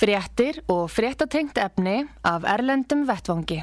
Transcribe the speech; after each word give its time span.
Fréttir 0.00 0.62
og 0.72 0.86
fréttatengt 0.88 1.58
efni 1.60 2.06
af 2.24 2.46
Erlendum 2.48 3.02
Vettvangi. 3.04 3.58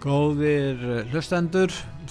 Góðir 0.00 0.80
hlustendur, 1.12 1.68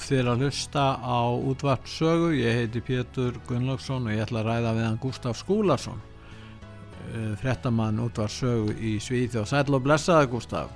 þér 0.09 0.29
að 0.33 0.43
hlusta 0.43 0.83
á 0.99 1.21
útvart 1.33 1.87
sögu, 1.89 2.31
ég 2.35 2.59
heiti 2.59 2.81
Pétur 2.83 3.37
Gunnlaugsson 3.47 4.07
og 4.07 4.15
ég 4.15 4.23
ætla 4.25 4.41
að 4.41 4.49
ræða 4.49 4.73
við 4.77 4.85
hann 4.87 4.99
Gustaf 5.01 5.39
Skúlason, 5.39 6.01
eh, 7.13 7.33
frettamann 7.41 8.01
útvart 8.03 8.31
sögu 8.33 8.73
í 8.75 8.97
Svíþjóð. 8.99 9.45
Sæl 9.47 9.73
og 9.73 9.83
blessaði 9.83 10.29
Gustaf. 10.31 10.69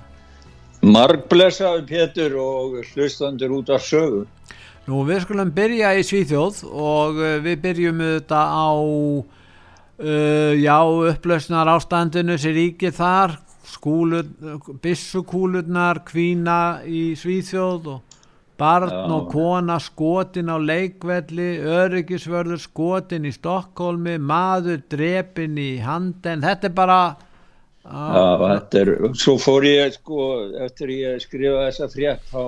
Marg 0.82 1.28
blessaði 1.28 1.86
Pétur 1.86 2.38
og 2.38 2.78
hlustendur 2.94 3.56
útvart 3.58 3.84
sögu. 3.84 4.26
Nú 4.88 5.04
við 5.04 5.24
skulum 5.26 5.50
byrja 5.52 5.92
í 5.98 6.06
Svíþjóð 6.06 6.62
og 6.72 7.20
eh, 7.20 7.38
við 7.44 7.60
byrjum 7.66 8.00
þetta 8.00 8.40
á 8.40 8.68
uh, 9.98 10.54
já, 10.56 10.78
upplösnar 11.12 11.68
ástandinu 11.74 12.38
sem 12.40 12.54
ríkir 12.56 12.94
þar 12.96 13.36
bissukúlurnar 14.82 16.00
kvína 16.08 16.80
í 16.88 17.12
Svíþjóð 17.18 17.90
og 17.92 18.07
barn 18.58 18.90
Já. 18.90 19.04
og 19.14 19.30
kona 19.32 19.78
skotin 19.82 20.50
á 20.50 20.58
leikvelli 20.58 21.48
öryggisvörður 21.62 22.60
skotin 22.62 23.28
í 23.28 23.32
Stokkólmi 23.34 24.18
maður 24.18 24.82
drepin 24.90 25.58
í 25.58 25.70
handen 25.84 26.42
þetta 26.42 26.70
er 26.70 26.76
bara 26.76 27.00
Já, 27.88 28.24
þetta 28.42 28.80
er, 28.82 28.90
svo 29.16 29.38
fór 29.40 29.64
ég 29.64 29.94
sko, 29.94 30.24
eftir 30.66 30.90
ég 30.92 31.22
skrifa 31.24 31.68
þessa 31.68 31.86
frétt 31.92 32.26
þá 32.28 32.42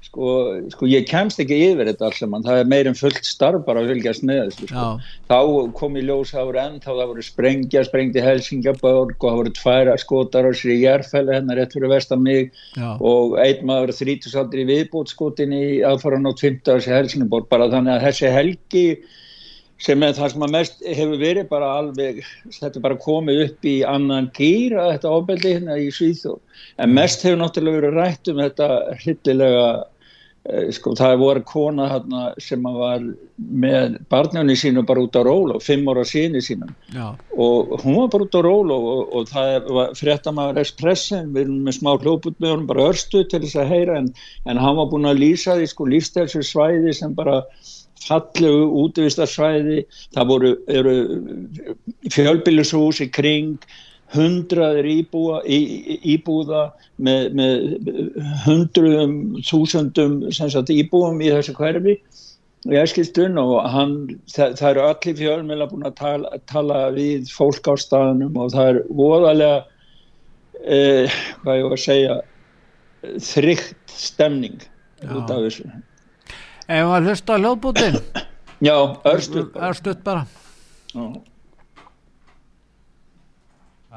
Sko, 0.00 0.28
sko 0.72 0.86
ég 0.88 1.04
kemst 1.06 1.38
ekki 1.42 1.58
yfir 1.60 1.90
þetta 1.90 2.06
alls 2.08 2.22
það 2.24 2.56
er 2.56 2.68
meirinn 2.72 2.96
fullt 2.96 3.20
starf 3.28 3.66
bara 3.66 3.82
að 3.82 3.90
fylgjast 3.92 4.24
með 4.24 4.40
þessu 4.46 4.68
sko. 4.70 4.86
þá 5.28 5.38
kom 5.76 5.98
í 6.00 6.04
ljós 6.06 6.32
það 6.32 6.48
voru 6.48 6.60
enn, 6.62 6.78
þá 6.80 6.88
það 6.88 7.10
voru 7.10 7.24
sprengja 7.26 7.82
sprengti 7.84 8.24
Helsingaborg 8.24 9.12
og 9.18 9.28
það 9.28 9.38
voru 9.42 9.54
tværa 9.60 9.98
skotar 10.00 10.48
á 10.48 10.52
sér 10.56 10.72
í 10.72 10.80
Jærfæli 10.86 11.36
hennar 11.36 11.60
rétt 11.60 11.76
fyrir 11.76 11.92
vestan 11.92 12.24
mig. 12.24 12.50
Já. 12.74 12.96
og 12.96 13.36
einn 13.44 13.62
maður 13.68 13.92
þrítusaldri 14.00 14.64
viðbótskotin 14.72 15.52
í 15.52 15.64
aðfara 15.86 16.18
nátt 16.24 16.42
15 16.48 16.74
árs 16.74 16.88
í 16.88 16.96
Helsingaborg 16.96 17.52
bara 17.52 17.68
þannig 17.68 17.98
að 17.98 18.06
þessi 18.08 18.32
helgi 18.34 18.86
sem 19.80 20.02
er 20.04 20.16
það 20.16 20.34
sem 20.34 20.44
að 20.44 20.52
mest 20.54 20.82
hefur 20.84 21.20
verið 21.20 21.46
bara 21.48 21.70
alveg, 21.78 22.20
þetta 22.52 22.76
er 22.76 22.84
bara 22.84 22.98
komið 23.00 23.44
upp 23.46 23.68
í 23.68 23.76
annan 23.88 24.28
gýr 24.36 24.76
að 24.76 24.90
þetta 24.94 25.14
ábeldi 25.14 25.54
hérna 25.54 25.78
í 25.80 25.88
Svíþjóð. 25.94 26.36
En 26.84 26.92
mest 26.96 27.24
hefur 27.24 27.40
náttúrulega 27.40 27.80
verið 27.80 27.96
rætt 27.96 28.32
um 28.32 28.42
þetta 28.42 28.68
hluttilega 29.00 29.64
eh, 29.70 29.86
sko 30.72 30.94
það 30.96 31.18
voru 31.20 31.42
kona 31.44 31.86
hérna 31.90 32.20
sem 32.40 32.64
var 32.64 33.02
með 33.36 33.98
barnjörni 34.12 34.54
sínu 34.56 34.86
bara 34.88 35.02
út 35.04 35.18
á 35.20 35.20
ról 35.26 35.52
og 35.52 35.60
fimm 35.60 35.88
ára 35.92 36.04
síni 36.08 36.40
sínum 36.40 36.70
Já. 36.94 37.12
og 37.36 37.76
hún 37.82 37.98
var 37.98 38.08
bara 38.14 38.24
út 38.24 38.38
á 38.38 38.40
ról 38.40 38.72
og, 38.72 38.86
og, 38.92 39.02
og 39.12 39.28
það 39.28 39.68
var 39.76 39.92
fréttamaður 40.00 40.62
Espressin, 40.62 41.34
við 41.34 41.44
erum 41.44 41.60
með 41.66 41.76
smá 41.76 41.92
hljóput 41.92 42.40
með 42.40 42.54
honum 42.54 42.70
bara 42.72 42.88
örstu 42.88 43.22
til 43.28 43.42
þess 43.44 43.60
að 43.60 43.74
heyra 43.74 43.98
en, 44.00 44.08
en 44.48 44.62
hann 44.64 44.80
var 44.80 44.88
búin 44.88 45.10
að 45.10 45.20
lýsa 45.20 45.58
því 45.58 45.68
sko 45.68 45.90
lífstælsir 45.92 46.48
svæði 46.48 46.96
sem 46.96 47.12
bara 47.14 47.42
fallegu 48.00 48.64
útvistarsvæði 48.80 49.84
það 50.16 50.30
voru 50.32 50.54
fjölbílushús 52.16 53.04
í 53.04 53.10
kring 53.12 53.60
hundraðir 54.14 54.88
íbúa, 54.90 55.40
í, 55.46 55.58
íbúða 56.16 56.70
með, 56.98 57.28
með 57.38 57.66
hundruðum, 58.46 59.14
þúsundum 59.46 60.18
íbúum 60.74 61.20
í 61.22 61.30
þessu 61.30 61.54
hverfi 61.58 61.96
í 62.68 62.76
æskilstun 62.76 63.38
og 63.40 63.54
hann, 63.72 63.94
það, 64.32 64.56
það 64.58 64.70
eru 64.70 64.82
allir 64.86 65.18
fjölmjöla 65.20 65.68
búin 65.70 65.86
að 65.88 65.94
tala, 66.00 66.40
tala 66.50 66.80
við 66.96 67.30
fólk 67.32 67.70
á 67.70 67.74
staðunum 67.80 68.36
og 68.36 68.50
það 68.52 68.72
er 68.72 68.80
voðalega 68.98 69.62
eh, 70.66 71.20
hvað 71.44 71.60
ég 71.60 71.68
var 71.68 71.78
að 71.78 71.84
segja 71.86 72.18
þrygt 73.30 73.94
stemning 73.94 74.60
Já. 75.00 75.14
út 75.14 75.32
af 75.32 75.46
þessu. 75.46 75.70
Ef 76.66 76.84
maður 76.90 77.08
hlusta 77.08 77.38
á 77.38 77.40
hljóðbútin 77.40 78.00
Já, 78.60 78.76
örstuð 79.08 79.54
Örstuð 79.56 80.02
bara. 80.04 80.26
Já 80.92 81.29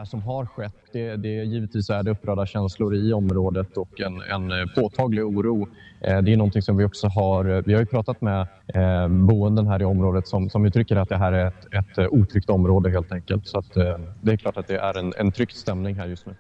som 0.06 0.22
har 0.22 0.46
skett, 0.46 0.76
det, 0.92 1.16
det 1.16 1.30
givetvis 1.30 1.90
är 1.90 2.04
det 2.04 2.12
upprörda 2.12 2.46
känslor 2.46 2.96
i 2.96 3.14
området 3.14 3.78
och 3.78 4.02
en, 4.02 4.22
en 4.22 4.52
eh, 4.52 4.66
påtaglig 4.76 5.26
oro. 5.26 5.68
Eh, 6.02 6.22
det 6.22 6.34
är 6.34 6.38
någonting 6.38 6.62
som 6.62 6.78
vi 6.78 6.86
också 6.86 7.08
har, 7.08 7.46
eh, 7.46 7.62
vi 7.66 7.74
har 7.74 7.80
ju 7.80 7.86
pratat 7.86 8.22
med 8.22 8.48
eh, 8.68 9.08
boenden 9.08 9.68
här 9.68 9.82
i 9.82 9.86
området 9.86 10.28
som, 10.28 10.50
som 10.50 10.66
uttrycker 10.66 10.96
att 10.96 11.10
det 11.10 11.18
här 11.18 11.32
är 11.32 11.48
ett, 11.48 11.74
ett 11.74 12.08
otryggt 12.12 12.50
område 12.50 12.90
helt 12.90 13.12
enkelt. 13.12 13.48
Så 13.48 13.58
att, 13.58 13.78
eh, 13.78 14.00
det 14.22 14.32
är 14.32 14.38
klart 14.38 14.58
att 14.58 14.68
det 14.68 14.78
är 14.78 14.98
en, 14.98 15.14
en 15.18 15.32
tryckt 15.32 15.58
stämning 15.58 15.96
här 15.96 16.08
just 16.08 16.26
nu. 16.26 16.36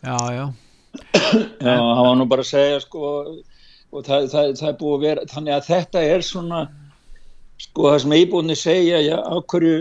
Ja, 0.00 0.34
ja. 0.34 0.52
ja, 1.60 1.94
hann 1.94 2.06
var 2.06 2.14
nú 2.14 2.24
bara 2.24 2.44
að 2.44 2.50
segja 2.50 2.80
sko 2.80 3.00
og 3.90 4.04
það, 4.06 4.28
það, 4.32 4.52
það 4.58 4.68
er 4.68 4.76
búið 4.80 4.94
að 4.94 5.04
vera, 5.04 5.24
þannig 5.30 5.54
að 5.56 5.66
þetta 5.66 6.02
er 6.02 6.24
svona 6.24 6.60
sko 7.60 7.90
það 7.90 7.98
sem 8.02 8.14
íbúinni 8.18 8.56
segja 8.58 9.02
já, 9.04 9.16
ákverju, 9.32 9.76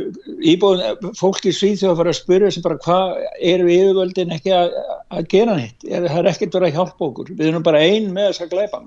íbúinni 0.53 1.13
fólki 1.19 1.51
í 1.51 1.55
Svíþjóð 1.55 1.91
að 1.91 2.01
fara 2.01 2.13
að 2.13 2.19
spyrja 2.21 2.51
sem 2.55 2.65
bara 2.65 2.81
hvað 2.85 3.15
eru 3.53 3.71
yfirvöldin 3.73 4.35
ekki 4.35 4.53
að, 4.55 4.77
að 5.11 5.31
gera 5.33 5.57
nýtt, 5.59 5.87
er, 5.89 6.07
það 6.07 6.21
er 6.21 6.29
ekkert 6.31 6.59
verið 6.59 6.69
að 6.69 6.77
hjálpa 6.79 7.09
okkur. 7.09 7.33
Við 7.35 7.49
erum 7.49 7.65
bara 7.65 7.83
ein 7.83 8.13
með 8.15 8.29
þess 8.29 8.45
að 8.45 8.53
gleipa 8.55 8.81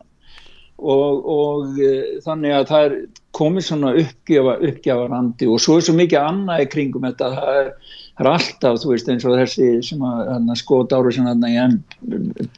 og, 0.78 1.24
og 1.34 1.80
e, 1.82 1.94
þannig 2.24 2.54
að 2.54 2.68
það 2.70 2.84
er 2.88 2.98
komið 3.38 3.64
svona 3.66 3.94
uppgjafa 4.02 4.54
uppgjafarandi 4.68 5.48
og 5.50 5.62
svo 5.62 5.78
er 5.78 5.86
svo 5.86 5.94
mikið 5.98 6.20
annað 6.22 6.62
í 6.64 6.68
kringum 6.74 7.06
þetta, 7.08 7.30
það 7.34 7.58
er 7.62 7.72
það 8.18 8.26
er 8.26 8.30
alltaf, 8.34 8.78
þú 8.82 8.92
veist, 8.92 9.10
eins 9.12 9.26
og 9.28 9.34
þessi 9.38 9.66
sem 9.86 10.04
að 10.04 10.52
skot 10.58 10.94
ára 10.94 11.12
sem 11.14 11.28
að 11.30 11.76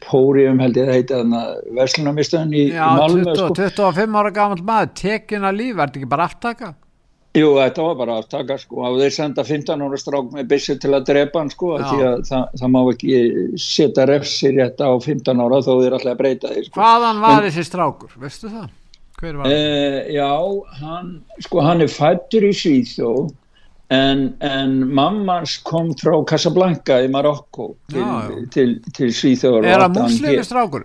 Pórium 0.06 0.60
held 0.64 0.78
ég 0.80 0.88
að 0.88 0.94
heita 0.96 1.22
verslunarmistöðin 1.76 2.54
í, 2.56 2.68
í 2.72 2.76
Malmö 2.80 3.34
Já, 3.36 3.48
25 3.60 4.20
ára 4.22 4.32
gammal 4.34 4.62
maður 4.64 4.94
tekin 5.02 5.44
að 5.44 5.60
líf, 5.60 5.74
er 5.76 5.82
þetta 5.90 6.00
ekki 6.00 6.14
bara 6.14 6.30
aftaka? 6.30 6.72
Jú, 7.36 7.52
þetta 7.60 7.84
var 7.86 7.98
bara 8.00 8.14
aftaka 8.18 8.56
sko, 8.58 8.80
og 8.88 8.96
þeir 8.98 9.12
senda 9.14 9.44
15 9.46 9.84
ára 9.86 9.98
strák 10.00 10.32
með 10.34 10.48
bissi 10.50 10.74
til 10.82 10.90
að 10.96 11.04
drepa 11.12 11.38
hann 11.38 11.52
sko, 11.52 11.76
því 11.78 12.00
að 12.08 12.24
það, 12.26 12.56
það 12.58 12.72
má 12.74 12.78
ekki 12.80 13.20
setja 13.62 14.06
refsir 14.10 14.56
rétt 14.56 14.82
á 14.82 14.90
15 14.90 15.44
ára 15.44 15.60
þó 15.62 15.70
þeir 15.76 15.96
alltaf 16.00 16.16
breyta 16.18 16.50
því 16.50 16.64
sko. 16.66 16.80
Hvaðan 16.80 17.22
var 17.22 17.36
en, 17.36 17.46
þessi 17.46 17.66
strákur, 17.68 18.16
veistu 18.18 18.50
það? 18.50 18.66
Hver 19.20 19.38
var 19.38 19.46
það? 19.46 19.54
Eh, 19.60 20.10
já, 20.16 20.32
hann, 20.80 21.12
sko, 21.46 21.62
hann 21.68 21.86
er 21.86 21.94
fættur 21.94 22.48
í 22.48 22.50
Svíþjóð 22.64 23.30
en, 23.90 24.26
en 24.46 24.74
mammans 24.94 25.56
kom 25.66 25.92
frá 25.98 26.14
Casablanca 26.30 27.00
í 27.02 27.10
Marokko 27.10 27.72
til, 27.90 28.02
til, 28.02 28.44
til, 28.54 28.74
til 28.96 29.14
Svíþjóður 29.14 29.70
Er 29.70 29.84
það 29.84 29.96
muslimi 29.98 30.44
strákur? 30.46 30.84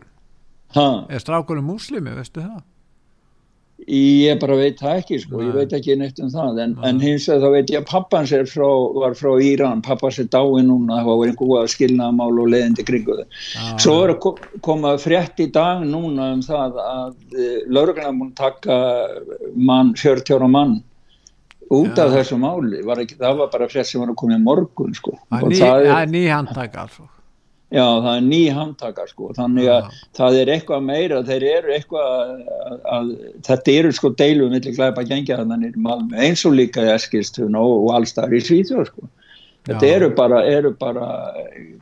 Hæ? 0.76 0.88
Er 1.14 1.22
strákurinn 1.22 1.68
muslimi, 1.68 2.16
veistu 2.16 2.42
það? 2.42 2.64
Ég 3.86 4.40
bara 4.40 4.56
veit 4.58 4.80
það 4.80 5.00
ekki 5.02 5.18
sko, 5.22 5.38
Nei. 5.38 5.46
ég 5.50 5.56
veit 5.60 5.74
ekki 5.76 5.96
neitt 6.00 6.20
um 6.24 6.30
það. 6.32 6.62
En, 6.64 6.74
en 6.88 7.02
hins 7.04 7.28
vegar 7.30 7.44
þá 7.44 7.54
veit 7.54 7.74
ég 7.74 7.84
að 7.84 7.90
pappans 7.90 8.32
frá, 8.50 8.70
var 8.96 9.18
frá 9.20 9.30
Íran, 9.44 9.84
pappans 9.86 10.18
er 10.24 10.30
dái 10.32 10.64
núna 10.66 11.02
það 11.04 11.10
var 11.12 11.30
einhverju 11.34 11.60
að 11.60 11.70
skilna 11.76 12.08
mál 12.16 12.32
og 12.32 12.50
leiðindi 12.54 12.88
kringu 12.88 13.20
þau. 13.20 13.38
Svo 13.84 13.96
er 14.06 14.16
að 14.16 14.42
koma 14.66 14.96
frétt 15.02 15.44
í 15.44 15.50
dag 15.54 15.84
núna 15.86 16.32
um 16.38 16.42
það 16.48 16.80
að 16.88 17.38
eh, 17.38 17.62
lauruglega 17.68 18.16
múin 18.16 18.34
taka 18.40 18.80
mann, 19.54 19.94
40 20.02 20.40
ára 20.40 20.50
mann 20.50 20.80
út 21.74 22.00
af 22.02 22.14
þessu 22.14 22.38
máli 22.42 22.84
var 22.86 23.02
ekki, 23.02 23.18
það 23.20 23.42
var 23.42 23.52
bara 23.54 23.68
frett 23.72 23.90
sem 23.90 24.02
var 24.04 24.14
að 24.14 24.20
koma 24.22 24.38
í 24.38 24.44
morgun 24.44 24.96
sko. 24.98 25.18
það 25.32 25.90
er 25.90 26.10
ný, 26.10 26.18
nýhandtaka 26.20 26.86
altså. 26.86 27.08
Já, 27.74 27.82
það 27.82 28.12
er 28.12 28.26
ný 28.28 28.42
handtakar 28.54 29.10
sko, 29.10 29.32
þannig 29.36 29.68
að 29.74 29.80
ja. 29.88 30.02
það 30.16 30.38
er 30.40 30.52
eitthvað 30.54 30.84
meira, 30.86 31.22
þeir 31.26 31.46
eru 31.50 31.74
eitthvað 31.74 32.12
að, 32.14 32.76
að 32.94 33.10
þetta 33.48 33.74
eru 33.74 33.92
sko 33.98 34.12
deilum 34.22 34.54
millir 34.54 34.76
glæpa 34.78 35.04
gengja 35.10 35.40
eins 35.42 36.46
og 36.46 36.56
líka 36.56 36.86
Eskilstun 36.94 37.58
og, 37.58 37.74
og 37.88 37.90
allstar 37.98 38.32
í 38.32 38.44
Svíþjóð 38.46 38.86
sko. 38.92 39.10
Þetta 39.66 39.90
eru 39.90 40.12
bara, 40.14 40.44
eru 40.46 40.76
bara 40.78 41.10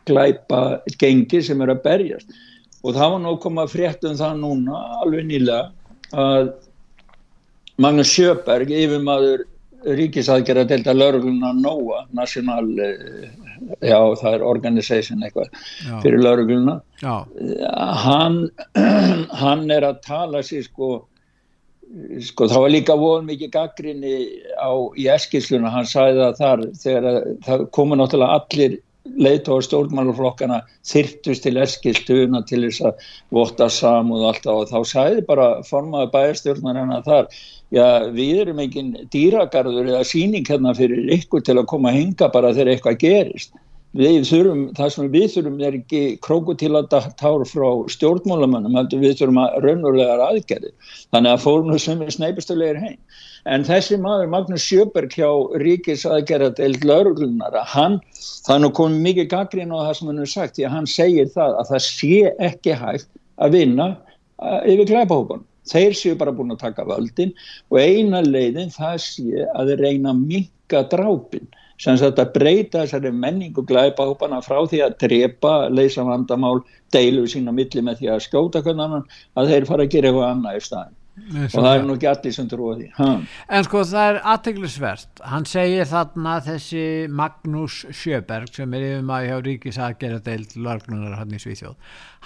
glæpa 0.07 0.63
gengi 0.97 1.43
sem 1.43 1.61
eru 1.61 1.75
að 1.75 1.83
berjast 1.83 2.31
og 2.83 2.95
það 2.95 3.15
var 3.15 3.23
nú 3.25 3.33
komað 3.43 3.73
fréttum 3.75 4.15
það 4.19 4.39
núna 4.39 4.79
alveg 5.03 5.27
nýlega 5.27 5.67
að 6.15 6.53
Magnus 7.81 8.11
Sjöberg, 8.13 8.71
yfirmaður 8.71 9.43
ríkisaðgerða 9.83 10.67
delta 10.69 10.93
laurugluna 10.95 11.53
NOA, 11.57 12.05
National 12.15 12.69
eh, 12.79 13.31
já 13.83 13.97
það 14.19 14.37
er 14.37 14.45
organization 14.47 15.23
eitthvað 15.23 15.49
já. 15.51 15.95
fyrir 16.03 16.23
laurugluna 16.23 16.79
hann 18.03 18.39
hann 19.43 19.65
er 19.71 19.87
að 19.89 19.99
tala 20.07 20.43
sér 20.45 20.63
sko 20.67 20.93
sko 22.23 22.47
það 22.49 22.63
var 22.65 22.73
líka 22.73 22.95
von 22.97 23.27
mikið 23.27 23.51
gaggrinni 23.53 24.15
á 24.57 24.71
í 24.97 25.05
eskilsluna, 25.13 25.69
hann 25.73 25.85
sæði 25.89 26.23
það 26.23 26.39
þar 26.39 26.65
þegar 26.81 27.21
það 27.45 27.67
komu 27.75 27.99
náttúrulega 27.99 28.39
allir 28.39 28.79
leiðtóður 29.03 29.65
stjórnmáluflokkana 29.67 30.61
þyrtust 30.87 31.43
til 31.43 31.57
eskilstuna 31.59 32.41
til 32.47 32.61
þess 32.63 32.85
að 32.87 33.07
votta 33.35 33.67
samúð 33.69 34.23
og 34.23 34.29
allt 34.29 34.47
og 34.53 34.69
þá 34.71 34.77
sæði 34.93 35.25
bara 35.27 35.47
formaði 35.67 36.11
bæjarstjórnar 36.13 36.79
hennar 36.79 37.03
þar 37.07 37.27
já 37.73 38.05
við 38.13 38.43
erum 38.43 38.61
engin 38.61 38.93
dýragarður 39.13 39.89
eða 39.89 40.05
síning 40.05 40.45
hérna 40.47 40.75
fyrir 40.77 41.09
ykkur 41.17 41.43
til 41.45 41.57
að 41.57 41.69
koma 41.71 41.91
að 41.91 41.99
hinga 42.01 42.29
bara 42.33 42.53
þegar 42.53 42.75
eitthvað 42.75 42.99
gerist. 43.01 43.53
Við 43.93 44.23
þurfum, 44.25 44.61
það 44.73 44.87
sem 44.89 45.09
við 45.13 45.25
þurfum 45.35 45.59
er 45.61 45.75
ekki 45.77 45.99
krokotílatár 46.25 47.43
frá 47.45 47.67
stjórnmólamönnum, 47.93 48.77
við 48.89 49.19
þurfum 49.19 49.41
að 49.43 49.57
raunverulegar 49.67 50.23
aðgerði, 50.31 50.71
þannig 51.13 51.33
að 51.35 51.43
fórum 51.43 51.77
sem 51.77 52.01
er 52.01 52.15
sneipistulegir 52.15 52.79
heim. 52.81 52.97
En 53.45 53.65
þessi 53.67 53.99
maður 54.01 54.31
Magnús 54.33 54.65
Sjöberg 54.65 55.13
hjá 55.13 55.29
ríkis 55.61 56.07
aðgerðat 56.09 56.61
eld 56.63 56.85
lauruglunara 56.89 57.61
hann, 57.69 57.99
það 58.47 58.55
er 58.55 58.63
nú 58.63 58.73
komið 58.81 59.07
mikið 59.07 59.31
gaggrín 59.35 59.75
á 59.77 59.85
það 59.85 59.95
sem 59.99 60.09
hann 60.09 60.21
hefur 60.23 60.33
sagt, 60.33 60.57
því 60.57 60.65
að 60.65 60.75
hann 60.79 60.89
segir 60.89 61.31
það 61.37 61.57
að 61.61 61.71
það 61.73 61.85
sé 61.91 62.19
ekki 62.49 62.77
hægt 62.81 63.09
að 63.43 63.57
vinna 63.59 63.89
uh, 63.93 64.61
yfir 64.63 64.89
glæpahókunum 64.89 65.45
þeir 65.71 65.93
séu 65.97 66.15
bara 66.19 66.33
búin 66.35 66.53
að 66.53 66.61
taka 66.63 66.85
völdin 66.89 67.31
og 67.71 67.79
eina 67.81 68.21
leiðin 68.25 68.71
það 68.75 68.97
sé 69.05 69.45
að 69.53 69.71
þeir 69.71 69.83
reyna 69.85 70.13
að 70.13 70.23
minka 70.31 70.81
drápin 70.93 71.47
sem 71.83 71.97
þetta 71.99 72.25
breyta 72.35 72.83
þessari 72.83 73.11
menningu 73.23 73.63
glæpa 73.67 74.05
hópana 74.09 74.41
frá 74.45 74.59
því 74.69 74.81
að 74.85 74.97
drepa, 75.03 75.53
leysa 75.69 76.05
vandamál, 76.07 76.61
deilu 76.93 77.25
sína 77.27 77.55
milli 77.55 77.81
með 77.83 78.01
því 78.01 78.11
að 78.13 78.25
skjóta 78.27 78.61
hvernig 78.65 78.85
annan 78.87 79.07
að 79.39 79.53
þeir 79.53 79.69
fara 79.71 79.87
að 79.87 79.95
gera 79.95 80.11
eitthvað 80.11 80.29
annað 80.29 80.59
í 80.59 80.65
staðin 80.67 80.99
og 81.13 81.53
það 81.53 81.67
er 81.69 81.83
nú 81.85 81.93
ekki 81.93 82.07
allir 82.09 82.33
sem 82.33 82.47
trúa 82.49 82.73
því. 82.77 82.87
Ha. 82.97 83.07
en 83.57 83.65
sko 83.67 83.83
það 83.85 84.07
er 84.09 84.19
aðteglisvert 84.31 85.21
hann 85.29 85.45
segir 85.45 85.89
þarna 85.89 86.37
þessi 86.47 86.85
Magnús 87.21 87.83
Sjöberg 87.93 88.53
sem 88.55 88.73
er 88.73 88.85
yfir 88.87 89.03
maður 89.05 89.29
hjá 89.29 89.43
Ríkisagerðardeild 89.47 90.55
laglunar 90.65 91.19
hann 91.19 91.35
í 91.35 91.41
Svíþjóð. 91.43 91.75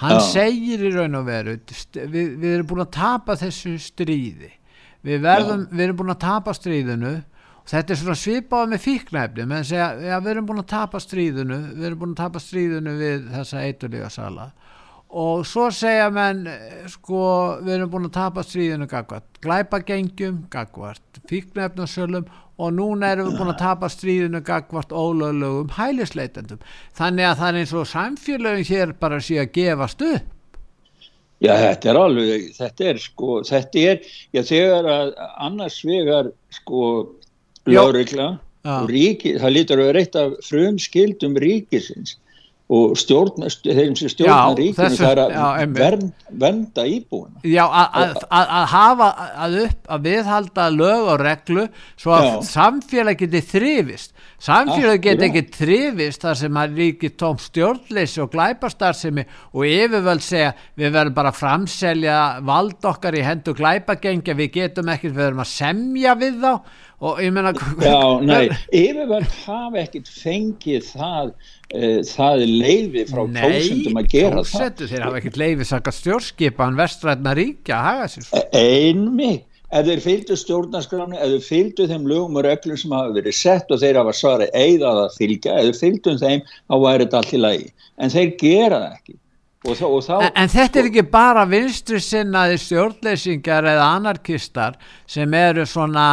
Hann 0.03 0.15
Já. 0.15 0.27
segir 0.31 0.85
í 0.87 0.91
raun 0.95 1.19
og 1.19 1.25
veru 1.27 1.57
við, 1.67 2.37
við 2.39 2.51
erum 2.53 2.69
búin 2.69 2.85
að 2.85 2.93
tapa 2.95 3.35
þessu 3.39 3.75
stríði. 3.81 4.53
Við, 5.03 5.19
verðum, 5.23 5.67
við 5.71 5.83
erum 5.87 5.99
búin 5.99 6.15
að 6.15 6.23
tapa 6.23 6.55
stríðinu. 6.55 7.17
Þetta 7.67 7.93
er 7.93 7.99
svona 7.99 8.15
svipað 8.15 8.69
með 8.71 8.83
fíknæfni 8.85 9.45
menn 9.49 9.67
segja 9.67 9.89
ja, 9.99 10.21
við 10.23 10.37
erum 10.37 10.47
búin 10.47 10.63
að 10.63 10.69
tapa 10.71 11.01
stríðinu 11.03 11.57
við 11.73 11.89
erum 11.89 11.99
búin 11.99 12.15
að 12.15 12.21
tapa 12.21 12.39
stríðinu 12.39 12.93
við 12.95 13.27
þessa 13.33 13.65
eiturlega 13.67 14.11
sala 14.13 14.45
og 15.09 15.45
svo 15.47 15.69
segja 15.71 16.09
menn 16.11 16.43
sko 16.91 17.21
við 17.63 17.77
erum 17.77 17.91
búin 17.93 18.09
að 18.09 18.17
tapa 18.17 18.43
stríðinu 18.43 18.87
gagvart 18.91 19.39
glæpagengjum, 19.43 20.43
gagvart 20.51 21.21
fíknefnarsölum 21.29 22.27
og 22.57 22.73
núna 22.73 23.13
erum 23.13 23.29
við 23.29 23.37
búin 23.39 23.53
að 23.53 23.61
tapa 23.61 23.89
stríðinu 23.93 24.41
gagvart 24.45 24.91
ólöglegum 24.91 25.69
hælisleitendum. 25.77 26.59
Þannig 26.97 27.29
að 27.29 27.37
það 27.41 27.49
er 27.49 27.59
eins 27.61 27.75
og 27.77 27.91
samfélagin 27.91 28.67
hér 28.71 28.95
bara 28.99 29.21
sé 29.21 29.39
að 29.41 29.53
gefast 29.55 30.03
upp. 30.07 30.33
Já 31.37 31.53
þetta 31.61 31.89
er 31.91 31.99
alveg 32.01 32.45
þetta 32.57 32.85
er 32.91 32.99
sko, 33.01 33.39
þetta 33.45 33.81
er 33.91 34.13
já 34.33 34.41
þegar 34.41 34.87
að 34.89 35.11
annars 35.45 35.77
vegar 35.85 36.31
sko 36.49 36.83
laurikla 37.69 38.31
og 38.67 38.89
ríki, 38.89 39.35
það 39.37 39.53
lítur 39.53 39.81
að 39.83 39.91
vera 39.91 40.01
eitt 40.01 40.17
af 40.17 40.33
frum 40.47 40.79
skildum 40.81 41.37
ríkisins 41.39 42.17
og 42.67 42.97
stjórn, 42.99 43.45
þeim 43.63 43.93
sem 43.95 44.09
stjórnar 44.11 44.57
ríkinu 44.59 44.97
það 44.99 45.11
er 45.13 45.21
að 45.23 45.75
vern, 45.77 46.09
venda 46.43 46.83
íbúinu 46.83 47.39
Já, 47.47 47.63
að 47.63 48.65
hafa 48.73 49.07
að 49.45 49.55
upp 49.61 49.93
að 49.95 50.09
viðhalda 50.09 50.65
lög 50.75 51.11
og 51.13 51.21
reglu 51.23 51.67
svo 51.95 52.17
að 52.17 52.27
já. 52.27 52.33
samfélag 52.49 53.21
geti 53.23 53.43
þrifist 53.53 54.11
samfélag 54.43 55.01
geti 55.01 55.25
ekki 55.27 55.43
þrifist 55.55 56.23
þar 56.25 56.39
sem 56.41 56.59
að 56.61 56.75
ríki 56.81 57.09
tóm 57.17 57.39
stjórnleysi 57.41 58.21
og 58.21 58.31
glæpastarsimi 58.35 59.23
og 59.53 59.63
yfirvöld 59.65 60.25
segja 60.25 60.51
við 60.77 60.93
verðum 60.93 61.15
bara 61.17 61.31
að 61.33 61.39
framselja 61.39 62.17
vald 62.45 62.85
okkar 62.91 63.17
í 63.17 63.23
hendu 63.25 63.55
glæpagengja 63.57 64.37
við 64.37 64.51
getum 64.59 64.91
ekkert, 64.93 65.15
við 65.15 65.23
verðum 65.23 65.45
að 65.45 65.53
semja 65.53 66.13
við 66.19 66.43
þá. 66.43 66.51
Og 66.97 67.19
ég 67.21 67.33
menna 67.33 67.51
Já, 67.53 67.97
nei, 68.25 68.47
yfirvöld 68.73 69.33
hafa 69.43 69.83
ekkert 69.83 70.07
fengið 70.09 70.87
það 70.93 71.27
uh, 71.33 71.99
það 72.09 72.45
leiði 72.45 73.03
frá 73.09 73.21
kjósendum 73.25 74.01
að 74.01 74.09
gera 74.13 74.45
það. 74.45 74.63
Nei, 74.63 74.87
þeir 74.93 75.05
hafa 75.05 75.21
ekkert 75.21 75.37
leiði 75.43 75.69
saka 75.69 75.93
stjórnskipan 75.93 76.79
vestræðna 76.79 77.35
ríkja 77.37 77.77
að 77.77 77.87
haga 77.91 78.09
sér 78.13 78.31
e, 78.33 78.43
Einmi, 78.57 79.31
ef 79.71 79.85
þeir 79.89 80.03
fylgdu 80.03 80.39
stjórnarskráni 80.39 81.19
ef 81.19 81.35
þeir 81.35 81.45
fylgdu 81.47 81.87
þeim 81.91 82.09
lögum 82.09 82.39
og 82.39 82.47
reglum 82.47 82.79
sem 82.79 82.95
hafa 82.95 83.15
verið 83.17 83.37
sett 83.37 83.71
og 83.71 83.81
þeir 83.83 84.01
hafa 84.01 84.15
svarið 84.15 84.55
eigðað 84.55 85.03
að 85.03 85.15
fylgja, 85.19 85.59
ef 85.59 85.69
þeir 85.69 85.79
fylgdu 85.83 86.17
þeim 86.23 86.43
þá 86.47 86.75
væri 86.87 87.07
þetta 87.07 87.21
allt 87.21 87.33
í 87.33 87.41
lagi, 87.43 87.71
en 87.97 88.13
þeir 88.15 88.35
gera 88.41 88.83
það 88.83 88.99
ekki 88.99 89.19
Þá, 89.65 89.87
þá, 90.05 90.13
en, 90.21 90.33
en 90.37 90.51
þetta 90.51 90.79
er 90.79 90.87
ekki 90.87 91.03
bara 91.11 91.41
vinstri 91.49 91.97
sinnaði 91.99 92.59
stjórnleysingar 92.61 93.65
eða 93.67 93.87
anarkistar 93.97 94.77
sem 95.09 95.33
eru 95.35 95.65
svona 95.67 96.03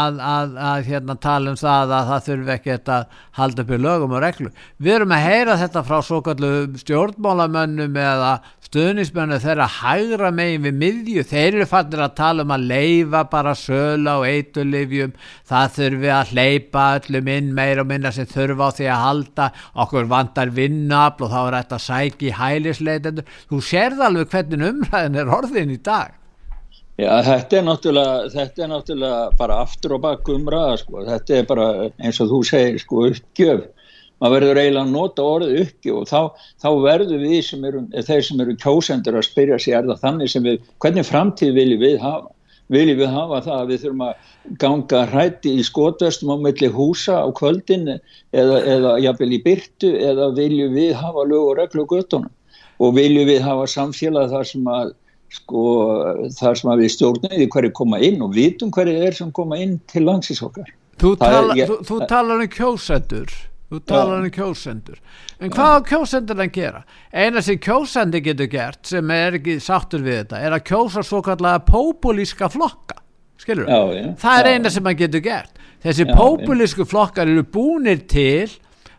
að, 0.00 0.22
að, 0.24 0.56
að 0.70 0.88
hérna, 0.88 1.16
tala 1.22 1.52
um 1.52 1.58
það 1.60 1.92
að 1.98 2.08
það 2.10 2.24
þurfi 2.28 2.54
ekki 2.56 2.74
að 2.96 3.20
halda 3.38 3.62
upp 3.62 3.70
í 3.70 3.78
lögum 3.84 4.16
og 4.16 4.24
reglu. 4.24 4.50
Við 4.80 4.96
erum 4.96 5.14
að 5.14 5.26
heyra 5.28 5.58
þetta 5.60 5.84
frá 5.86 5.98
svo 6.08 6.22
kallu 6.26 6.52
stjórnmálamönnum 6.80 8.00
eða 8.02 8.32
stuðnismennu 8.74 9.36
þeirra 9.38 9.66
hægra 9.70 10.30
megin 10.34 10.64
við 10.64 10.78
miðju. 10.80 11.22
Þeir 11.30 11.58
eru 11.60 11.66
fannir 11.70 12.00
að 12.02 12.16
tala 12.18 12.42
um 12.42 12.54
að 12.56 12.64
leifa 12.72 13.20
bara 13.30 13.52
söla 13.54 14.16
og 14.18 14.26
eitulifjum 14.26 15.12
það 15.46 15.76
þurfi 15.76 16.10
að 16.10 16.32
hleypa 16.32 16.86
öllum 16.96 17.30
inn 17.36 17.52
meir 17.54 17.82
og 17.84 17.86
minna 17.92 18.10
sem 18.14 18.26
þurfa 18.26 18.66
á 18.66 18.76
því 18.80 18.88
að 18.90 19.04
halda. 19.04 19.46
Okkur 19.84 20.10
vandar 20.10 20.50
vinnafl 20.56 21.28
og 21.28 21.30
þá 21.30 21.38
er 21.44 21.58
þetta 21.60 21.80
sæki 21.86 22.34
hælisleitendur. 22.40 23.30
Þú 23.52 23.62
sérð 23.68 24.04
alveg 24.08 24.34
hvernig 24.34 24.66
umræðin 24.72 25.22
er 25.22 25.32
orðin 25.38 25.74
í 25.76 25.78
dag. 25.78 26.18
Já, 26.98 27.10
þetta 27.26 27.58
er 27.58 27.64
náttúrulega, 27.68 28.18
þetta 28.34 28.62
er 28.62 28.68
náttúrulega 28.70 29.22
bara 29.38 29.62
aftur 29.62 29.96
og 29.96 30.02
bakk 30.02 30.28
umræða 30.34 30.76
sko, 30.82 31.00
þetta 31.08 31.38
er 31.38 31.48
bara 31.48 31.70
eins 31.98 32.20
og 32.22 32.30
þú 32.30 32.42
segir 32.46 32.82
sko 32.82 33.06
uppgjöf 33.08 33.64
maður 34.24 34.36
verður 34.38 34.60
eiginlega 34.62 34.84
að 34.84 34.94
nota 34.94 35.24
orðið 35.28 35.58
uppi 35.64 35.92
og 35.92 36.06
þá, 36.08 36.20
þá 36.62 36.68
verður 36.84 37.24
við 37.24 37.40
sem 37.44 37.66
eru, 37.68 37.82
þeir 37.92 38.22
sem 38.28 38.40
eru 38.44 38.54
kjósendur 38.62 39.18
að 39.18 39.26
spyrja 39.28 39.58
sig 39.60 39.76
er 39.76 39.90
það 39.90 40.00
þannig 40.06 40.32
sem 40.32 40.46
við, 40.46 40.70
hvernig 40.80 41.08
framtíð 41.08 41.58
viljum 41.58 41.84
við 41.84 41.98
hafa? 42.04 42.30
Viljum 42.72 42.96
við 43.02 43.10
hafa 43.12 43.42
það 43.44 43.58
að 43.58 43.70
við 43.70 43.82
þurfum 43.82 44.04
að 44.06 44.30
ganga 44.62 45.00
hrætti 45.10 45.50
í 45.52 45.64
skotverstum 45.68 46.32
á 46.32 46.36
melli 46.40 46.70
húsa 46.72 47.18
á 47.20 47.28
kvöldin 47.36 47.90
eða, 47.92 48.56
eða 48.64 48.94
jafnvel 49.04 49.30
í 49.36 49.42
byrtu 49.44 49.92
eða 50.00 50.30
viljum 50.38 50.72
við 50.72 50.94
hafa 50.96 51.26
lög 51.28 51.50
og 51.50 51.58
reglu 51.60 51.84
göttunum 51.90 52.32
og 52.80 52.96
viljum 52.96 53.28
við 53.28 53.44
hafa 53.44 53.68
samfélag 53.68 54.32
þar 54.32 54.48
sem 54.48 54.72
að 54.72 54.94
sko 55.34 55.64
þar 56.38 56.60
sem 56.60 56.72
að 56.72 56.84
við 56.84 56.94
stjórnum 56.94 57.36
því 57.36 57.50
hverju 57.52 57.76
koma 57.76 58.00
inn 58.06 58.24
og 58.24 58.32
vitum 58.32 58.72
hverju 58.72 58.96
er 59.04 59.16
sem 59.16 59.32
koma 59.34 59.58
inn 59.60 59.76
til 59.90 60.06
langsins 60.06 60.40
okkar. 60.46 60.70
Þú, 61.00 61.16
tala, 61.20 61.56
þú, 61.58 61.80
þú 61.84 61.98
talar 62.08 62.44
um 62.44 62.52
kjósendur 62.54 63.34
þú 63.74 63.80
talar 63.90 64.22
um 64.22 64.32
kjósendur. 64.32 64.98
En 65.40 65.52
hvað 65.52 65.76
á 65.76 65.80
kjósendur 65.90 66.42
að 66.44 66.52
gera? 66.54 66.82
Eina 67.12 67.42
sem 67.44 67.60
kjósendi 67.62 68.22
getur 68.24 68.50
gert 68.52 68.86
sem 68.88 69.14
er 69.14 69.38
ekki 69.40 69.58
sáttur 69.62 70.04
við 70.04 70.22
þetta 70.22 70.42
er 70.46 70.56
að 70.56 70.66
kjósa 70.70 71.04
svo 71.06 71.22
kallega 71.24 71.64
populíska 71.68 72.50
flokka. 72.52 73.00
Skilur 73.40 73.68
þú? 73.68 74.14
það 74.22 74.40
er 74.40 74.50
eina 74.54 74.70
sem 74.72 74.88
að 74.88 75.00
getur 75.04 75.24
gert. 75.24 75.62
Þessi 75.84 76.06
populísku 76.08 76.86
flokkar 76.88 77.28
eru 77.28 77.44
búinir 77.44 78.06
til 78.08 78.48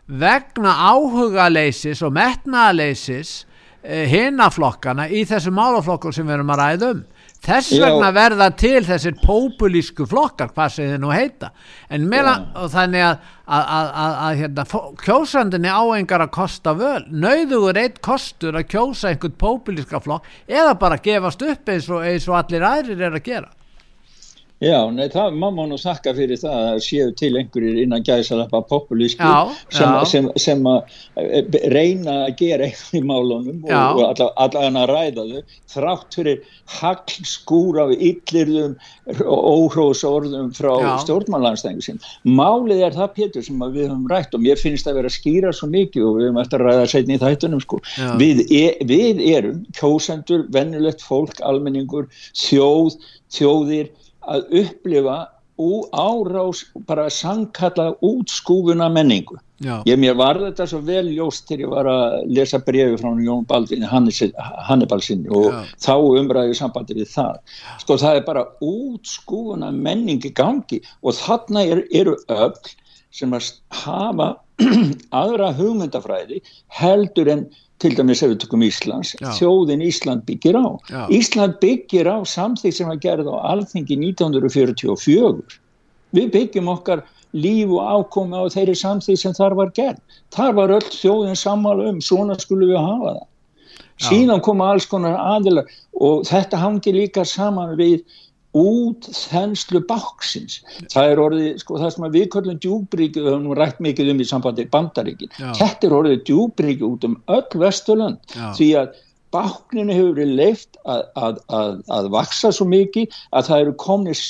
vegna 0.06 0.76
áhugaleisis 0.92 2.02
og 2.06 2.14
metnaleisis 2.14 3.40
eh, 3.82 4.06
hinaflokkana 4.06 5.08
í 5.10 5.24
þessu 5.26 5.50
málaflokkur 5.54 6.14
sem 6.14 6.28
við 6.28 6.38
erum 6.38 6.52
að 6.54 6.62
ræða 6.62 6.90
um 6.94 7.02
þess 7.44 7.72
vegna 7.76 8.10
Já. 8.10 8.14
verða 8.16 8.48
til 8.58 8.80
þessir 8.86 9.18
populísku 9.22 10.06
flokkar 10.08 10.52
hvað 10.54 10.72
sem 10.74 10.92
þið 10.92 11.02
nú 11.02 11.12
heita. 11.14 11.50
En 11.90 12.06
meðan 12.10 12.48
þannig 12.72 13.04
að, 13.06 13.28
að, 13.46 13.66
að, 13.80 14.16
að 14.28 14.40
hérna, 14.40 14.64
kjósandinni 15.04 15.74
áengar 15.74 16.26
að 16.26 16.32
kosta 16.38 16.74
völ. 16.78 17.04
Nauðugur 17.10 17.82
eitt 17.82 18.00
kostur 18.04 18.56
að 18.58 18.70
kjósa 18.72 19.12
einhvern 19.12 19.38
populíska 19.40 20.02
flokk 20.02 20.26
eða 20.48 20.74
bara 20.80 21.02
gefast 21.02 21.44
upp 21.46 21.72
eins 21.74 21.90
og, 21.90 22.02
eins 22.06 22.26
og 22.30 22.40
allir 22.40 22.66
aðrir 22.66 23.06
er 23.10 23.20
að 23.20 23.28
gera 23.28 23.52
Já, 24.56 24.78
nei, 24.88 25.10
það, 25.12 25.34
maður 25.36 25.52
má 25.52 25.64
nú 25.68 25.76
þakka 25.76 26.12
fyrir 26.16 26.38
það 26.40 26.62
að 26.70 26.78
séu 26.86 27.10
til 27.20 27.28
einhverjir 27.36 27.80
innan 27.82 28.04
gæðsalappa 28.06 28.62
populíski 28.70 29.26
sem, 29.68 29.90
sem, 30.08 30.30
sem 30.40 30.68
að 30.70 30.94
eh, 31.20 31.58
reyna 31.74 32.14
að 32.22 32.38
gera 32.38 32.64
eitthvað 32.64 32.96
í 32.96 33.02
málunum 33.04 33.58
Já. 33.68 33.82
og, 33.90 34.00
og 34.00 34.22
allavega 34.46 34.80
að 34.80 34.88
ræða 34.88 35.24
þau 35.26 35.58
þrátt 35.74 36.16
fyrir 36.16 36.54
haglskúr 36.78 37.80
af 37.82 37.92
yllirðum 37.98 38.78
og 39.26 39.44
óhróðsorðum 39.50 40.48
frá 40.56 40.72
stjórnmannlandstæðingu 41.04 41.84
sín. 41.84 42.00
Málið 42.24 42.86
er 42.88 42.96
það, 42.96 43.12
Pétur, 43.20 43.44
sem 43.44 43.60
við 43.60 43.90
höfum 43.90 44.08
rætt 44.08 44.38
og 44.38 44.44
mér 44.46 44.56
finnst 44.62 44.88
að 44.88 45.02
vera 45.02 45.12
að 45.12 45.18
skýra 45.18 45.52
svo 45.52 45.68
mikið 45.74 46.08
og 46.08 46.16
við 46.16 46.28
höfum 46.30 46.40
eftir 46.46 46.64
að 46.64 46.72
ræða 46.72 46.88
setni 46.94 47.20
í 47.20 47.24
þættunum 47.26 47.64
sko. 47.66 47.82
Við, 48.24 48.42
er, 48.48 48.80
við 48.88 49.22
erum 49.34 49.62
kjósendur, 49.76 50.48
vennulegt 50.56 51.04
fólk, 51.04 51.44
almenningur, 51.44 52.08
þjóð, 52.32 52.96
þjóðir 53.36 53.92
að 54.26 54.52
upplifa 54.62 55.18
árás 55.92 56.66
bara 56.86 57.10
sannkalla 57.10 57.96
útskúfuna 58.02 58.88
menningu 58.88 59.38
Já. 59.58 59.82
ég 59.86 59.96
mér 59.96 60.14
var 60.14 60.36
þetta 60.36 60.66
svo 60.68 60.82
vel 60.84 61.08
ljóst 61.08 61.46
til 61.48 61.62
ég 61.64 61.70
var 61.72 61.86
að 61.88 62.26
lesa 62.28 62.58
brefi 62.58 62.98
frá 63.00 63.08
Jón 63.24 63.46
Baldvin 63.48 63.82
Hannibalsinni 63.88 65.28
og 65.32 65.48
Já. 65.48 65.64
þá 65.80 65.94
umræði 66.20 66.54
sambandi 66.54 66.94
við 66.98 67.08
það 67.08 67.38
sko 67.80 67.96
það 67.96 68.16
er 68.16 68.26
bara 68.26 68.44
útskúfuna 68.60 69.70
menningi 69.72 70.30
gangi 70.36 70.82
og 71.02 71.16
þarna 71.16 71.64
er, 71.64 71.86
eru 71.90 72.18
öll 72.28 72.52
sem 73.10 73.32
að 73.32 73.54
hafa 73.70 74.34
aðra 75.22 75.54
hugmyndafræði 75.56 76.42
heldur 76.68 77.32
en 77.32 77.48
til 77.82 77.92
dæmis 77.96 78.22
ef 78.24 78.32
við 78.32 78.40
tökum 78.44 78.64
Íslands 78.64 79.12
Já. 79.20 79.28
þjóðin 79.36 79.84
Ísland 79.84 80.24
byggir 80.28 80.56
á 80.56 80.66
Já. 80.88 81.02
Ísland 81.12 81.58
byggir 81.60 82.08
á 82.08 82.18
samþýtt 82.24 82.78
sem 82.78 82.88
var 82.88 83.00
gerð 83.02 83.28
á 83.28 83.36
alþengi 83.52 83.98
1944 84.00 85.60
við 86.16 86.32
byggjum 86.32 86.72
okkar 86.72 87.04
líf 87.36 87.72
og 87.76 87.82
ákomi 87.84 88.38
á 88.38 88.44
þeirri 88.52 88.76
samþýtt 88.80 89.22
sem 89.22 89.36
þar 89.36 89.56
var 89.60 89.72
gerð 89.76 90.20
þar 90.32 90.52
var 90.60 90.76
öll 90.78 90.88
þjóðin 90.88 91.40
sammála 91.40 91.90
um 91.92 92.00
svona 92.00 92.38
skulum 92.40 92.72
við 92.72 92.80
hafa 92.80 93.16
það 93.16 93.24
Já. 93.96 94.08
síðan 94.08 94.44
koma 94.44 94.70
alls 94.72 94.86
konar 94.88 95.16
aðilar 95.20 95.68
og 96.00 96.24
þetta 96.28 96.60
hangi 96.60 96.92
líka 96.92 97.24
saman 97.24 97.76
við 97.76 98.02
út 98.56 99.08
þenslu 99.12 99.82
báksins 99.88 100.60
það 100.92 101.10
er 101.12 101.22
orðið, 101.24 101.48
sko 101.62 101.80
það 101.82 101.94
sem 101.94 102.06
við 102.16 102.28
kallum 102.34 102.60
djúbríki, 102.62 103.24
við 103.24 103.32
höfum 103.34 103.56
rætt 103.58 103.82
mikið 103.84 104.12
um 104.12 104.22
í 104.22 104.28
sambandi 104.28 104.68
bandaríkin, 104.72 105.34
þetta 105.36 105.88
er 105.88 105.98
orðið 106.00 106.22
djúbríki 106.30 106.86
út 106.86 107.08
um 107.08 107.18
öll 107.36 107.60
vesturland 107.66 108.36
því 108.58 108.70
að 108.82 108.94
bákninu 109.34 109.94
hefur 109.94 110.14
verið 110.16 110.34
leift 110.38 110.78
að, 110.88 111.02
að, 111.18 111.38
að, 111.58 111.72
að 111.96 112.08
vaksa 112.14 112.50
svo 112.54 112.66
mikið 112.70 113.16
að 113.36 113.48
það 113.48 113.62
eru 113.64 113.74
komnið 113.82 114.20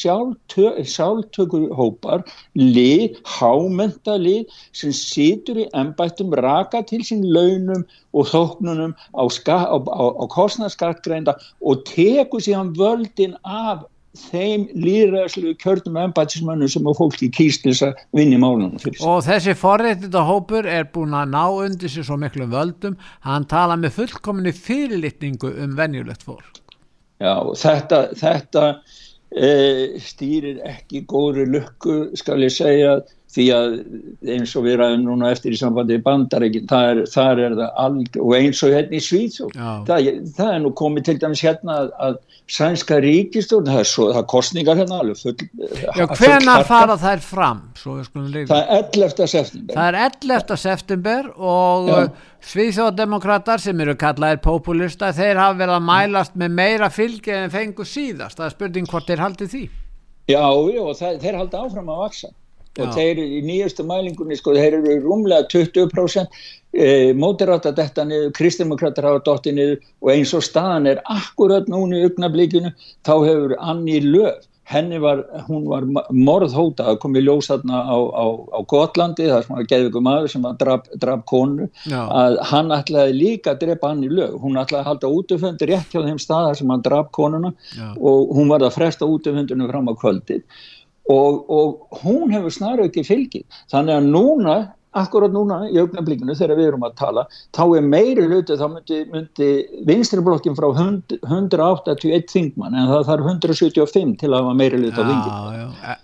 sjálftökur 0.93 1.67
hópar, 1.79 2.25
lið, 2.59 3.19
hámenta 3.37 4.17
lið 4.21 4.57
sem 4.77 4.95
situr 4.97 5.63
í 5.63 5.69
ennbættum 5.77 6.35
raka 6.41 6.83
til 6.89 7.03
sín 7.07 7.27
launum 7.37 7.85
og 8.17 8.31
þóknunum 8.33 8.97
á, 8.97 9.23
á, 9.23 9.77
á, 9.77 10.05
á 10.17 10.25
kostnarskattgreinda 10.33 11.37
og 11.61 11.85
teku 11.89 12.41
síðan 12.43 12.73
völdin 12.79 13.37
af 13.45 13.85
þeim 14.17 14.67
líðræðslu 14.75 15.55
kjörnum 15.63 15.99
embætismönnum 16.07 16.71
sem 16.73 16.87
á 16.89 16.93
fólki 16.97 17.29
kýst 17.33 17.67
þess 17.67 17.87
að 17.87 18.03
vinni 18.17 18.39
málunum 18.41 18.77
og 18.77 19.25
þessi 19.27 19.55
forréttita 19.59 20.23
hópur 20.27 20.69
er 20.69 20.89
búin 20.93 21.17
að 21.17 21.33
ná 21.35 21.43
undir 21.47 21.93
sér 21.93 22.07
svo 22.09 22.19
miklu 22.21 22.47
völdum. 22.51 22.97
Hann 23.27 23.49
tala 23.51 23.77
með 23.81 23.97
fullkominni 24.01 24.53
fyrirlitningu 24.57 25.53
um 25.65 25.77
venjulegt 25.79 26.25
fólk. 26.27 26.63
Já, 27.23 27.35
þetta, 27.57 28.01
þetta 28.19 28.65
e, 29.33 29.51
stýrir 30.05 30.61
ekki 30.69 31.05
góðri 31.09 31.47
lukku 31.49 32.17
skal 32.19 32.43
ég 32.45 32.53
segja 32.53 32.99
því 33.37 33.47
að 33.53 33.75
eins 34.37 34.55
og 34.57 34.65
við 34.67 34.79
ræðum 34.81 35.05
núna 35.07 35.31
eftir 35.35 35.55
í 35.55 35.59
sambandi 35.61 35.99
bandarækinn, 36.05 36.69
þar, 36.71 37.03
þar 37.13 37.43
er 37.45 37.57
það 37.59 37.81
alg, 37.85 38.19
og 38.23 38.33
eins 38.39 38.63
og 38.65 38.73
hérna 38.73 38.97
í 38.97 39.03
Svíðsjó 39.05 39.51
það, 39.57 40.09
það 40.39 40.53
er 40.55 40.63
nú 40.65 40.73
komið 40.81 41.09
til 41.11 41.17
dæmis 41.23 41.43
hérna 41.45 41.81
að, 41.83 41.91
að 42.07 42.19
sænska 42.57 43.01
ríkistjórn 43.03 43.69
það 43.69 43.81
er, 43.83 43.91
svo, 43.91 44.07
það 44.15 44.29
kostningar 44.33 44.81
hérna 44.81 45.03
full, 45.21 45.35
Já, 45.97 46.07
hvena 46.15 46.57
fara 46.69 46.97
þær 47.01 47.25
fram? 47.25 47.61
Það 47.77 48.63
er 48.63 48.71
11. 48.79 49.27
september. 49.27 49.75
Það 49.75 49.89
er 49.91 50.01
11. 50.07 50.57
september 50.63 51.31
og 51.37 51.93
Svíðsjóðdemokrater 52.47 53.63
sem 53.63 53.81
eru 53.83 53.97
kallaðir 53.99 54.41
populista, 54.45 55.11
þeir 55.17 55.43
hafa 55.43 55.59
verið 55.59 55.77
að 55.81 55.87
mælast 55.89 56.39
með 56.39 56.57
meira 56.61 56.91
fylgi 56.95 57.35
en 57.35 57.51
fengu 57.51 57.87
síðast. 57.89 58.39
Það 58.39 58.47
er 58.47 58.55
spurning 58.55 58.91
hvort 58.93 59.11
þeir 59.11 59.25
haldi 59.25 59.51
því. 59.51 59.65
Já, 60.31 60.43
já, 60.47 60.83
það, 60.99 61.23
þeir 61.23 61.41
haldi 61.41 61.65
áfram 61.65 61.91
að 61.91 62.03
vaksa 62.07 62.31
og 62.81 62.93
þeir 62.97 63.21
í 63.23 63.43
nýjastu 63.47 63.87
mælingunni 63.89 64.39
sko, 64.39 64.55
þeir 64.57 64.79
eru 64.81 64.97
rúmlega 65.05 65.49
20% 65.53 66.41
e, 66.73 67.13
mótirátt 67.17 67.69
að 67.69 67.79
detta 67.81 68.05
niður 68.09 68.35
kristdemokrater 68.37 69.09
hafa 69.09 69.23
dotti 69.27 69.55
niður 69.57 69.79
og 70.05 70.13
eins 70.15 70.35
og 70.37 70.45
staðan 70.45 70.91
er 70.93 71.01
akkurat 71.13 71.71
núni 71.73 72.03
í 72.03 72.11
augnablíkinu 72.11 72.75
þá 73.07 73.15
hefur 73.15 73.57
Anni 73.61 74.03
Löf 74.05 74.45
henni 74.67 74.99
var, 74.99 75.23
hún 75.47 75.67
var 75.71 75.85
morðhóta 76.11 76.89
að 76.91 76.99
koma 77.05 77.21
í 77.21 77.23
ljós 77.23 77.47
þarna 77.53 77.83
á, 77.87 77.95
á, 77.95 78.27
á 78.51 78.59
Gotlandi, 78.67 79.29
það 79.31 79.45
sem 79.45 79.55
var 79.55 79.69
geðviku 79.71 80.03
maður 80.03 80.33
sem 80.33 80.47
var 80.47 80.57
draf, 80.59 80.89
draf 81.03 81.23
konu, 81.31 81.69
Já. 81.87 82.01
að 82.03 82.39
hann 82.51 82.75
ætlaði 82.75 83.15
líka 83.15 83.55
að 83.55 83.61
drepa 83.63 83.93
hann 83.93 84.03
í 84.03 84.11
lög 84.11 84.35
hún 84.43 84.59
ætlaði 84.59 84.83
að 84.83 84.89
halda 84.91 85.13
útöfundi 85.21 85.69
rétt 85.71 85.95
hjá 85.95 86.01
þeim 86.03 86.19
staðar 86.23 86.59
sem 86.59 86.73
hann 86.75 86.83
draf 86.83 87.13
konuna 87.15 87.53
Já. 87.77 87.93
og 87.95 88.35
hún 88.35 88.51
var 88.51 88.67
að 88.67 88.75
fresta 88.75 89.07
útöfundinu 89.07 89.71
fram 89.71 89.87
á 89.87 89.95
kvöldið 89.95 90.43
og, 91.13 91.45
og 91.51 92.01
hún 92.03 92.33
hefur 92.35 92.55
snarau 92.55 92.89
ekki 92.89 93.07
fylgið 93.07 93.61
þannig 93.73 93.99
að 93.99 94.11
núna 94.15 94.57
akkurat 94.97 95.33
núna 95.33 95.61
í 95.69 95.77
augnablíkinu 95.81 96.35
þegar 96.37 96.59
við 96.59 96.71
erum 96.71 96.87
að 96.87 96.97
tala 97.01 97.27
þá 97.57 97.63
er 97.67 97.87
meiri 97.87 98.27
hluti 98.27 98.57
þá 98.57 98.67
myndi, 98.73 99.01
myndi 99.13 99.51
vinstriblokkin 99.89 100.57
frá 100.57 100.71
100, 100.73 101.21
181 101.27 102.27
þingmann 102.33 102.77
en 102.77 102.91
það 102.91 103.07
þarf 103.11 103.31
175 103.35 104.19
til 104.23 104.33
að 104.33 104.39
hafa 104.41 104.59
meiri 104.59 104.83
hluti 104.83 105.01
á 105.01 105.05
þingin 105.05 105.81
e, 105.93 105.97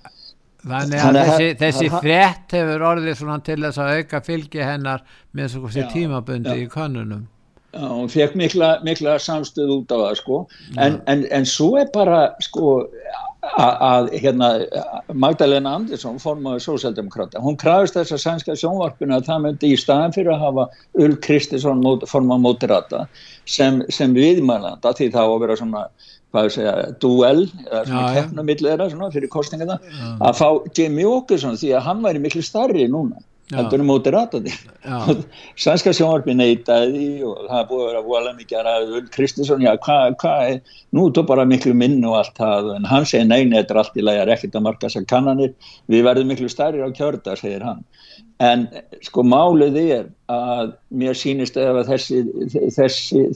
Þannig 0.63 1.01
að 1.03 1.17
þessi, 1.19 1.47
þessi 1.59 1.89
frétt 1.91 2.53
hefur 2.55 2.85
orðið 2.93 3.17
svona 3.19 3.41
til 3.43 3.59
þess 3.65 3.83
að 3.83 3.97
auka 3.99 4.21
fylgi 4.23 4.63
hennar 4.63 5.01
með 5.35 5.57
svona 5.57 5.87
tímabundi 5.91 6.53
já. 6.53 6.61
í 6.63 6.69
konunum 6.71 7.25
Já, 7.73 7.87
hún 7.89 8.11
fekk 8.13 8.35
mikla, 8.37 8.75
mikla 8.85 9.15
samstöð 9.17 9.71
út 9.79 9.93
af 9.97 10.01
það 10.03 10.17
sko. 10.19 10.39
En, 10.77 10.99
en, 11.09 11.23
en 11.33 11.47
svo 11.49 11.71
er 11.81 11.87
bara 11.95 12.27
sko 12.45 12.83
að 13.43 14.11
hérna 14.23 14.49
Magdalena 15.13 15.73
Andersson 15.75 16.19
formaður 16.23 16.63
sósaldemokrata, 16.63 17.41
hún 17.43 17.57
krafist 17.59 17.97
þess 17.99 18.15
að 18.15 18.21
sænska 18.23 18.55
sjónvarpina 18.61 19.19
að 19.19 19.27
það 19.27 19.43
myndi 19.47 19.71
í 19.75 19.79
staðan 19.83 20.15
fyrir 20.15 20.37
að 20.37 20.45
hafa 20.47 20.67
Ulf 21.03 21.19
Kristinsson 21.27 21.83
formað 22.07 22.45
mótirata 22.45 23.07
sem, 23.45 23.83
sem 23.91 24.15
viðmælanda 24.15 24.95
því 24.95 25.11
þá 25.11 25.23
að 25.25 25.41
vera 25.43 25.59
svona 25.59 25.83
hvað 26.33 26.47
ég 26.47 26.55
segja, 26.55 26.77
duell 27.03 27.43
eða 27.67 27.83
svona 27.89 28.15
keppnumillera 28.17 28.89
fyrir 29.13 29.33
kostninga 29.35 29.67
það 29.75 30.25
að 30.31 30.39
fá 30.39 30.49
Jamie 30.79 31.11
Åkesson 31.11 31.59
því 31.59 31.75
að 31.75 31.87
hann 31.89 32.07
væri 32.07 32.23
miklu 32.23 32.47
starri 32.47 32.87
núna 32.89 33.19
heldur 33.51 33.83
um 33.83 33.89
mótiratandi 33.91 34.53
sænska 35.65 35.93
sjónvarpi 35.97 36.35
neytaði 36.37 37.23
og 37.27 37.49
það 37.49 37.67
búið 37.71 37.83
að 37.83 37.89
vera 37.89 38.03
volið 38.07 38.37
mikið 38.39 38.59
að 38.59 38.67
ræða 38.69 39.03
Kristinsson, 39.17 39.65
já 39.65 39.73
hvað 39.85 40.17
hva 40.23 40.35
er 40.49 40.61
nú 40.93 41.07
er 41.07 41.11
þetta 41.11 41.25
bara 41.29 41.47
miklu 41.49 41.75
minn 41.77 41.99
og 42.09 42.19
allt 42.21 42.39
það 42.39 42.71
en 42.77 42.89
hann 42.89 43.09
segir 43.09 43.29
neina, 43.29 43.59
þetta 43.59 43.75
er 43.75 43.81
allt 43.83 43.99
í 43.99 44.05
lagi 44.07 44.35
ekkert 44.37 44.59
að 44.59 44.67
marka 44.67 44.87
þessar 44.89 45.09
kannanir, 45.11 45.55
við 45.93 46.07
verðum 46.09 46.33
miklu 46.33 46.51
stærri 46.53 46.85
á 46.85 46.89
kjörda, 46.97 47.37
segir 47.41 47.65
hann. 47.67 47.83
En 48.43 48.65
sko 49.05 49.23
málið 49.27 49.77
er 49.83 50.07
að 50.33 50.73
mér 51.03 51.19
sínist 51.19 51.59
ef 51.61 51.83
að 51.83 51.93
þessi, 51.93 52.23
þessi 52.75 53.27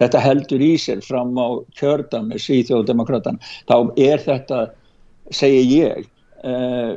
þetta 0.00 0.22
heldur 0.24 0.62
í 0.64 0.74
sér 0.80 1.02
fram 1.04 1.34
á 1.36 1.60
kjörda 1.78 2.22
með 2.24 2.44
síþjóðdemokratan 2.46 3.40
þá 3.68 3.76
er 4.00 4.22
þetta, 4.24 4.62
segir 5.34 5.66
ég 5.68 6.06
uh, 6.46 6.94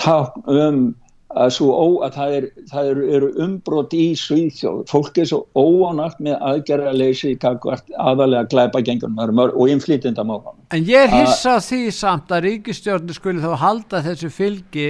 takk 0.00 0.40
um 0.48 0.88
að, 1.28 1.58
ó, 1.60 1.86
að 2.06 2.14
það, 2.16 2.34
er, 2.38 2.46
það 2.70 2.90
eru, 2.90 3.02
eru 3.18 3.28
umbrot 3.44 3.94
í 3.96 4.06
Svíþjóð. 4.16 4.78
Fólk 4.88 5.18
er 5.20 5.28
svo 5.28 5.42
óánagt 5.58 6.22
með 6.24 6.38
aðgerðarleysi 6.50 7.34
aðalega 7.44 8.48
glæpa 8.48 8.82
gengunum 8.84 9.42
og 9.44 9.68
innflýtindamál 9.68 10.40
En 10.72 10.84
ég 10.84 11.12
hissa 11.12 11.58
því 11.64 11.92
samt 11.96 12.32
að 12.32 12.42
ríkistjórnir 12.44 13.16
skulle 13.16 13.44
þá 13.44 13.60
halda 13.60 14.02
þessu 14.04 14.32
fylgi. 14.32 14.88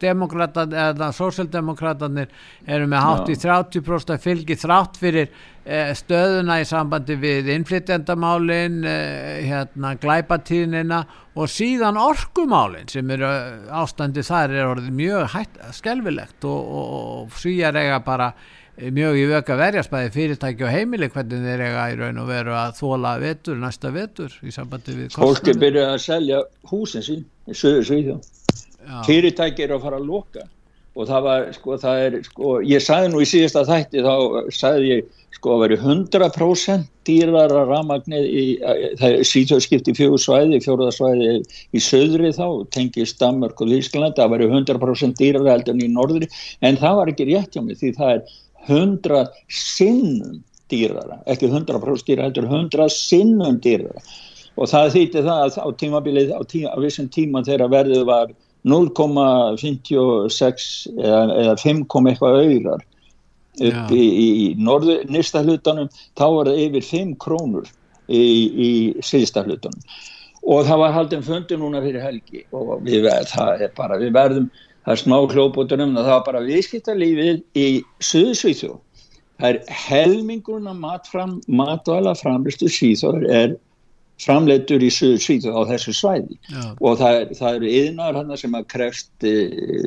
Demokrata, 0.00 0.64
eða 0.64 1.10
sósjaldemokratanir 1.12 2.30
eru 2.64 2.86
með 2.88 3.02
hátt 3.04 3.26
í 3.28 3.36
30% 3.36 4.20
fylgi 4.20 4.56
þrátt 4.56 4.96
fyrir 5.00 5.28
stöðuna 5.94 6.56
í 6.62 6.66
sambandi 6.66 7.14
við 7.20 7.50
innflytjandamálin 7.54 8.80
eh, 8.88 9.42
hérna 9.46 9.92
glæpatíðnina 10.02 11.04
og 11.38 11.50
síðan 11.50 12.00
orkumálin 12.00 12.90
sem 12.90 13.10
eru 13.14 13.28
ástandi 13.78 14.24
þar 14.26 14.56
er 14.56 14.70
orðið 14.72 14.96
mjög 14.98 15.28
hætt, 15.36 15.60
skelvilegt 15.76 16.48
og, 16.48 16.72
og, 16.80 16.88
og 16.96 17.38
svíjar 17.38 17.78
eiga 17.78 18.00
bara 18.02 18.32
mjög 18.80 19.18
í 19.20 19.24
vöka 19.30 19.56
verjarsbæði 19.60 20.12
fyrirtæki 20.14 20.64
og 20.64 20.72
heimili 20.72 21.10
hvernig 21.12 21.44
þeir 21.44 21.64
eiga 21.66 21.86
í 21.92 21.98
raun 22.00 22.22
og 22.22 22.30
veru 22.30 22.54
að 22.56 22.76
þóla 22.80 23.14
vetur, 23.20 23.58
næsta 23.60 23.92
vetur 23.94 24.36
í 24.42 24.54
sambandi 24.54 24.96
við 24.96 25.10
kostnæður. 25.10 25.36
Fólki 25.36 25.56
byrja 25.60 25.86
að 25.90 25.98
selja 26.06 26.40
húsin 26.70 27.04
sín 27.04 27.26
í 27.46 27.56
söður 27.56 27.86
svíðjón. 27.90 28.24
Fyrirtæki 29.06 29.66
eru 29.66 29.76
að 29.76 29.86
fara 29.86 30.00
að 30.00 30.08
loka 30.08 30.46
og 30.96 31.06
það 31.06 31.26
var, 31.26 31.48
sko, 31.54 31.76
það 31.80 32.04
er, 32.06 32.16
sko, 32.26 32.54
ég 32.66 32.82
sagði 32.84 33.10
nú 33.12 33.22
í 33.22 33.28
síðasta 33.28 33.66
þætti 33.68 34.04
þá 34.06 34.14
sagði 34.56 34.94
ég, 34.94 35.18
sko, 35.36 35.54
að 35.54 35.62
veri 35.64 35.76
100% 35.80 36.88
dýrar 37.06 37.52
að 37.54 37.70
ramagnir 37.70 38.24
í, 38.26 38.44
það 38.98 39.08
er 39.10 39.28
síðtöðskipti 39.30 39.94
fjóðsvæði, 39.98 40.60
fjóðarsvæði 40.64 41.30
í 41.76 41.82
söðri 41.84 42.30
þá, 42.36 42.46
tengið 42.74 43.10
Stamörk 43.12 43.62
og 43.62 43.70
Lískland, 43.70 44.16
það 44.18 44.32
veri 44.34 44.50
100% 44.50 45.18
dýrar 45.20 45.48
heldur 45.48 45.74
en 45.76 45.86
í 45.86 45.90
norðri, 45.94 46.26
en 46.66 46.80
það 46.80 46.98
var 47.00 47.12
ekki 47.14 47.28
rétt 47.30 47.52
hjá 47.54 47.62
mig 47.64 47.76
því 47.80 47.90
það 47.98 48.10
er 48.16 48.20
hundra 48.68 49.20
sinnum 49.48 50.36
dýrara, 50.70 51.16
ekki 51.30 51.46
hundra 51.50 51.80
próst 51.82 52.06
dýrara, 52.10 52.28
heldur 52.28 52.50
hundra 52.50 52.84
sinnum 52.92 53.56
dýrara. 53.62 54.00
Og 54.60 54.64
það 54.68 54.94
þýtti 54.96 55.20
það 55.24 55.40
að 55.46 55.50
á 55.62 55.68
tímabilið 55.80 56.28
á, 56.36 56.40
tíma, 56.44 56.68
á 56.74 56.78
vissum 56.82 57.08
tíma 57.08 57.38
þegar 57.46 57.72
verðið 57.72 58.04
var 58.10 58.26
0,56 58.68 60.66
eða, 61.00 61.22
eða 61.32 61.54
5, 61.62 61.86
eitthvað 62.10 62.40
auðrar 62.42 62.82
upp 63.58 63.92
í, 63.92 64.04
í, 64.04 64.46
norður 64.60 65.04
nýsta 65.10 65.42
hlutanum, 65.44 65.90
þá 66.18 66.26
var 66.36 66.50
það 66.52 66.64
yfir 66.68 66.88
5 66.92 67.12
krónur 67.24 67.68
í, 68.08 68.22
í 68.22 68.70
síðsta 69.04 69.44
hlutanum 69.46 69.82
og 70.40 70.64
það 70.64 70.80
var 70.80 70.94
haldin 70.96 71.24
fundi 71.26 71.58
núna 71.60 71.82
fyrir 71.84 72.04
helgi 72.04 72.46
og 72.56 72.78
við, 72.86 73.10
það 73.28 73.66
er 73.66 73.72
bara, 73.76 73.98
við 74.00 74.14
verðum 74.16 74.50
það 74.84 74.92
er 74.94 75.02
smá 75.02 75.16
klóputur 75.30 75.82
um 75.84 75.96
það, 75.96 76.12
var 76.12 76.22
bara 76.26 76.44
viðskiptarlífið 76.46 77.42
í 77.58 77.66
Suðsvíþjóð. 78.04 78.78
Það 79.40 79.50
er 79.50 79.74
helmingurna 79.86 80.72
matfram, 80.76 81.38
matvala 81.48 82.14
framlistu 82.18 82.68
síþóður 82.72 83.26
er 83.32 83.54
framleitur 84.20 84.82
í 84.84 84.90
Suðsvíþjóð 84.94 85.56
á 85.56 85.62
þessu 85.72 85.94
svæði. 85.96 86.36
Já. 86.50 86.62
og 86.76 86.98
það, 87.00 87.32
það 87.38 87.56
eru 87.58 87.72
yðnar 87.80 88.18
hann 88.18 88.36
sem 88.40 88.56
að 88.58 88.68
krefst 88.74 89.26
e, 89.26 89.34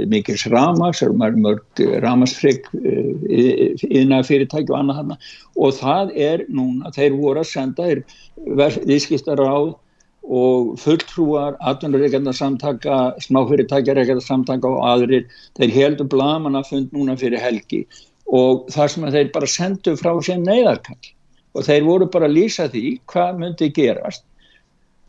mikils 0.10 0.48
ramas, 0.54 1.04
það 1.04 1.28
eru 1.28 1.44
mörg 1.46 1.84
ramasfrygg 2.04 2.68
yðnar 3.90 4.28
fyrirtæki 4.28 4.74
og 4.74 4.80
annað 4.82 5.00
hann 5.02 5.16
og 5.54 5.78
það 5.78 6.14
er 6.30 6.46
núna, 6.50 6.92
þeir 6.96 7.18
voru 7.20 7.44
að 7.44 7.50
senda, 7.52 7.90
viðskiptar 8.90 9.44
á 9.44 9.74
og 10.24 10.78
fulltrúar, 10.80 11.58
atvinnureikendarsamtaka, 11.68 13.00
smáfyrirtækjareikendarsamtaka 13.26 14.70
og 14.70 14.86
aðrir, 14.88 15.26
þeir 15.60 15.74
heldur 15.76 16.08
blaman 16.08 16.56
að 16.56 16.70
fund 16.70 16.96
núna 16.96 17.18
fyrir 17.20 17.44
helgi. 17.44 17.84
Og 18.32 18.70
þar 18.72 18.94
sem 18.94 19.10
þeir 19.12 19.34
bara 19.36 19.50
sendu 19.52 19.98
frá 20.00 20.14
sér 20.24 20.40
neyðarkall 20.40 21.12
og 21.54 21.66
þeir 21.68 21.88
voru 21.88 22.10
bara 22.12 22.30
að 22.30 22.38
lýsa 22.38 22.70
því 22.72 22.86
hvað 23.10 23.42
myndi 23.42 23.72
gerast. 23.76 24.26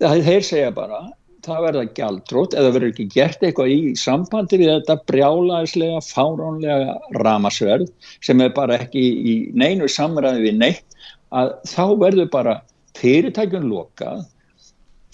Þeir 0.01 0.45
segja 0.45 0.73
bara, 0.75 1.01
það 1.45 1.65
verða 1.69 1.85
gjaldrótt 1.97 2.57
eða 2.59 2.73
verður 2.75 2.93
ekki 2.93 3.07
gert 3.15 3.45
eitthvað 3.45 3.73
í 3.73 3.95
sambandi 4.01 4.59
við 4.61 4.73
þetta 4.75 4.99
brjálaðislega, 5.11 6.03
fáránlega 6.09 6.99
ramasverð 7.23 7.91
sem 8.25 8.43
er 8.45 8.53
bara 8.57 8.79
ekki 8.81 9.03
í 9.05 9.35
neinu 9.57 9.89
samræði 9.89 10.47
við 10.49 10.61
neitt, 10.61 11.01
að 11.35 11.55
þá 11.69 11.85
verður 12.01 12.31
bara 12.33 12.61
fyrirtækjum 12.99 13.67
lokað 13.71 14.25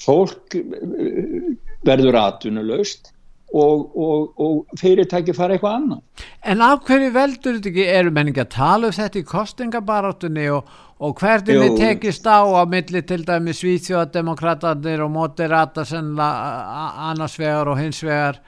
fólk 0.00 0.56
eh, 0.56 1.56
verður 1.86 2.18
atvinnulegst 2.20 3.12
og, 3.50 3.96
og, 3.98 4.40
og 4.40 4.78
fyrirtæki 4.80 5.34
fara 5.34 5.56
eitthvað 5.56 5.78
annað. 5.80 6.26
En 6.46 6.62
af 6.64 6.84
hverju 6.86 7.10
veldur 7.14 7.58
þetta 7.58 7.72
ekki, 7.72 7.86
eru 7.98 8.12
menningi 8.14 8.44
að 8.44 8.52
tala 8.54 8.90
um 8.90 8.96
þetta 8.96 9.20
í 9.20 9.26
kostingabarátunni 9.26 10.46
og, 10.54 10.70
og 11.00 11.20
hvernig 11.20 11.60
þið 11.62 11.76
tekist 11.80 12.26
á 12.28 12.44
á 12.44 12.62
milli 12.68 13.02
til 13.08 13.22
dæmi 13.24 13.54
Svíþjóðademokratatir 13.56 15.04
og 15.04 15.12
Moderata 15.14 15.84
sennilega 15.88 16.88
annarsvegar 17.10 17.72
og 17.72 17.80
hinsvegar 17.80 18.40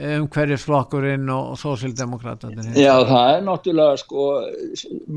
um 0.00 0.26
hverjusflokkurinn 0.32 1.30
og 1.34 1.54
sósildemokratatir? 1.60 2.72
Já, 2.78 2.94
það 3.06 3.36
er 3.36 3.46
náttúrulega 3.46 4.00
sko, 4.00 4.26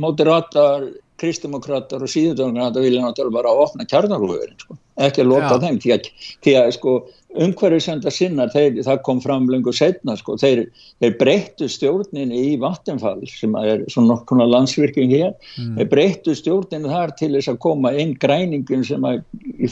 Moderatar 0.03 0.87
kristdemokrater 1.21 2.03
og 2.03 2.11
síðundemokrater 2.11 2.83
vilja 2.83 3.03
náttúrulega 3.03 3.37
bara 3.37 3.53
opna 3.63 3.85
kjarnarúðurinn 3.89 4.59
sko. 4.59 4.77
ekki 5.07 5.23
að 5.23 5.29
loka 5.29 5.59
þeim 5.61 5.79
því 5.81 5.93
að, 5.95 6.09
því 6.45 6.55
að 6.59 6.71
sko, 6.77 6.95
umhverfisenda 7.33 8.11
sinnar 8.13 8.51
þeir, 8.53 8.79
það 8.85 9.01
kom 9.05 9.19
fram 9.23 9.47
lengur 9.51 9.75
setna 9.75 10.15
sko, 10.19 10.35
þeir, 10.41 10.65
þeir 11.01 11.15
breyttu 11.19 11.69
stjórnin 11.71 12.33
í 12.35 12.55
vattenfall 12.61 13.23
sem 13.29 13.55
er 13.59 13.85
svona 13.91 14.13
nokkuna 14.13 14.47
landsvirkning 14.49 15.13
hér. 15.13 15.33
Mm. 15.57 15.77
þeir 15.79 15.89
breyttu 15.93 16.35
stjórnin 16.37 16.89
þar 16.89 17.15
til 17.19 17.31
þess 17.35 17.53
að 17.53 17.61
koma 17.65 17.93
einn 17.97 18.15
græningin 18.21 18.85
sem 18.87 19.07
að 19.07 19.23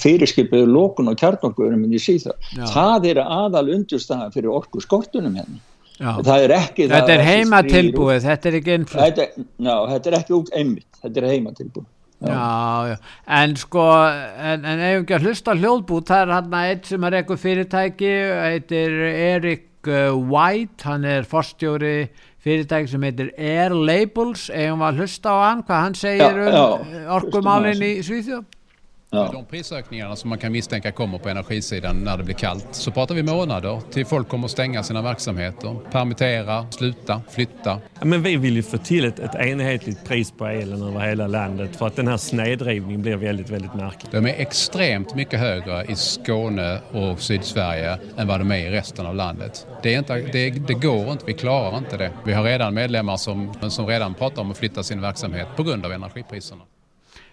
fyrirskipiðu 0.01 0.69
lókun 0.71 1.11
og 1.11 1.19
kjarnarúðurinn 1.21 1.93
í 1.93 2.01
síða 2.01 2.35
það 2.73 3.09
er 3.13 3.23
aðal 3.25 3.67
undurstaðan 3.77 4.33
fyrir 4.33 4.53
orku 4.53 4.81
skortunum 4.83 5.37
henni 5.37 5.61
það 6.01 6.47
er 6.47 6.57
ekki 6.57 6.89
þetta 6.89 7.13
er 7.13 7.25
heimatilbúið, 7.27 8.23
þetta 8.25 8.49
er 8.49 8.55
ekki 8.57 8.77
innflutt. 8.79 9.01
Þetta, 9.19 9.47
þetta 9.91 10.09
er 10.09 10.17
ekki 10.17 10.37
út 10.39 10.53
einmitt 10.57 11.01
þetta 11.03 11.21
er 11.21 11.33
heimatilbúið 11.35 11.89
já. 12.21 12.37
Já, 12.91 12.97
en 13.41 13.55
sko 13.59 13.85
en, 14.05 14.65
en 14.65 14.83
ef 14.87 15.01
ekki 15.01 15.17
að 15.17 15.27
hlusta 15.27 15.57
hljóðbút 15.57 16.11
það 16.11 16.23
er 16.25 16.33
hann 16.35 16.55
að 16.59 16.71
einn 16.71 16.83
sem 16.91 17.07
er 17.07 17.17
eitthvað 17.19 17.43
fyrirtæki 17.45 18.13
heitir 18.45 18.97
Erik 19.09 19.89
uh, 19.89 20.13
White. 20.15 20.85
Hann 20.85 21.07
er 21.09 21.27
forstjóri 21.29 21.95
fyrirtæki 22.41 22.93
sem 22.93 23.05
heitir 23.09 23.33
Air 23.37 23.75
Labels. 23.75 24.49
Ef 24.49 24.69
hann 24.69 24.81
var 24.81 24.95
að 24.95 25.03
hlusta 25.03 25.33
á 25.33 25.37
hann, 25.47 25.65
hvað 25.67 25.85
hann 25.87 25.99
segir 26.01 26.41
já, 26.45 26.63
um 26.63 27.13
orkumálinn 27.17 27.87
í 27.89 27.93
Svíþjóð 28.05 28.60
Ja. 29.13 29.29
De 29.33 29.45
prisökningarna 29.45 30.15
som 30.15 30.29
man 30.29 30.39
kan 30.39 30.51
misstänka 30.51 30.91
kommer 30.91 31.17
på 31.17 31.29
energisidan 31.29 32.03
när 32.03 32.17
det 32.17 32.23
blir 32.23 32.35
kallt 32.35 32.67
så 32.71 32.91
pratar 32.91 33.15
vi 33.15 33.23
månader 33.23 33.81
till 33.91 34.05
folk 34.05 34.29
kommer 34.29 34.45
att 34.45 34.51
stänga 34.51 34.83
sina 34.83 35.01
verksamheter, 35.01 35.75
permittera, 35.91 36.67
sluta, 36.71 37.21
flytta. 37.29 37.79
Ja, 37.99 38.05
men 38.05 38.23
vi 38.23 38.35
vill 38.35 38.55
ju 38.55 38.63
få 38.63 38.77
till 38.77 39.05
ett, 39.05 39.19
ett 39.19 39.35
enhetligt 39.35 40.05
pris 40.05 40.31
på 40.31 40.45
elen 40.45 40.81
över 40.81 40.99
hela 40.99 41.27
landet 41.27 41.75
för 41.75 41.87
att 41.87 41.95
den 41.95 42.07
här 42.07 42.17
snedrivningen 42.17 43.01
blir 43.01 43.15
väldigt, 43.15 43.49
väldigt 43.49 43.73
märklig. 43.73 44.11
De 44.11 44.25
är 44.25 44.41
extremt 44.41 45.15
mycket 45.15 45.39
högre 45.39 45.85
i 45.85 45.95
Skåne 45.95 46.79
och 46.91 47.21
Sydsverige 47.21 47.97
än 48.17 48.27
vad 48.27 48.39
de 48.39 48.51
är 48.51 48.57
i 48.57 48.69
resten 48.69 49.05
av 49.05 49.15
landet. 49.15 49.67
Det, 49.83 49.93
är 49.93 49.99
inte, 49.99 50.15
det, 50.15 50.49
det 50.49 50.73
går 50.73 51.11
inte, 51.11 51.25
vi 51.25 51.33
klarar 51.33 51.77
inte 51.77 51.97
det. 51.97 52.11
Vi 52.25 52.33
har 52.33 52.43
redan 52.43 52.73
medlemmar 52.73 53.17
som, 53.17 53.53
som 53.69 53.87
redan 53.87 54.13
pratar 54.13 54.41
om 54.41 54.51
att 54.51 54.57
flytta 54.57 54.83
sin 54.83 55.01
verksamhet 55.01 55.47
på 55.55 55.63
grund 55.63 55.85
av 55.85 55.91
energipriserna. 55.91 56.61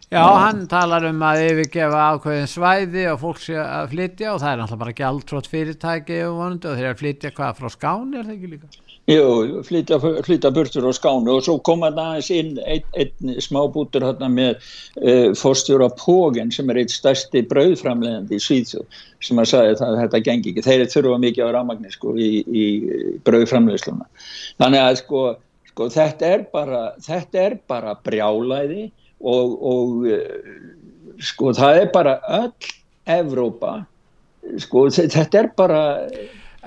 Já, 0.09 0.23
hann 0.25 0.63
talar 0.73 1.05
um 1.05 1.19
að 1.21 1.43
yfirgefa 1.51 2.05
ákveðin 2.15 2.47
svæði 2.49 3.03
og 3.11 3.19
fólk 3.21 3.41
sé 3.45 3.59
að 3.61 3.91
flytja 3.91 4.31
og 4.33 4.39
það 4.41 4.51
er 4.51 4.61
náttúrulega 4.63 4.83
bara 4.83 4.93
ekki 4.95 5.05
alltrótt 5.05 5.49
fyrirtæki 5.53 6.21
og 6.25 6.39
þeir 6.65 6.79
eru 6.79 6.93
að 6.95 7.01
flytja 7.03 7.31
hvað 7.37 7.59
frá 7.59 7.73
skáni, 7.75 8.17
er 8.17 8.25
það 8.25 8.37
ekki 8.39 8.53
líka? 8.55 8.71
Jú, 9.09 9.61
flytja, 9.65 9.99
flytja 10.25 10.51
burtur 10.57 10.87
á 10.89 10.93
skáni 10.97 11.33
og 11.33 11.43
svo 11.45 11.59
kom 11.65 11.85
hann 11.85 12.01
aðeins 12.01 12.31
inn 12.33 12.57
einn 12.61 12.89
ein 13.05 13.43
smábútur 13.45 14.05
hérna 14.05 14.31
með 14.33 14.57
uh, 14.57 15.37
fórstjóra 15.37 15.91
Pógen 16.01 16.55
sem 16.57 16.73
er 16.73 16.81
eitt 16.83 16.93
stærsti 16.93 17.43
brauðframlegandi 17.49 18.37
í 18.37 18.45
Svíðsjóð 18.47 19.01
sem 19.29 19.41
að 19.41 19.51
sagði 19.53 19.75
að 19.87 19.99
þetta 20.07 20.23
gengi 20.25 20.55
ekki. 20.55 20.65
Þeir 20.65 20.87
þurfa 20.93 21.19
mikið 21.27 21.49
á 21.49 21.57
rámagni 21.57 21.93
sko 21.93 22.15
í, 22.17 22.31
í 22.49 22.65
brauðframlegsluna. 23.29 24.09
Þannig 24.61 24.85
að 24.87 24.99
sko, 25.03 25.25
sko 25.73 25.91
þetta 25.93 26.33
er 26.33 26.47
bara, 26.53 26.83
bara 27.69 27.97
brjálæði 28.09 28.87
og, 29.21 29.55
og 29.73 30.09
eh, 30.11 30.59
sko 31.19 31.53
það 31.57 31.83
er 31.83 31.89
bara 31.95 32.19
öll 32.41 32.75
Evrópa 33.09 33.73
sko 34.61 34.89
þetta 34.93 35.43
er 35.43 35.51
bara 35.57 35.83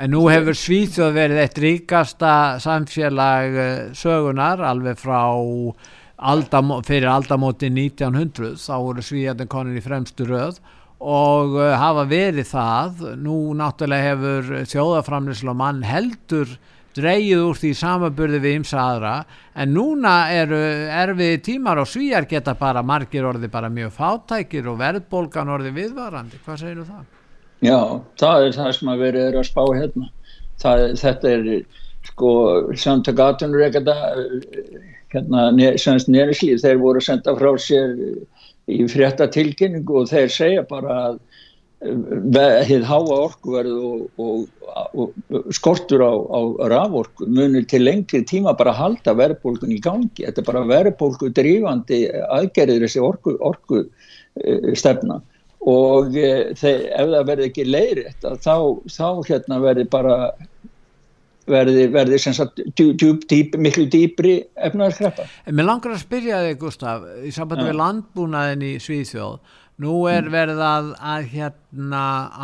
En 0.01 0.13
nú 0.15 0.23
hefur 0.31 0.55
Svíþjóð 0.55 1.11
verið 1.13 1.39
eitt 1.43 1.57
ríkasta 1.61 2.33
samfélag 2.63 3.57
eh, 3.59 3.81
sögunar 3.97 4.63
alveg 4.65 4.97
frá 4.97 5.19
aldam, 6.21 6.77
fyrir 6.87 7.09
aldamóti 7.11 7.69
1900 7.69 8.55
þá 8.61 8.75
voru 8.79 9.03
Svíðjarnir 9.05 9.49
konin 9.51 9.77
í 9.77 9.83
fremstu 9.83 10.25
röð 10.29 10.61
og 11.01 11.57
uh, 11.57 11.71
hafa 11.81 12.05
verið 12.05 12.47
það. 12.51 13.05
Nú 13.21 13.37
náttúrulega 13.57 14.11
hefur 14.11 14.51
þjóðaframlislu 14.69 15.55
mann 15.57 15.81
heldur 15.85 16.53
dreigið 16.97 17.43
úr 17.45 17.59
því 17.59 17.71
samaburði 17.79 18.39
við 18.43 18.57
ymsa 18.59 18.79
aðra 18.81 19.13
en 19.55 19.73
núna 19.75 20.15
eru 20.35 20.59
erfið 21.01 21.35
tímar 21.45 21.81
og 21.81 21.89
svíjar 21.89 22.27
geta 22.29 22.55
bara 22.59 22.83
margir 22.83 23.27
orði 23.27 23.49
bara 23.51 23.69
mjög 23.71 23.93
fátækir 23.95 24.67
og 24.71 24.79
verðbólgan 24.81 25.53
orði 25.55 25.73
viðvarandi, 25.77 26.41
hvað 26.45 26.63
segir 26.63 26.81
þú 26.81 26.87
það? 26.89 27.05
Já, 27.61 27.79
það 28.19 28.47
er 28.47 28.57
það 28.57 28.71
sem 28.77 28.91
að 28.91 29.05
verið 29.05 29.39
að 29.39 29.47
spá 29.47 29.63
hérna 29.77 30.09
það, 30.61 30.85
þetta 31.01 31.31
er 31.35 31.49
sko 32.09 32.31
samtakatunur 32.81 33.65
ekkert 33.67 33.91
að 33.93 34.21
hérna, 35.13 35.49
nýrislið, 35.55 36.61
þeir 36.63 36.79
voru 36.81 37.03
senda 37.03 37.35
frá 37.37 37.51
sér 37.61 37.95
í 38.71 38.85
frétta 38.89 39.27
tilkynningu 39.31 40.01
og 40.01 40.09
þeir 40.11 40.31
segja 40.31 40.65
bara 40.69 40.97
að 41.09 41.19
hefð 41.81 42.83
háa 42.85 42.99
orkuverð 43.15 43.71
og, 43.73 44.01
og, 44.21 44.83
og 44.93 45.53
skortur 45.55 46.03
á, 46.05 46.13
á 46.13 46.39
raforku 46.69 47.25
munir 47.25 47.65
til 47.65 47.85
lengri 47.87 48.21
tíma 48.21 48.53
bara 48.57 48.75
halda 48.77 49.15
verðbólgun 49.17 49.73
í 49.73 49.81
gangi. 49.81 50.27
Þetta 50.27 50.43
er 50.43 50.49
bara 50.51 50.67
verðbólgu 50.69 51.31
drífandi 51.33 52.03
aðgerðir 52.29 52.85
þessi 52.85 53.01
orku, 53.01 53.35
orku 53.39 53.81
e, 53.81 54.75
stefna 54.77 55.21
og 55.61 56.15
e, 56.17 56.53
þeir, 56.57 56.85
ef 56.97 57.09
það 57.15 57.27
verði 57.31 57.49
ekki 57.49 57.67
leiðrætt 57.67 58.29
þá, 58.45 58.55
þá 58.89 59.07
hérna 59.27 59.59
verði 59.61 59.85
bara 59.89 60.15
verði, 61.49 61.87
verði 61.93 62.19
sagt, 62.21 62.61
djú, 62.77 62.91
djú, 62.93 63.15
dýp, 63.29 63.57
miklu 63.61 63.87
dýpri 63.91 64.35
efnaðarkreppa. 64.55 65.25
Mér 65.49 65.67
langar 65.67 65.95
að 65.95 66.03
spyrja 66.03 66.43
þig 66.45 66.61
Gustaf 66.61 67.09
í 67.25 67.33
samband 67.33 67.65
með 67.65 67.77
landbúnaðin 67.81 68.65
í 68.69 68.71
Svíðsjóð 68.81 69.57
Nú 69.81 70.03
er 70.11 70.27
verið 70.29 70.59
að, 70.61 70.89
að, 70.99 71.23
hérna, 71.31 72.01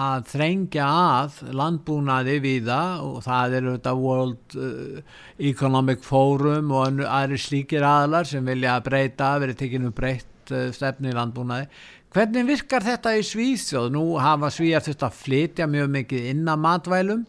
að 0.08 0.24
þrengja 0.32 0.86
að 0.88 1.36
landbúnaði 1.60 2.38
viða 2.42 2.80
og 3.04 3.20
það 3.26 3.58
eru 3.60 3.74
þetta 3.76 3.94
World 4.00 4.56
uh, 4.58 5.20
Economic 5.52 6.02
Forum 6.06 6.72
og 6.74 7.04
aðri 7.06 7.38
slíkir 7.42 7.86
aðlar 7.86 8.26
sem 8.30 8.48
vilja 8.48 8.80
breyta, 8.86 9.36
verið 9.44 9.60
tekinu 9.60 9.94
breytt 9.94 10.54
uh, 10.56 10.72
stefni 10.74 11.12
í 11.12 11.18
landbúnaði. 11.18 11.70
Hvernig 12.16 12.48
virkar 12.48 12.86
þetta 12.88 13.14
í 13.20 13.26
Svíðsjóð? 13.28 13.92
Nú 13.94 14.06
hafa 14.24 14.50
Svíðar 14.56 14.88
þetta 14.88 15.12
að 15.12 15.20
flytja 15.20 15.70
mjög 15.70 15.92
mikið 16.00 16.30
inn 16.32 16.48
að 16.50 16.64
matvælum 16.64 17.26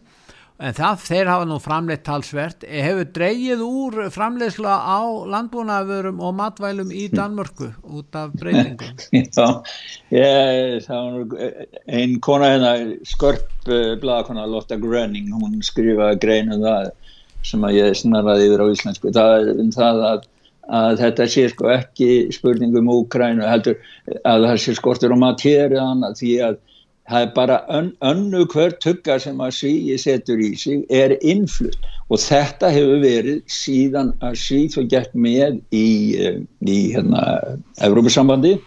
en 0.59 0.75
það, 0.75 1.03
þeir 1.07 1.29
hafa 1.31 1.45
nú 1.47 1.57
framleitt 1.63 2.01
talsvert. 2.07 2.65
Hefur 2.67 3.07
dreyið 3.15 3.61
úr 3.63 3.97
framleiðsla 4.11 4.75
á 4.83 4.99
landbúnaðurum 5.31 6.19
og 6.25 6.33
matvælum 6.35 6.91
í 6.91 7.05
Danmörku 7.13 7.69
út 7.87 8.17
af 8.19 8.33
breytingum? 8.39 8.97
Já, 9.15 9.47
ég, 10.11 10.83
það 10.87 11.07
var 11.15 11.45
einn 11.99 12.17
kona 12.25 12.51
hérna 12.53 12.73
skörp 13.07 13.69
uh, 13.71 13.95
blagakona 14.01 14.47
Lotta 14.49 14.79
Gröning 14.81 15.31
hún 15.31 15.61
skrifaði 15.63 16.19
greinu 16.25 16.59
um 16.59 16.67
það 16.67 16.91
sem 17.47 17.63
að 17.63 17.77
ég 17.79 17.95
snarraði 17.95 18.49
yfir 18.49 18.65
á 18.67 18.67
íslensku. 18.73 19.13
Það, 19.15 19.51
um 19.63 19.69
það 19.71 20.05
að, 20.09 20.25
að 20.75 21.03
þetta 21.05 21.29
sé 21.31 21.45
sko 21.53 21.69
ekki 21.71 22.09
spurningum 22.35 22.91
Úkrænu 22.91 23.47
heldur 23.47 23.79
að 24.27 24.49
það 24.49 24.59
sé 24.65 24.75
skortur 24.75 25.15
og 25.15 25.23
matéri 25.23 25.79
því 26.19 26.33
að 26.49 26.59
það 27.09 27.25
er 27.25 27.31
bara 27.35 27.59
ön, 27.73 27.91
önnu 28.05 28.45
hver 28.53 28.75
tugga 28.83 29.17
sem 29.21 29.39
að 29.41 29.55
síi 29.57 29.97
setur 30.01 30.41
í 30.41 30.51
sig 30.57 30.83
er 30.93 31.15
innflutt. 31.19 31.87
Og 32.09 32.21
þetta 32.21 32.71
hefur 32.73 33.03
verið 33.03 33.39
síðan 33.53 34.13
að 34.25 34.37
síð 34.41 34.79
og 34.81 34.89
gett 34.93 35.13
með 35.13 35.59
í, 35.75 36.17
eh, 36.17 36.41
í 36.65 36.79
hérna, 36.93 37.23
Evrópussambandi 37.85 38.57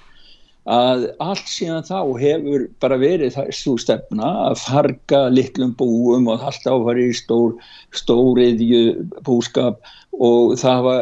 að 0.70 1.08
allt 1.18 1.48
síðan 1.50 1.82
þá 1.82 2.18
hefur 2.22 2.68
bara 2.78 2.98
verið 3.02 3.34
þessu 3.34 3.74
stefna 3.82 4.28
að 4.46 4.60
farga 4.62 5.24
litlum 5.30 5.72
búum 5.74 6.28
og 6.30 6.38
alltaf 6.46 6.84
farið 6.86 7.10
í 7.10 7.16
stór, 7.18 7.56
stóriðju 7.98 8.82
búskap. 9.26 9.80
Og 10.12 10.58
það 10.60 10.76
hafa 10.76 10.96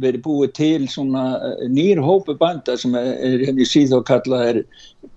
verið 0.00 0.22
búið 0.24 0.52
til 0.56 0.86
svona 0.88 1.26
eh, 1.38 1.66
nýr 1.68 2.00
hópu 2.00 2.34
bænda 2.38 2.78
sem 2.80 2.94
er, 2.96 3.12
er 3.20 3.44
henni 3.50 3.66
síð 3.68 3.98
og 3.98 4.06
kallað 4.08 4.48
er 4.48 4.62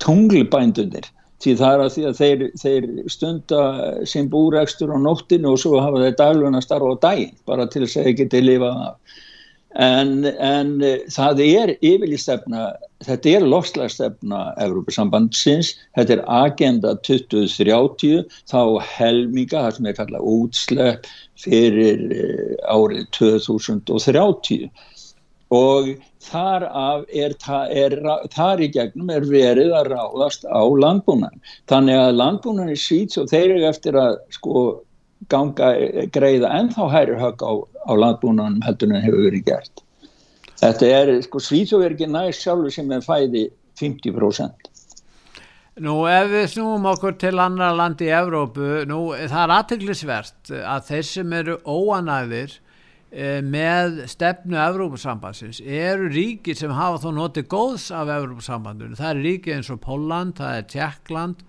tunglbændunir 0.03 1.07
því 1.43 1.55
það 1.59 1.73
er 1.73 1.83
að 1.85 1.93
því 1.95 2.03
að 2.09 2.19
þeir, 2.19 2.43
þeir 2.61 2.87
stunda 3.11 3.63
sem 4.11 4.27
búrækstur 4.31 4.91
á 4.91 4.97
nóttinu 4.99 5.53
og 5.53 5.61
svo 5.61 5.79
hafa 5.79 6.03
þeir 6.03 6.19
dagluna 6.19 6.61
starfa 6.63 6.93
á 6.95 7.03
daginn 7.07 7.35
bara 7.47 7.67
til 7.67 7.85
þess 7.85 7.99
að 7.99 8.09
þeir 8.09 8.19
geti 8.23 8.43
lifað 8.43 8.85
af. 8.89 9.17
En, 9.77 10.25
en 10.25 10.71
það 11.13 11.41
er 11.45 11.71
yfirlýstefna, 11.85 12.63
þetta 13.05 13.33
er 13.37 13.43
lofslagstefna 13.45 14.39
Evrópusambandsins, 14.65 15.75
þetta 15.93 16.15
er 16.15 16.23
agenda 16.39 16.95
2030 17.05 18.25
þá 18.49 18.61
helminga, 18.97 19.61
það 19.67 19.75
sem 19.77 19.89
er 19.91 19.99
kallað 19.99 20.25
útslepp 20.33 21.11
fyrir 21.39 22.01
eh, 22.17 22.55
árið 22.65 23.05
2030 23.19 24.71
og 25.53 25.93
þar 26.19 26.65
er, 27.15 27.35
er, 27.71 27.95
þar 28.33 28.61
í 28.61 28.67
gegnum 28.73 29.09
er 29.13 29.27
verið 29.29 29.73
að 29.77 29.91
ráðast 29.93 30.43
á 30.43 30.61
landbúnan 30.83 31.41
þannig 31.71 31.99
að 31.99 32.17
landbúnan 32.19 32.71
er 32.73 32.79
svít 32.79 33.15
og 33.21 33.29
þeir 33.31 33.55
eru 33.55 33.67
eftir 33.69 33.99
að 33.99 34.17
sko 34.35 34.63
ganga 35.31 35.71
greiða 36.15 36.51
ennþá 36.59 36.89
hæri 36.91 37.19
högg 37.19 37.43
á, 37.43 37.53
á 37.87 37.91
landbúnan 37.95 38.59
heldur 38.65 38.91
en 38.91 39.03
hefur 39.03 39.25
verið 39.27 39.45
gert. 39.47 39.83
Þetta 40.59 40.91
er 40.95 41.13
sko 41.23 41.39
svít 41.43 41.71
og 41.75 41.85
er 41.85 41.95
ekki 41.95 42.07
næst 42.11 42.43
sjálfur 42.43 42.73
sem 42.73 42.91
er 42.91 43.03
fæði 43.05 43.47
50% 43.79 44.69
Nú 45.79 46.01
ef 46.11 46.25
við 46.27 46.47
snúum 46.51 46.87
okkur 46.91 47.13
til 47.15 47.37
annar 47.39 47.71
land 47.77 48.01
í 48.03 48.09
Evrópu, 48.11 48.81
nú 48.89 49.13
það 49.15 49.43
er 49.45 49.53
aðteglisvert 49.55 50.49
að 50.59 50.89
þeir 50.89 51.05
sem 51.07 51.35
eru 51.37 51.55
óanæðir 51.63 52.57
með 53.09 54.03
stefnu 54.11 54.57
Evrópusambansins 54.61 55.63
eru 55.65 56.11
ríki 56.13 56.53
sem 56.53 56.69
hafa 56.77 56.99
þó 57.01 57.07
notið 57.17 57.47
góðs 57.49 57.87
af 57.89 58.11
Evrópusambandunum. 58.13 58.99
Það 58.99 59.09
er 59.15 59.23
ríki 59.25 59.55
eins 59.55 59.71
og 59.73 59.79
Póland, 59.81 60.35
það 60.37 60.59
er 60.59 60.67
Tjekkland 60.69 61.41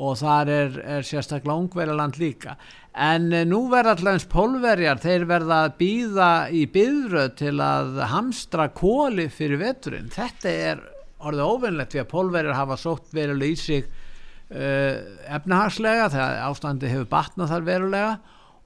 og 0.00 0.16
það 0.20 0.52
er, 0.54 0.76
er 0.96 1.06
sérstaklega 1.06 1.58
ungverðarland 1.64 2.18
líka. 2.20 2.54
En 2.94 3.30
eh, 3.34 3.46
nú 3.48 3.64
verða 3.70 3.96
allans 3.96 4.26
pólverjar, 4.30 5.00
þeir 5.02 5.26
verða 5.30 5.64
að 5.66 5.76
býða 5.80 6.30
í 6.54 6.64
byðröð 6.72 7.34
til 7.40 7.56
að 7.64 8.00
hamstra 8.12 8.70
kóli 8.74 9.28
fyrir 9.32 9.60
veturinn. 9.60 10.10
Þetta 10.14 10.54
er 10.70 10.84
orðið 11.20 11.52
óvinnlegt 11.52 11.94
því 11.94 12.02
að 12.04 12.12
pólverjar 12.14 12.58
hafa 12.58 12.78
sótt 12.80 13.10
verulega 13.14 13.52
í 13.52 13.58
sig 13.60 13.88
uh, 13.90 14.94
efnahagslega 15.28 16.08
þegar 16.14 16.38
ástandi 16.46 16.90
hefur 16.90 17.10
batnað 17.10 17.52
þar 17.52 17.66
verulega 17.66 18.12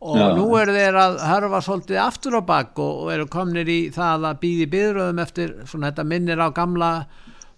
og 0.04 0.16
Já. 0.20 0.24
nú 0.36 0.46
eru 0.60 0.76
þeir 0.76 0.96
að 1.00 1.14
hörfa 1.30 1.60
svolítið 1.64 2.00
aftur 2.04 2.36
á 2.36 2.42
bakk 2.44 2.80
og, 2.84 3.04
og 3.04 3.12
eru 3.14 3.28
komnir 3.32 3.70
í 3.72 3.80
það 3.94 4.26
að 4.30 4.40
býði 4.42 4.70
byðröðum 4.74 5.22
eftir 5.24 5.54
svona 5.70 5.92
þetta 5.92 6.08
minnir 6.10 6.42
á 6.44 6.48
gamla 6.52 6.90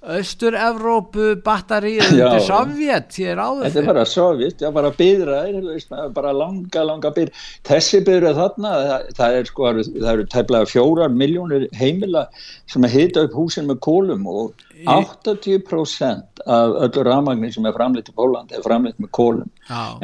Östur-Evrópu 0.07 1.33
batterið 1.43 2.05
undir 2.05 2.43
Sovjet 2.47 3.17
hér 3.19 3.41
áður 3.43 3.65
Þetta 3.65 3.81
er 3.81 3.89
bara 3.89 4.05
Sovjet, 4.07 4.61
já 4.63 4.69
bara 4.75 4.93
byðraðir 4.95 6.13
bara 6.15 6.35
langa, 6.37 6.85
langa 6.87 7.11
byðr 7.17 7.33
þessi 7.67 8.03
byðröð 8.07 8.39
þarna, 8.39 8.75
það, 8.91 9.09
það 9.19 9.39
er 9.39 9.51
sko 9.51 9.73
það 9.73 10.11
eru 10.13 10.27
tæmlega 10.37 10.71
fjórar 10.71 11.17
miljónir 11.23 11.67
heimila 11.81 12.27
sem 12.71 12.87
hita 12.93 13.25
upp 13.27 13.35
húsin 13.41 13.67
með 13.71 13.81
kólum 13.89 14.29
og 14.31 14.67
80% 14.85 16.45
af 16.47 16.79
öllu 16.87 17.07
rafmagnir 17.09 17.57
sem 17.57 17.67
er 17.67 17.75
framleitt 17.75 18.13
í 18.13 18.15
Póland 18.15 18.55
er 18.55 18.63
framleitt 18.63 19.03
með 19.03 19.11
kólum 19.17 19.51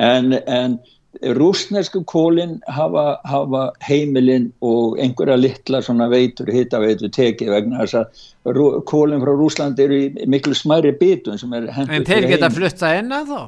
en, 0.03 0.35
en 0.43 0.81
rúsnesku 1.23 2.03
kólinn 2.09 2.59
hafa, 2.67 3.21
hafa 3.29 3.63
heimilinn 3.87 4.51
og 4.65 4.99
einhverja 5.01 5.39
litla 5.39 5.83
svona 5.85 6.09
veitur, 6.11 6.51
hittaveitur 6.51 7.13
tekið 7.15 7.53
vegna 7.55 7.83
þess 7.85 8.01
að 8.01 8.61
kólinn 8.91 9.23
frá 9.23 9.33
Rúsland 9.39 9.81
eru 9.83 10.01
í 10.07 10.29
miklu 10.31 10.57
smæri 10.59 10.95
bitum 10.99 11.39
sem 11.39 11.53
er 11.55 11.69
hendur 11.71 12.01
En 12.01 12.07
þeir 12.09 12.29
geta 12.35 12.51
flutta 12.53 12.95
enna 12.99 13.23
þá? 13.29 13.41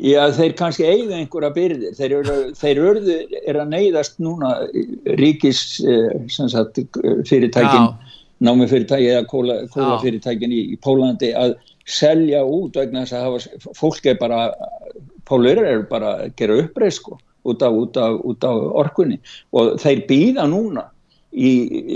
Já, 0.00 0.22
þeir 0.32 0.54
kannski 0.58 0.86
eigða 0.86 1.18
einhverja 1.18 1.50
byrðir, 1.54 1.96
þeir 1.98 2.12
eru, 2.20 2.36
þeir 2.56 2.78
eru 2.78 3.16
er 3.40 3.58
að 3.58 3.72
neyðast 3.74 4.20
núna 4.22 4.54
ríkis 5.18 5.80
eh, 5.82 6.14
sagt, 6.30 6.78
fyrirtækin, 7.28 7.90
námi 8.40 8.68
fyrirtæki 8.70 9.10
eða 9.10 9.26
kóla, 9.28 9.58
kóla 9.74 9.98
fyrirtækin 10.00 10.54
í, 10.54 10.62
í 10.72 10.78
Pólandi 10.80 11.34
að 11.36 11.58
selja 11.90 12.44
út 12.46 12.78
vegna 12.78 13.02
þess 13.02 13.18
að 13.18 13.26
hafa, 13.26 13.74
fólk 13.76 14.06
er 14.12 14.18
bara 14.20 14.44
Pólur 15.30 15.62
eru 15.62 15.84
bara 15.90 16.16
að 16.24 16.38
gera 16.40 16.60
uppreið 16.64 16.96
sko 16.98 17.20
út 17.42 17.62
af, 17.62 17.72
út, 17.72 17.96
af, 17.96 18.20
út 18.24 18.44
af 18.44 18.64
orkunni. 18.84 19.20
Og 19.56 19.76
þeir 19.80 20.04
býða 20.08 20.46
núna 20.50 20.86
í, 21.32 21.50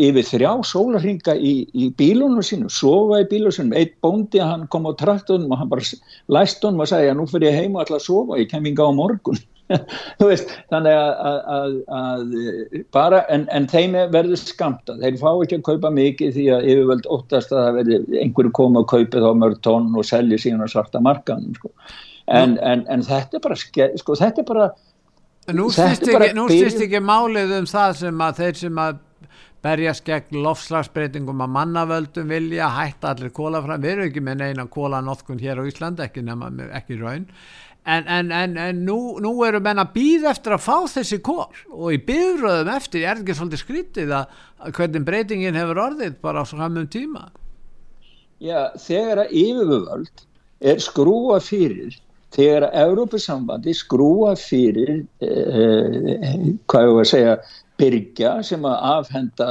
yfir 0.09 0.29
þrjá 0.29 0.53
sólarhinga 0.71 1.37
í, 1.37 1.55
í 1.75 1.89
bílunum 1.99 2.45
sínum, 2.45 2.71
sofa 2.73 3.23
í 3.25 3.31
bílunum 3.31 3.57
sínum. 3.57 3.75
Eitt 3.79 3.97
bóndi 4.05 4.43
hann 4.43 4.69
kom 4.73 4.89
á 4.89 4.93
traktunum 5.01 5.53
og 5.53 5.61
hann 5.61 5.73
bara 5.73 5.89
læst 6.33 6.65
honum 6.65 6.85
og 6.85 6.93
sagði 6.93 7.11
að 7.13 7.19
nú 7.21 7.27
fyrir 7.31 7.51
ég 7.51 7.59
heim 7.63 7.77
og 7.77 7.85
ætla 7.85 8.01
að 8.01 8.07
sofa, 8.07 8.39
ég 8.41 8.49
kem 8.53 8.71
inga 8.71 8.89
á 8.89 8.93
morgun. 8.95 9.43
Veist, 10.21 10.51
þannig 10.69 10.93
að, 10.93 11.37
að, 11.57 11.77
að 11.97 12.81
bara, 12.93 13.23
en, 13.33 13.47
en 13.49 13.65
þeim 13.73 13.95
verður 14.13 14.37
skamta, 14.37 14.99
þeir 15.01 15.17
fá 15.23 15.31
ekki 15.33 15.57
að 15.57 15.69
kaupa 15.71 15.93
mikið 15.97 16.35
því 16.37 16.45
að 16.53 16.67
yfirvöld 16.69 17.09
óttast 17.17 17.55
að 17.55 17.63
það 17.63 17.79
verður 17.79 18.19
einhverju 18.21 18.53
koma 18.61 18.83
að 18.85 18.91
kaupa 18.93 19.23
þá 19.25 19.31
mörg 19.41 19.63
tónn 19.65 19.89
og 19.97 20.05
selja 20.05 20.41
síðan 20.43 20.67
að 20.67 20.75
svarta 20.75 21.01
markanum 21.05 21.57
sko 21.57 21.73
en, 22.27 22.59
en, 22.59 22.85
en 22.89 23.03
þetta 23.05 23.39
er 23.39 23.45
bara 23.45 23.57
sko, 23.59 24.17
þetta 24.17 24.43
er 24.45 24.49
bara 24.49 24.69
Nú 25.53 25.67
stýst 25.69 26.07
ekki, 26.09 26.87
ekki 26.87 27.01
málið 27.05 27.51
um 27.59 27.67
það 27.69 27.99
sem 27.99 28.23
að 28.25 28.39
þeir 28.39 28.61
sem 28.63 28.79
að 28.81 29.03
berjast 29.65 30.05
gegn 30.05 30.41
lofslagsbreytingum 30.45 31.43
að 31.45 31.53
mannavöldum 31.57 32.33
vilja 32.33 32.71
hætta 32.73 33.13
allir 33.13 33.33
kólafræð, 33.35 33.83
við 33.85 33.93
erum 33.93 34.09
ekki 34.09 34.23
með 34.25 34.41
neina 34.41 34.67
kólanótkun 34.73 35.41
hér 35.41 35.61
á 35.61 35.69
Ísland, 35.69 36.01
ekki 36.05 36.25
nema 36.25 36.51
ekki 36.77 36.99
raun. 37.01 37.27
En, 37.85 38.07
en, 38.09 38.31
en, 38.33 38.57
en 38.57 38.81
nú, 38.87 38.97
nú 39.21 39.35
eru 39.45 39.61
menn 39.61 39.83
að 39.83 39.93
býða 39.93 40.31
eftir 40.33 40.55
að 40.57 40.63
fá 40.65 40.77
þessi 40.89 41.19
kól 41.25 41.51
og 41.69 41.91
í 41.93 41.99
byrðröðum 42.07 42.71
eftir 42.73 43.05
er 43.05 43.21
ekki 43.21 43.37
svolítið 43.37 43.61
skrítið 43.61 44.15
að, 44.17 44.39
að 44.65 44.77
hvernig 44.79 45.05
breytingin 45.05 45.59
hefur 45.61 45.83
orðið 45.91 46.15
bara 46.25 46.41
á 46.41 46.49
samum 46.49 46.89
tíma. 46.89 47.27
Já, 48.41 48.73
þegar 48.81 49.27
að 49.27 49.37
yfirvöld 49.37 50.25
er 50.65 50.81
skrúa 50.81 51.37
fyrir 51.45 52.01
þegar 52.35 52.69
Európa-sambandi 52.85 53.75
skrúa 53.77 54.35
fyrir 54.39 55.05
eh, 55.23 56.35
hvað 56.71 56.89
ég 56.89 56.97
var 56.99 57.05
að 57.05 57.11
segja 57.11 57.37
byrja 57.81 58.37
sem 58.47 58.65
að 58.69 58.87
afhenda 58.95 59.51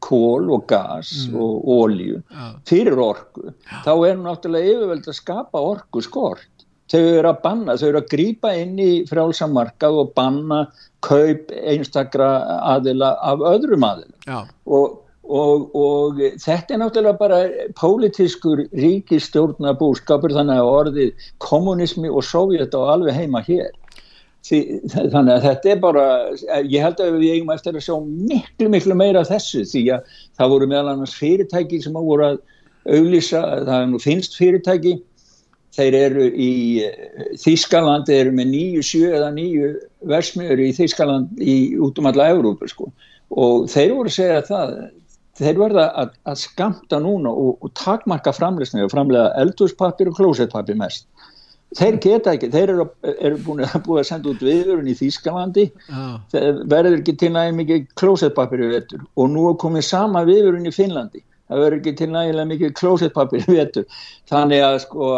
kól 0.00 0.48
og 0.54 0.64
gas 0.70 1.12
mm. 1.28 1.36
og 1.36 1.68
ólíu 1.68 2.20
ja. 2.20 2.48
fyrir 2.68 2.98
orku 3.02 3.50
ja. 3.50 3.82
þá 3.84 3.92
er 4.08 4.22
náttúrulega 4.22 4.72
yfirveld 4.74 5.10
að 5.10 5.18
skapa 5.18 5.62
orku 5.72 6.02
skort 6.04 6.64
þau 6.90 7.00
eru 7.00 7.30
að 7.30 7.42
banna, 7.44 7.76
þau 7.78 7.88
eru 7.90 8.00
að 8.00 8.08
grýpa 8.10 8.54
inn 8.58 8.80
í 8.82 8.90
frjálsamarkað 9.10 10.00
og 10.02 10.14
banna 10.16 10.64
kaup 11.06 11.52
einstakra 11.54 12.30
aðila 12.72 13.12
af 13.22 13.44
öðrum 13.52 13.86
aðila 13.86 14.26
ja. 14.26 14.42
og, 14.66 14.98
og, 15.30 15.66
og 15.78 16.20
þetta 16.42 16.74
er 16.74 16.80
náttúrulega 16.82 17.18
bara 17.20 17.40
pólitískur 17.78 18.64
ríkistjórnabúskapur 18.76 20.34
þannig 20.34 20.60
að 20.60 20.70
orðið 20.70 21.28
kommunismi 21.42 22.10
og 22.10 22.26
sovjet 22.26 22.74
á 22.74 22.80
alveg 22.96 23.16
heima 23.16 23.42
hér. 23.46 23.70
Því, 24.46 24.58
þannig 25.12 25.34
að 25.34 25.44
þetta 25.44 25.70
er 25.70 25.80
bara 25.82 26.04
ég 26.64 26.80
held 26.80 27.02
að 27.04 27.18
við 27.18 27.34
eigum 27.34 27.52
eftir 27.52 27.76
að 27.76 27.84
sjá 27.84 27.96
miklu 28.00 28.70
miklu 28.72 28.96
meira 28.96 29.26
þessu 29.28 29.66
því 29.68 29.82
að 29.98 30.14
það 30.40 30.54
voru 30.54 30.68
meðal 30.70 30.94
annars 30.94 31.18
fyrirtæki 31.20 31.82
sem 31.84 31.98
á 31.98 32.02
voru 32.02 32.26
að 32.30 32.40
auðlýsa, 32.88 33.42
það 33.68 33.76
er 33.76 33.88
nú 33.90 34.00
finnst 34.02 34.38
fyrirtæki. 34.40 34.96
Þeir 35.76 35.94
eru 35.94 36.24
í 36.34 36.52
Þískaland, 37.38 38.08
þeir 38.08 38.24
eru 38.24 38.32
með 38.34 38.48
nýju 38.50 38.80
sjö 38.88 39.10
eða 39.20 39.28
nýju 39.36 39.68
versmiður 40.10 40.64
í 40.64 40.72
Þískaland 40.74 41.38
í 41.38 41.54
út 41.78 42.00
um 42.00 42.08
alla 42.10 42.26
Európa 42.32 42.66
sko. 42.66 42.88
Og 43.30 43.68
þeir 43.70 43.92
voru 43.94 44.10
að 44.10 44.16
segja 44.16 44.40
það 44.48 44.72
þeir 45.40 45.58
verða 45.60 45.88
að, 46.02 46.14
að 46.28 46.38
skamta 46.42 47.00
núna 47.02 47.32
og, 47.32 47.58
og 47.64 47.72
takmarka 47.78 48.32
framleysni 48.36 48.84
og 48.84 48.92
framlega 48.92 49.32
eldurspapir 49.40 50.10
og 50.10 50.18
klósettpapir 50.18 50.78
mest. 50.80 51.06
Þeir 51.78 51.98
geta 52.02 52.32
ekki, 52.34 52.48
þeir 52.50 52.72
eru, 52.72 52.86
eru 53.12 53.36
búin, 53.44 53.62
búin 53.86 54.00
að 54.02 54.08
senda 54.08 54.32
út 54.32 54.40
viðurinn 54.42 54.90
í 54.90 54.96
Þýskalandi. 54.98 55.68
Ah. 55.94 56.16
verður 56.32 56.98
ekki 56.98 57.14
til 57.18 57.30
nægilega 57.34 57.58
mikið 57.60 57.84
klósettpapir 58.00 58.64
í 58.66 58.70
vettur 58.72 59.04
og 59.14 59.30
nú 59.30 59.50
er 59.52 59.60
komið 59.62 59.86
sama 59.86 60.24
viðurinn 60.28 60.66
í 60.66 60.74
Finnlandi. 60.74 61.22
Það 61.50 61.62
verður 61.64 61.78
ekki 61.80 61.94
til 61.98 62.10
nægilega 62.14 62.50
mikið 62.54 62.74
klósettpapir 62.80 63.46
í 63.46 63.54
vettur 63.54 64.02
þannig 64.30 64.66
að 64.66 64.80
sko 64.86 65.12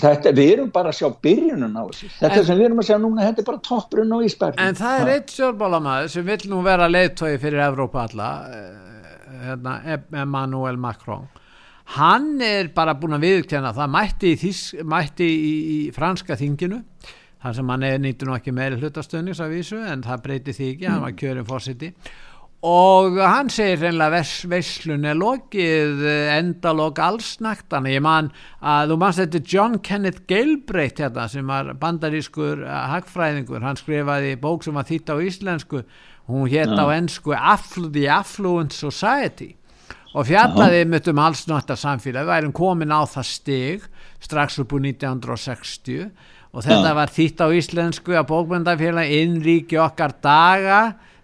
þetta, 0.00 0.32
við 0.36 0.52
erum 0.52 0.70
bara 0.74 0.92
að 0.92 1.00
sjá 1.00 1.08
byrjunum 1.26 1.74
á 1.74 1.82
þessu. 1.88 2.10
Þetta 2.20 2.38
en, 2.38 2.46
sem 2.46 2.60
við 2.60 2.68
erum 2.68 2.82
að 2.82 2.88
sjá 2.88 2.96
núna, 3.02 3.24
þetta 3.26 3.42
er 3.42 3.48
bara 3.48 3.62
toppurinn 3.66 4.14
á 4.14 4.18
Ísberg 4.26 4.62
En 4.62 4.78
það 4.78 5.02
er 5.02 5.12
eitt 5.16 5.34
sjálfbálamæður 5.34 6.14
sem 6.14 6.30
vil 6.30 6.38
nú 6.52 6.62
vera 6.66 6.88
leiðtói 6.90 7.32
fyrir 7.42 7.64
Evrópa 7.66 8.06
alla 8.06 8.30
Emmanuel 9.40 10.80
Macron. 10.80 11.28
Hann 11.96 12.38
er 12.44 12.70
bara 12.74 12.94
búin 12.94 13.16
að 13.16 13.26
viðkjana 13.26 13.72
það 13.74 13.94
mætti 13.96 14.30
í, 14.30 14.38
þís, 14.38 14.62
mætti 14.86 15.26
í, 15.26 15.54
í 15.74 15.78
franska 15.94 16.36
þinginu 16.38 16.84
þar 17.40 17.56
sem 17.56 17.70
hann 17.72 17.86
nýttu 18.04 18.28
nú 18.28 18.36
ekki 18.36 18.52
meiri 18.54 18.78
hlutastöðnis 18.78 19.40
af 19.42 19.50
vísu 19.50 19.80
en 19.80 20.04
það 20.04 20.26
breyti 20.26 20.54
því 20.56 20.72
ekki, 20.74 20.90
hann 20.90 21.04
var 21.06 21.16
kjörin 21.18 21.48
fórsiti 21.48 21.94
og 22.66 23.16
hann 23.16 23.48
segir 23.48 23.80
reynilega 23.80 24.20
veislun 24.52 25.06
er 25.08 25.16
lokið 25.16 26.02
endalók 26.34 26.98
allsnakt 27.00 27.70
þannig 27.72 27.96
ég 27.96 28.04
man 28.04 28.28
að 28.60 28.92
þú 28.92 28.98
mannst 29.00 29.22
þetta 29.22 29.40
John 29.54 29.78
Kenneth 29.80 30.26
Galbraith 30.28 31.00
hérna, 31.00 31.24
sem 31.32 31.48
var 31.48 31.72
bandarískur 31.80 32.60
uh, 32.66 32.74
hagfræðingur, 32.92 33.64
hann 33.64 33.80
skrifaði 33.80 34.36
bók 34.42 34.66
sem 34.66 34.76
var 34.76 34.88
þýtt 34.90 35.08
á 35.08 35.16
íslensku 35.24 35.82
hún 36.30 36.50
hétt 36.50 36.74
á 36.74 36.86
ennsku 36.94 37.34
The 37.92 38.06
Affluent 38.08 38.72
Society 38.76 39.54
og 40.10 40.26
fjallaði 40.26 40.86
mitt 40.90 41.06
um 41.10 41.20
allsnötta 41.22 41.76
samfélag, 41.78 42.26
við 42.26 42.32
værum 42.32 42.54
komin 42.56 42.90
á 42.90 43.06
það 43.06 43.28
stig 43.28 43.84
strax 44.22 44.58
upp 44.62 44.72
úr 44.74 44.82
1960 44.88 46.10
og 46.50 46.64
þetta 46.66 46.90
Já. 46.90 46.96
var 46.98 47.12
þýtt 47.14 47.44
á 47.46 47.48
íslensku 47.54 48.16
að 48.18 48.26
bókmyndafélag 48.32 49.12
innríki 49.20 49.78
okkar 49.78 50.16
daga 50.22 50.80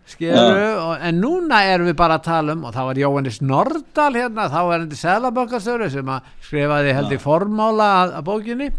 skilur, 0.06 0.94
en 1.02 1.18
núna 1.18 1.64
erum 1.66 1.90
við 1.90 1.96
bara 1.98 2.20
að 2.20 2.28
tala 2.28 2.54
um 2.54 2.62
og 2.68 2.74
þá 2.76 2.82
var 2.86 3.00
Jóhannes 3.00 3.40
Nordal 3.42 4.12
hérna, 4.14 4.46
þá 4.52 4.60
er 4.62 4.84
hendur 4.84 5.00
Sælabankastöru 5.00 5.90
sem 5.90 6.14
að 6.14 6.30
skrifaði 6.46 6.94
held 6.94 7.16
í 7.16 7.20
formála 7.22 7.88
að, 8.04 8.14
að 8.20 8.26
bókinni 8.30 8.70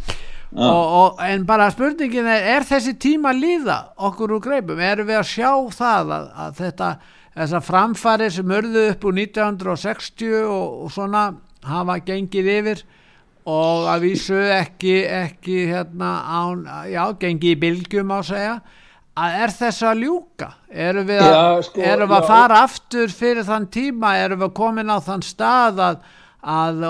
og, 0.55 0.83
og, 0.99 1.21
en 1.27 1.43
bara 1.47 1.67
spurningin 1.73 2.27
er, 2.29 2.45
er 2.55 2.65
þessi 2.67 2.95
tíma 3.01 3.33
líða 3.35 3.81
okkur 4.07 4.37
úr 4.37 4.43
greipum, 4.43 4.79
erum 4.79 5.09
við 5.09 5.19
að 5.19 5.31
sjá 5.33 5.51
það 5.75 6.13
að, 6.15 6.29
að 6.45 6.61
þetta 6.61 6.91
þessar 7.37 7.65
framfæri 7.67 8.29
sem 8.33 8.53
örðu 8.59 8.85
upp 8.93 9.03
úr 9.09 9.19
1960 9.19 10.37
og, 10.45 10.77
og 10.85 10.93
svona 10.95 11.25
hafa 11.67 11.99
gengið 12.07 12.49
yfir 12.55 12.85
og 13.47 13.87
að 13.91 14.07
vísu 14.07 14.39
ekki, 14.39 14.95
ekki 15.07 15.61
hérna 15.69 16.11
án, 16.25 16.65
já, 16.91 17.03
gengið 17.19 17.53
í 17.53 17.59
bylgjum 17.61 18.11
á 18.11 18.19
segja. 18.27 18.57
Að 19.17 19.37
er 19.43 19.53
þess 19.55 19.85
að 19.87 20.01
ljúka? 20.03 20.49
Erum 20.69 21.07
við 21.07 21.21
að, 21.23 21.31
já, 21.31 21.61
sko, 21.65 21.85
erum 21.91 22.11
við 22.11 22.17
að 22.19 22.27
fara 22.29 22.59
aftur 22.67 23.13
fyrir 23.15 23.47
þann 23.47 23.69
tíma, 23.73 24.11
erum 24.21 24.43
við 24.43 24.51
komin 24.59 24.91
á 24.93 24.97
þann 25.01 25.23
stað 25.25 25.79
að, 25.87 26.03
að 26.43 26.83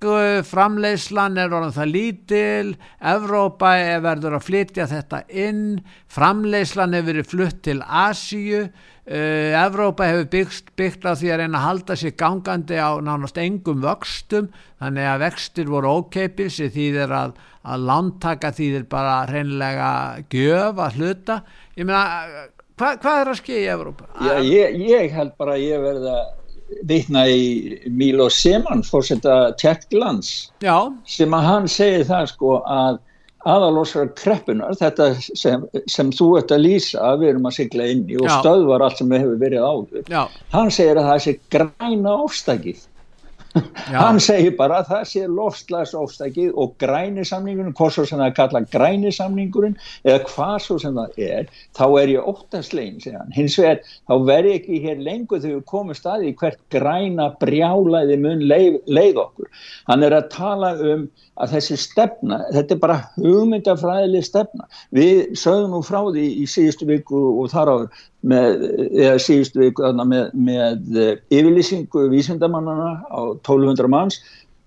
orgu 0.00 0.42
framleyslan 0.48 1.36
er 1.36 1.52
orðan 1.52 1.74
það 1.74 1.90
lítil, 1.92 2.68
Evrópa 3.00 3.74
er 3.76 4.00
verður 4.00 4.38
að 4.38 4.46
flytja 4.46 4.86
þetta 4.88 5.24
inn 5.28 5.82
framleyslan 6.08 6.94
er 6.94 7.04
verið 7.04 7.28
flutt 7.28 7.62
til 7.62 7.82
Asíu 7.82 8.70
Uh, 9.10 9.50
Evrópa 9.58 10.06
hefur 10.06 10.26
byggt, 10.30 10.68
byggt 10.78 11.02
á 11.02 11.18
því 11.18 11.30
að 11.32 11.40
reyna 11.40 11.58
að 11.58 11.64
halda 11.64 11.94
sér 11.98 12.12
gangandi 12.20 12.76
á 12.78 12.94
nánast 13.02 13.40
engum 13.42 13.80
vöxtum 13.82 14.52
þannig 14.78 15.08
að 15.10 15.22
vextir 15.24 15.72
voru 15.72 15.94
ókeipis 15.98 16.60
því 16.60 16.84
þeir 16.94 17.14
að, 17.16 17.32
að 17.64 17.88
landtaka 17.88 18.52
því 18.54 18.68
þeir 18.76 18.84
bara 18.92 19.16
reynlega 19.26 19.90
gjöf 20.30 20.78
að 20.84 21.00
hluta 21.00 21.40
ég 21.74 21.88
meina, 21.88 22.04
hva, 22.78 22.92
hvað 23.00 23.24
er 23.24 23.32
að 23.32 23.40
skilja 23.40 23.64
í 23.64 23.72
Evrópa? 23.72 24.06
Já, 24.20 24.36
ég, 24.46 24.78
ég 24.92 25.16
held 25.16 25.34
bara 25.40 25.56
að 25.58 25.64
ég 25.64 25.82
verða 25.88 26.16
vitna 26.86 27.26
í 27.28 27.78
Mílo 27.90 28.28
Seman 28.32 28.82
fórsetta 28.86 29.52
Tjekklands 29.60 30.50
sem 31.08 31.36
að 31.36 31.46
hann 31.48 31.70
segi 31.70 32.04
það 32.08 32.28
sko 32.34 32.58
að 32.64 33.00
aðalósar 33.48 34.10
kreppunar, 34.18 34.74
þetta 34.76 35.14
sem, 35.16 35.62
sem 35.88 36.10
þú 36.12 36.26
ert 36.40 36.52
að 36.52 36.64
lýsa 36.66 37.00
að 37.08 37.22
við 37.22 37.30
erum 37.32 37.48
að 37.48 37.56
sigla 37.56 37.86
inn 37.88 38.02
í 38.04 38.18
og 38.20 38.28
Já. 38.28 38.34
stöðvar 38.42 38.84
allt 38.84 39.00
sem 39.00 39.08
við 39.08 39.24
hefur 39.24 39.38
verið 39.40 39.64
áður 39.64 40.10
Já. 40.12 40.22
hann 40.52 40.72
segir 40.76 41.00
að 41.00 41.08
það 41.08 41.22
sé 41.24 41.34
græna 41.54 42.16
ofstakið 42.26 42.82
hann 43.90 44.20
segir 44.22 44.54
bara 44.58 44.80
að 44.80 44.90
það 44.92 45.06
sé 45.10 45.22
lofslagsofstakið 45.30 46.58
og 46.60 46.74
grænisamningurinn, 46.82 47.74
hvað 47.78 47.94
svo 47.96 48.04
sem 48.08 48.22
það 48.22 48.34
kalla 48.38 48.62
grænisamningurinn 48.74 49.78
eða 50.06 50.20
hvað 50.28 50.56
svo 50.66 50.78
sem 50.82 50.98
það 50.98 51.22
er, 51.26 51.48
þá 51.78 51.84
er 52.02 52.12
ég 52.14 52.28
óttaslegin, 52.32 53.00
segja 53.02 53.22
hann, 53.22 53.34
hins 53.34 53.58
vegar 53.60 53.82
þá 54.10 54.14
verð 54.30 54.52
ég 54.52 54.60
ekki 54.60 54.82
hér 54.84 55.02
lengur 55.06 55.42
þegar 55.42 55.58
við 55.58 55.66
komum 55.72 55.98
staði 55.98 56.34
hvert 56.42 56.60
græna 56.74 57.30
brjálaði 57.42 58.20
mun 58.22 58.46
leið, 58.46 58.78
leið 58.86 59.24
okkur, 59.24 59.50
hann 59.90 60.06
er 60.06 60.18
að 60.20 60.30
tala 60.36 60.76
um 60.80 61.08
að 61.40 61.54
þessi 61.56 61.78
stefna, 61.80 62.40
þetta 62.52 62.76
er 62.76 62.80
bara 62.82 62.98
hugmyndafræðileg 63.16 64.26
stefna. 64.26 64.66
Við 64.96 65.34
sögum 65.40 65.76
nú 65.76 65.82
frá 65.86 66.02
því 66.10 66.26
í 66.42 66.46
síðustu 66.50 66.88
viku 66.90 67.20
og 67.40 67.52
þar 67.54 67.72
á 67.72 67.76
með, 68.22 68.66
eða 68.90 69.16
síðustu 69.22 69.62
viku 69.62 69.88
með, 70.02 70.30
með 70.34 71.00
eh, 71.00 71.16
yfirlýsingu 71.32 72.06
vísindamannana 72.12 73.00
á 73.08 73.20
1200 73.40 73.90
manns 73.90 74.20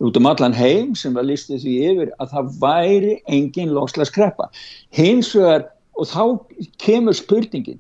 út 0.04 0.18
um 0.18 0.28
allan 0.28 0.56
heim 0.58 0.94
sem 0.98 1.14
var 1.16 1.28
lístið 1.28 1.64
því 1.64 1.76
yfir 1.92 2.14
að 2.20 2.34
það 2.34 2.52
væri 2.64 3.16
engin 3.32 3.74
loslaskreppa. 3.76 4.50
Hins 4.96 5.32
vegar, 5.38 5.70
og 5.94 6.10
þá 6.10 6.24
kemur 6.82 7.16
spurningin, 7.16 7.80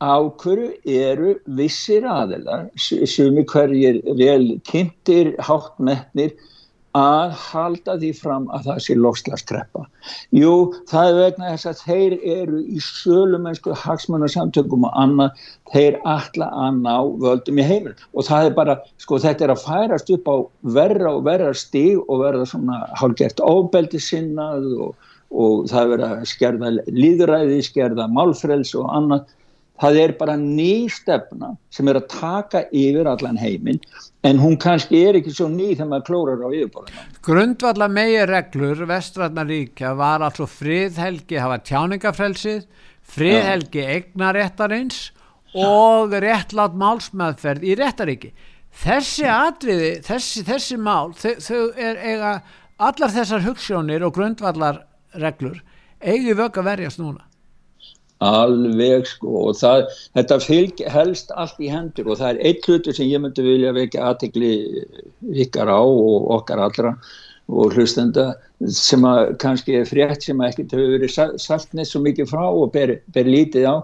á 0.00 0.16
hverju 0.40 0.70
eru 0.86 1.34
vissir 1.58 2.06
aðelar 2.08 2.70
er 2.72 3.42
hverjir 3.50 4.00
vel 4.16 4.56
kynntir, 4.64 5.34
háttmetnir 5.44 6.32
að 6.96 7.34
halda 7.38 7.94
því 8.00 8.10
fram 8.18 8.46
að 8.50 8.64
það 8.66 8.78
sé 8.82 8.94
lofslagskreppa. 8.98 9.84
Jú, 10.34 10.54
það 10.90 11.10
er 11.10 11.18
vegna 11.20 11.52
þess 11.52 11.68
að 11.70 11.82
þeir 11.86 12.16
eru 12.34 12.62
í 12.66 12.82
sölumennsku 12.82 13.76
hagsmannarsamtökum 13.78 14.88
og 14.88 14.96
annað, 14.98 15.44
þeir 15.70 16.00
alla 16.02 16.50
að 16.66 16.80
ná 16.82 16.96
völdum 17.22 17.60
í 17.62 17.68
heimil 17.68 17.94
og 18.10 18.26
það 18.26 18.48
er 18.48 18.56
bara, 18.58 18.76
sko 18.98 19.20
þetta 19.22 19.46
er 19.46 19.54
að 19.54 19.64
færast 19.68 20.10
upp 20.16 20.26
á 20.26 20.36
verra 20.80 21.14
og 21.14 21.24
verra 21.28 21.54
stíg 21.54 22.00
og 22.08 22.24
verða 22.24 22.48
svona 22.50 22.82
hálfgert 22.98 23.42
óbeldi 23.44 24.02
sinnað 24.02 24.66
og, 24.74 25.10
og 25.30 25.68
það 25.70 25.94
er 25.94 26.06
að 26.08 26.24
skerða 26.32 26.72
líðræði, 26.90 27.60
skerða 27.70 28.10
málfrels 28.10 28.74
og 28.74 28.90
annað 28.90 29.30
það 29.80 29.98
er 30.02 30.12
bara 30.18 30.36
ný 30.38 30.88
stefna 30.92 31.54
sem 31.72 31.88
er 31.88 32.00
að 32.00 32.08
taka 32.12 32.64
yfir 32.68 33.08
allan 33.08 33.38
heiminn 33.40 33.80
en 34.26 34.40
hún 34.40 34.58
kannski 34.60 35.00
er 35.08 35.20
ekki 35.20 35.32
svo 35.34 35.48
ný 35.52 35.70
þegar 35.72 35.90
maður 35.92 36.06
klórar 36.08 36.44
á 36.44 36.48
yfirborðinu. 36.50 37.06
Grundvalla 37.24 37.88
megi 37.88 38.20
reglur 38.28 38.84
vestræðnaríkja 38.90 39.94
var 39.98 40.26
altså 40.26 40.48
friðhelgi 40.50 41.40
hafa 41.40 41.60
tjáningafrelsið, 41.70 42.66
friðhelgi 43.14 43.86
eignaréttarins 43.96 45.00
og 45.56 46.12
réttlátt 46.22 46.76
málsmeðferð 46.78 47.64
í 47.66 47.74
réttaríki. 47.80 48.34
Þessi 48.80 49.26
atriði, 49.26 49.96
þessi, 50.06 50.44
þessi 50.46 50.76
mál, 50.78 51.10
þau, 51.18 51.32
þau 51.42 51.62
er 51.74 51.98
eiga 52.04 52.36
allar 52.80 53.16
þessar 53.16 53.42
hugssjónir 53.48 54.04
og 54.06 54.14
grundvallar 54.14 54.84
reglur 55.18 55.58
eigi 56.00 56.36
vögg 56.36 56.60
að 56.60 56.70
verjast 56.70 57.00
núna 57.00 57.29
alveg 58.20 59.06
sko 59.08 59.46
og 59.48 59.56
það, 59.56 59.86
þetta 60.18 60.38
fylg 60.44 60.82
helst 60.92 61.32
allt 61.40 61.60
í 61.62 61.70
hendur 61.72 62.10
og 62.12 62.20
það 62.20 62.34
er 62.34 62.42
eitt 62.50 62.68
hlutur 62.68 62.96
sem 62.96 63.08
ég 63.08 63.22
myndi 63.22 63.44
vilja 63.46 63.72
vekja 63.76 64.10
aðtegli 64.10 64.52
ykkar 65.46 65.72
á 65.72 65.80
og 65.80 66.28
okkar 66.36 66.62
allra 66.66 66.94
og 67.50 67.74
hlustenda 67.74 68.28
sem 68.70 69.04
að 69.08 69.32
kannski 69.42 69.80
er 69.80 69.88
frétt 69.88 70.26
sem 70.26 70.40
að 70.40 70.52
ekkert 70.52 70.76
hefur 70.76 70.92
verið 70.94 71.40
sagt 71.42 71.72
neitt 71.74 71.90
svo 71.90 72.02
mikið 72.04 72.28
frá 72.30 72.44
og 72.46 72.70
ber, 72.74 72.98
ber 73.10 73.26
lítið 73.26 73.66
á 73.66 73.76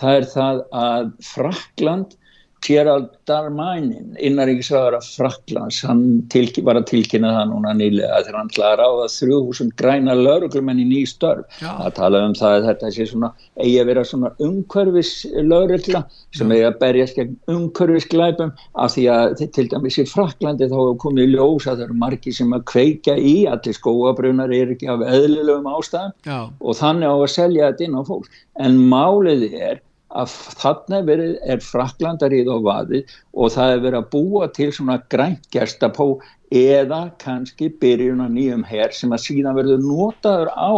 það 0.00 0.16
er 0.16 0.28
það 0.32 0.62
að 0.82 1.12
Frakland 1.28 2.16
Gerald 2.62 3.08
Darmanin 3.26 4.14
innaríkisraður 4.22 4.96
af 5.00 5.06
Fraklands 5.16 5.80
hann 5.86 6.02
til, 6.32 6.46
var 6.66 6.78
að 6.78 6.88
tilkynna 6.92 7.32
það 7.34 7.50
núna 7.50 7.74
nýlega 7.78 8.20
þegar 8.22 8.38
hann 8.38 8.52
klara 8.54 8.86
á 8.86 8.92
það 9.02 9.14
3000 9.16 9.72
græna 9.80 10.16
lauruglumenn 10.18 10.82
í 10.82 10.86
ný 10.86 11.02
störf 11.10 11.60
Já. 11.62 11.72
að 11.74 11.96
tala 11.98 12.22
um 12.28 12.36
það 12.38 12.56
að 12.58 12.68
þetta 12.70 12.92
sé 12.96 13.08
svona 13.10 13.32
eigi 13.58 13.74
að 13.82 13.90
vera 13.90 14.06
svona 14.06 14.32
umhverfis 14.46 15.12
laurugla 15.50 16.04
sem 16.38 16.54
eigi 16.54 16.66
að 16.70 16.80
berjast 16.84 17.18
gegn 17.18 17.36
umhverfis 17.56 18.08
glæpum 18.14 18.54
af 18.84 18.94
því 18.94 19.06
að 19.16 19.36
til 19.58 19.68
dæmis 19.74 19.98
í 19.98 20.08
Fraklandi 20.12 20.70
þá 20.70 20.76
hefur 20.78 20.98
komið 21.06 21.32
ljós 21.34 21.66
að 21.66 21.80
það 21.82 21.86
eru 21.88 22.00
margi 22.06 22.36
sem 22.38 22.54
að 22.56 22.66
kveika 22.72 23.16
í 23.18 23.36
allir 23.50 23.78
skóabrunar 23.78 24.54
er 24.54 24.74
ekki 24.76 24.90
af 24.92 25.02
eðlilegum 25.08 25.70
ástæðum 25.74 26.14
Já. 26.26 26.38
og 26.46 26.78
þannig 26.78 27.10
á 27.10 27.16
að 27.16 27.32
selja 27.36 27.72
þetta 27.72 27.88
inn 27.88 27.98
á 27.98 28.02
fólk 28.06 28.44
en 28.62 28.78
málið 28.92 29.48
er 29.52 29.82
að 30.18 30.36
þarna 30.60 31.00
verið, 31.06 31.34
er 31.44 31.64
fraklandarið 31.64 32.50
á 32.52 32.56
vaði 32.64 33.02
og 33.32 33.52
það 33.54 33.74
er 33.74 33.82
verið 33.86 33.98
að 34.00 34.10
búa 34.12 34.48
til 34.56 34.70
svona 34.76 34.98
grængjastapó 35.12 36.08
eða 36.52 37.02
kannski 37.22 37.70
byrjun 37.80 38.24
að 38.24 38.36
nýjum 38.36 38.64
her 38.68 38.92
sem 38.96 39.12
að 39.14 39.24
síðan 39.26 39.56
verður 39.56 39.84
notaður 39.86 40.52
á 40.52 40.74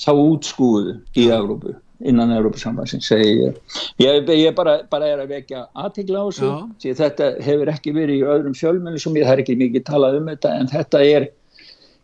þá 0.00 0.12
útskúðu 0.12 0.98
í 1.20 1.28
Európu 1.30 1.76
innan 2.04 2.32
Európa-samvæðsins 2.34 3.06
segi 3.08 3.30
ég. 3.38 3.60
Ég, 4.02 4.28
ég 4.28 4.56
bara, 4.56 4.80
bara 4.90 5.08
er 5.12 5.22
að 5.22 5.36
vekja 5.36 5.64
aðtegla 5.78 6.24
á 6.24 6.26
þessu 6.26 6.50
því 6.82 6.96
þetta 6.98 7.30
hefur 7.46 7.70
ekki 7.72 7.94
verið 7.96 8.18
í 8.18 8.26
öðrum 8.34 8.58
fjölmennu 8.58 9.00
sem 9.00 9.16
ég, 9.20 9.30
er 9.30 9.42
ekki 9.44 9.56
mikið 9.60 9.86
talað 9.88 10.18
um 10.20 10.28
þetta 10.32 10.52
en 10.58 10.70
þetta 10.72 11.02
er 11.06 11.28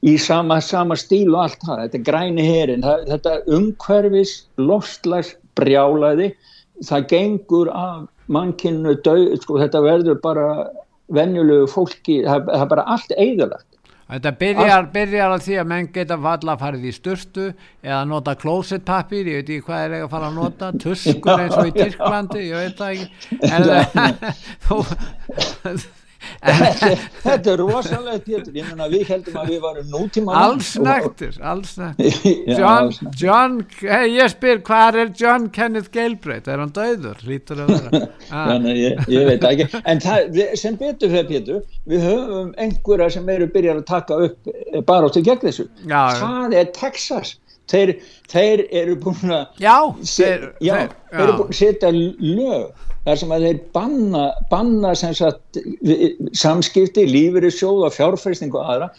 í 0.07 0.15
sama, 0.21 0.61
sama 0.65 0.97
stíl 0.97 1.35
og 1.35 1.43
allt 1.43 1.67
það, 1.67 1.83
þetta 1.83 1.99
er 1.99 2.07
græni 2.07 2.47
herin, 2.47 2.87
þetta 3.11 3.35
umhverfis, 3.53 4.37
lofslags 4.61 5.35
brjálaði 5.59 6.33
það 6.87 7.09
gengur 7.11 7.73
af 7.75 8.07
mannkynnu 8.31 8.95
döð, 9.05 9.35
sko 9.43 9.59
þetta 9.61 9.83
verður 9.85 10.21
bara 10.23 10.47
venjulegu 11.11 11.67
fólki, 11.71 12.21
það, 12.27 12.47
það 12.47 12.65
er 12.65 12.71
bara 12.71 12.87
allt 12.95 13.13
eigðalagt. 13.19 13.67
Þetta 14.11 14.31
byrjar, 14.41 14.87
byrjar 14.91 15.33
að 15.37 15.45
því 15.45 15.57
að 15.61 15.69
menn 15.71 15.89
geta 15.95 16.17
falla 16.19 16.55
að 16.57 16.63
farið 16.65 16.87
í 16.91 16.95
styrstu 16.97 17.45
eða 17.87 18.01
nota 18.11 18.35
klósettpappir, 18.39 19.29
ég 19.31 19.39
veit 19.39 19.53
ekki 19.55 19.67
hvað 19.69 19.85
er 19.85 19.95
að 20.01 20.09
fara 20.11 20.31
að 20.31 20.41
nota, 20.41 20.73
tuskur 20.83 21.45
eins 21.45 21.55
og 21.55 21.71
í 21.71 21.77
Tyrklandi, 21.77 22.43
ég 22.49 22.59
veit 22.59 22.81
það 22.81 22.91
ekki, 22.97 23.07
en 23.55 23.63
þú 24.67 24.81
þetta 26.41 27.53
er 27.53 27.61
rosalega 27.61 28.21
Pétur, 28.25 28.53
ég 28.57 28.69
menna 28.69 28.89
við 28.93 29.09
heldum 29.11 29.39
að 29.41 29.53
við 29.55 29.61
varum 29.65 29.91
nútíma 29.93 30.37
allsnæktur 30.45 31.39
John, 32.61 32.91
John 33.17 33.59
hey, 33.81 34.11
ég 34.15 34.33
spyr 34.33 34.61
hvað 34.67 35.01
er 35.03 35.13
John 35.17 35.49
Kenneth 35.55 35.91
Galbraith? 35.95 36.49
Er 36.51 36.63
hann 36.63 36.73
döður, 36.77 37.21
lítur 37.27 37.65
að 37.65 37.75
vera. 37.77 38.07
Ah. 38.31 38.53
ég, 38.63 38.99
ég 39.11 39.25
veit 39.27 39.43
ekki. 39.43 39.65
En 39.91 39.99
það, 40.03 40.37
sem 40.61 40.77
betur 40.79 41.11
fyrir 41.11 41.27
Pétur 41.27 41.63
við 41.91 42.05
höfum 42.07 42.53
einhverja 42.63 43.09
sem 43.17 43.33
eru 43.33 43.49
byrjar 43.51 43.81
að 43.81 43.89
taka 43.89 44.19
upp 44.29 44.51
eh, 44.53 44.83
bara 44.87 45.09
átti 45.11 45.25
gegn 45.27 45.49
þessu. 45.49 45.67
Já, 45.91 46.03
það 46.21 46.55
er 46.61 46.71
Texas. 46.77 47.35
Þeir, 47.71 47.93
þeir 48.31 48.65
eru 48.81 48.97
búin 48.99 49.35
að 49.35 49.63
já, 49.63 49.75
þeir, 50.03 50.47
já, 50.59 50.73
þeir 51.11 51.25
eru 51.25 51.37
búin 51.39 51.53
að 51.53 51.59
setja 51.61 51.93
lög 51.95 52.87
þar 53.07 53.21
sem 53.23 53.33
að 53.35 53.47
þeir 53.47 53.61
banna, 53.75 54.25
banna 54.51 54.93
sagt, 54.99 55.61
samskipti, 56.37 57.07
lífeyrissjóð 57.09 57.87
og 57.89 57.97
fjárfæsting 57.97 58.53
og 58.55 58.67
aðra 58.75 58.91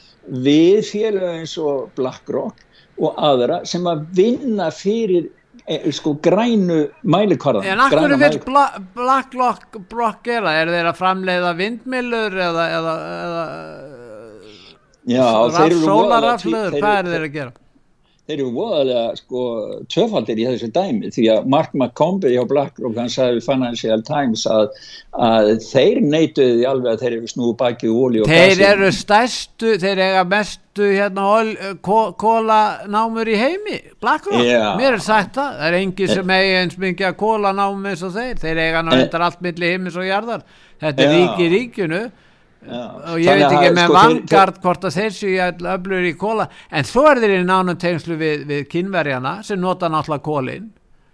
við 0.45 0.81
félag 0.89 1.41
eins 1.41 1.53
og 1.61 1.91
BlackRock 1.97 2.65
og 3.01 3.21
aðra 3.21 3.61
sem 3.69 3.85
að 3.89 4.03
vinna 4.17 4.69
fyrir 4.73 5.29
e, 5.65 5.79
sko 5.93 6.15
grænu 6.23 6.83
mælikvarðan 7.03 7.69
En 7.71 7.85
akkur 7.85 8.17
vil 8.17 8.39
BlackRock 8.97 10.25
gera? 10.25 10.57
Er 10.61 10.73
þeir 10.73 10.91
að 10.91 11.01
framleiða 11.01 11.55
vindmilur 11.59 12.37
eða, 12.49 12.67
eða, 12.77 12.95
eða 13.25 13.45
Já, 15.09 15.25
sólaraflöður, 15.81 16.77
hvað 16.77 16.99
er 16.99 17.07
þeir 17.09 17.25
að 17.25 17.35
gera? 17.35 17.60
Þeir 18.31 18.39
eru 18.39 18.51
voðalega 18.55 19.17
sko 19.19 19.41
töfaldir 19.91 20.39
í 20.39 20.45
þessu 20.47 20.69
dæmi 20.73 21.11
því 21.11 21.25
að 21.33 21.49
Mark 21.51 21.73
McCombie 21.75 22.39
á 22.39 22.43
BlackRock 22.47 22.97
hann 22.99 23.11
sagði 23.11 23.43
Financial 23.43 24.03
Times 24.07 24.45
að, 24.49 24.69
að 25.11 25.51
þeir 25.65 25.99
neituði 26.05 26.65
alveg 26.69 26.93
að 26.93 27.03
þeir 27.03 27.17
eru 27.17 27.31
snúið 27.33 27.53
baki 27.59 27.91
úr 27.91 28.17
þeir 28.29 28.63
eru 28.69 28.91
stærstu, 28.95 29.75
þeir 29.81 30.03
eiga 30.05 30.23
mestu 30.31 30.87
hérna 30.95 31.27
kólanámur 32.21 33.27
í 33.27 33.37
heimi 33.39 33.77
BlackRock, 33.99 34.45
yeah. 34.47 34.71
mér 34.79 34.97
er 34.97 35.03
sagt 35.03 35.35
það 35.35 35.59
það 35.59 35.67
er 35.67 35.79
engi 35.81 36.09
sem 36.11 36.35
eigi 36.37 36.57
eins 36.61 36.81
mikið 36.81 37.15
kólanámum 37.19 37.91
eins 37.91 38.03
og 38.07 38.15
þeir, 38.15 38.35
þeir 38.41 38.65
eiga 38.65 38.83
náttúrulega 38.87 39.27
allt 39.27 39.43
millir 39.43 39.75
heimis 39.75 39.99
og 39.99 40.07
jarðar, 40.07 40.45
þetta 40.81 41.07
er 41.07 41.17
rík 41.17 41.41
í 41.41 41.53
ríkinu 41.57 42.03
og 42.61 43.17
ég 43.21 43.39
veit 43.39 43.47
ekki 43.47 43.71
með 43.73 43.87
sko, 43.87 43.95
vangard 43.95 44.59
hvort 44.61 44.85
að 44.85 44.97
þeir 44.99 45.15
séu 45.15 45.49
öflur 45.73 46.05
í 46.05 46.13
kóla 46.19 46.45
en 46.69 46.85
svo 46.85 47.07
er 47.09 47.21
þeir 47.23 47.35
í 47.39 47.41
nánum 47.47 47.79
tegnslu 47.81 48.17
við, 48.19 48.45
við 48.49 48.67
kynverjana 48.69 49.39
sem 49.45 49.59
nota 49.61 49.89
náttúrulega 49.89 50.25
kólin 50.27 50.71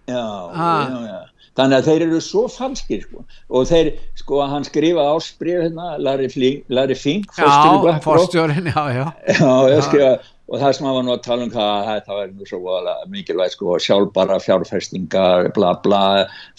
já, 0.07 0.23
já, 0.51 1.01
já. 1.07 1.19
Þannig 1.57 1.79
að 1.79 1.88
þeir 1.88 2.03
eru 2.05 2.17
svo 2.21 2.43
falskir 2.53 2.99
sko. 3.01 3.23
og 3.49 3.63
þeir, 3.65 3.88
sko, 4.19 4.41
hann 4.45 4.65
skrifa 4.67 5.07
ásprif 5.15 5.63
hérna, 5.63 5.95
Larry 5.97 6.97
Fink 6.99 7.31
fórstjórin, 7.33 8.67
já, 8.69 8.83
já 8.93 9.05
já, 9.39 9.53
ég 9.71 9.88
skrifa 9.88 10.12
og 10.47 10.62
það 10.62 10.75
sem 10.77 10.88
að 10.88 10.97
var 10.97 11.05
nú 11.05 11.13
að 11.13 11.23
tala 11.25 11.45
um 11.45 11.51
hvað 11.51 11.89
það 12.07 12.19
var 12.19 12.29
nú 12.31 12.45
svo 12.47 12.75
mikilvægt 13.12 13.55
sko 13.57 13.77
sjálfbara 13.83 14.38
fjárfestingar 14.43 15.49
bla 15.55 15.73
bla, 15.83 16.03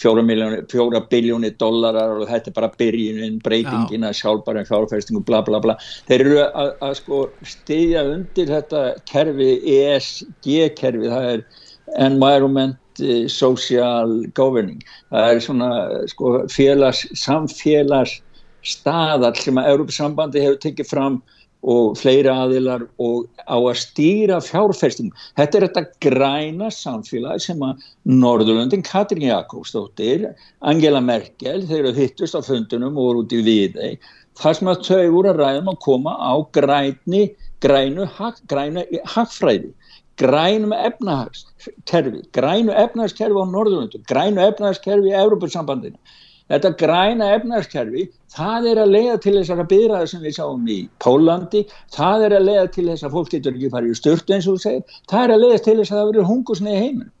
fjóra, 0.01 0.23
miljóni, 0.25 0.59
fjóra 0.69 1.01
biljóni 1.09 1.49
dollarar 1.61 2.19
og 2.19 2.27
þetta 2.29 2.51
er 2.51 2.57
bara 2.59 2.71
byrjunin, 2.81 3.39
breytingin 3.45 4.05
að 4.05 4.19
sjálfbara 4.21 4.65
fjárfestingu 4.69 5.23
bla 5.25 5.41
bla 5.45 5.61
bla. 5.63 5.77
Þeir 6.09 6.25
eru 6.25 6.43
að, 6.45 6.75
að 6.85 6.93
sko 7.01 7.23
stiðja 7.55 8.05
undir 8.11 8.53
þetta 8.53 8.83
kerfi 9.09 9.49
ESG 9.79 10.53
kerfi, 10.77 11.09
það 11.09 11.31
er 11.33 11.43
Environment 11.97 12.77
Social 13.31 14.25
Governing. 14.35 14.83
Það 15.09 15.33
er 15.33 15.43
svona 15.43 15.71
sko 16.11 16.33
félags, 16.51 17.05
samfélags 17.17 18.19
staðall 18.65 19.35
sem 19.39 19.57
að 19.57 19.69
Európa 19.73 19.95
sambandi 19.95 20.43
hefur 20.43 20.59
tekið 20.61 20.89
fram 20.89 21.21
og 21.67 21.97
fleiri 21.99 22.29
aðilar 22.31 22.85
og 23.03 23.27
á 23.43 23.57
að 23.57 23.79
stýra 23.81 24.39
fjárfesting. 24.43 25.11
Þetta 25.37 25.57
er 25.57 25.65
þetta 25.67 25.83
græna 26.05 26.69
samfélag 26.71 27.41
sem 27.43 27.59
að 27.65 27.83
Norðurlöndin, 28.07 28.85
Katrín 28.85 29.27
Jakobsdóttir, 29.27 30.29
Angela 30.61 31.01
Merkel, 31.03 31.65
þeir 31.67 31.83
eru 31.83 31.95
hittust 31.97 32.37
á 32.37 32.41
fundunum 32.45 32.95
og 32.95 33.09
voru 33.09 33.25
út 33.25 33.35
í 33.35 33.43
viðei. 33.43 33.99
Það 34.39 34.55
sem 34.55 34.71
að 34.71 34.85
þau 34.87 35.11
voru 35.17 35.33
að 35.33 35.41
ræðum 35.43 35.73
að 35.73 35.81
koma 35.83 36.15
á 36.15 36.33
græni, 36.55 37.25
grænu, 37.59 38.07
hag, 38.15 38.39
grænu 38.47 38.85
hagfræði, 39.03 39.73
grænum 40.19 40.71
efnahagskerfi, 40.75 42.23
grænu 42.35 42.71
efnahagskerfi 42.71 43.35
á 43.35 43.47
Norðurlöndin, 43.51 44.07
grænu 44.07 44.47
efnahagskerfi 44.47 45.11
í 45.11 45.19
Európa-sambandinu 45.19 45.99
þetta 46.49 46.71
græna 46.79 47.29
efnarskerfi, 47.35 48.07
það 48.35 48.67
er 48.71 48.81
að 48.83 48.93
leiða 48.95 49.17
til 49.23 49.35
þessara 49.37 49.65
byrjaði 49.69 50.09
sem 50.11 50.25
við 50.25 50.35
sáum 50.39 50.65
í 50.69 50.79
Pólandi, 51.03 51.63
það 51.95 52.25
er 52.27 52.35
að 52.39 52.47
leiða 52.47 52.65
til 52.75 52.87
þess 52.89 53.05
að 53.05 53.15
fólk 53.17 53.31
getur 53.35 53.55
ekki 53.55 53.71
farið 53.75 53.93
í 53.93 53.99
störtu 53.99 54.35
eins 54.35 54.49
og 54.49 54.61
segir, 54.63 54.97
það 55.11 55.25
er 55.25 55.35
að 55.35 55.43
leiða 55.45 55.61
til 55.67 55.77
þess 55.81 55.93
að 55.93 55.99
það 55.99 56.11
verður 56.11 56.29
hungusnei 56.31 56.75
heiminn. 56.75 57.11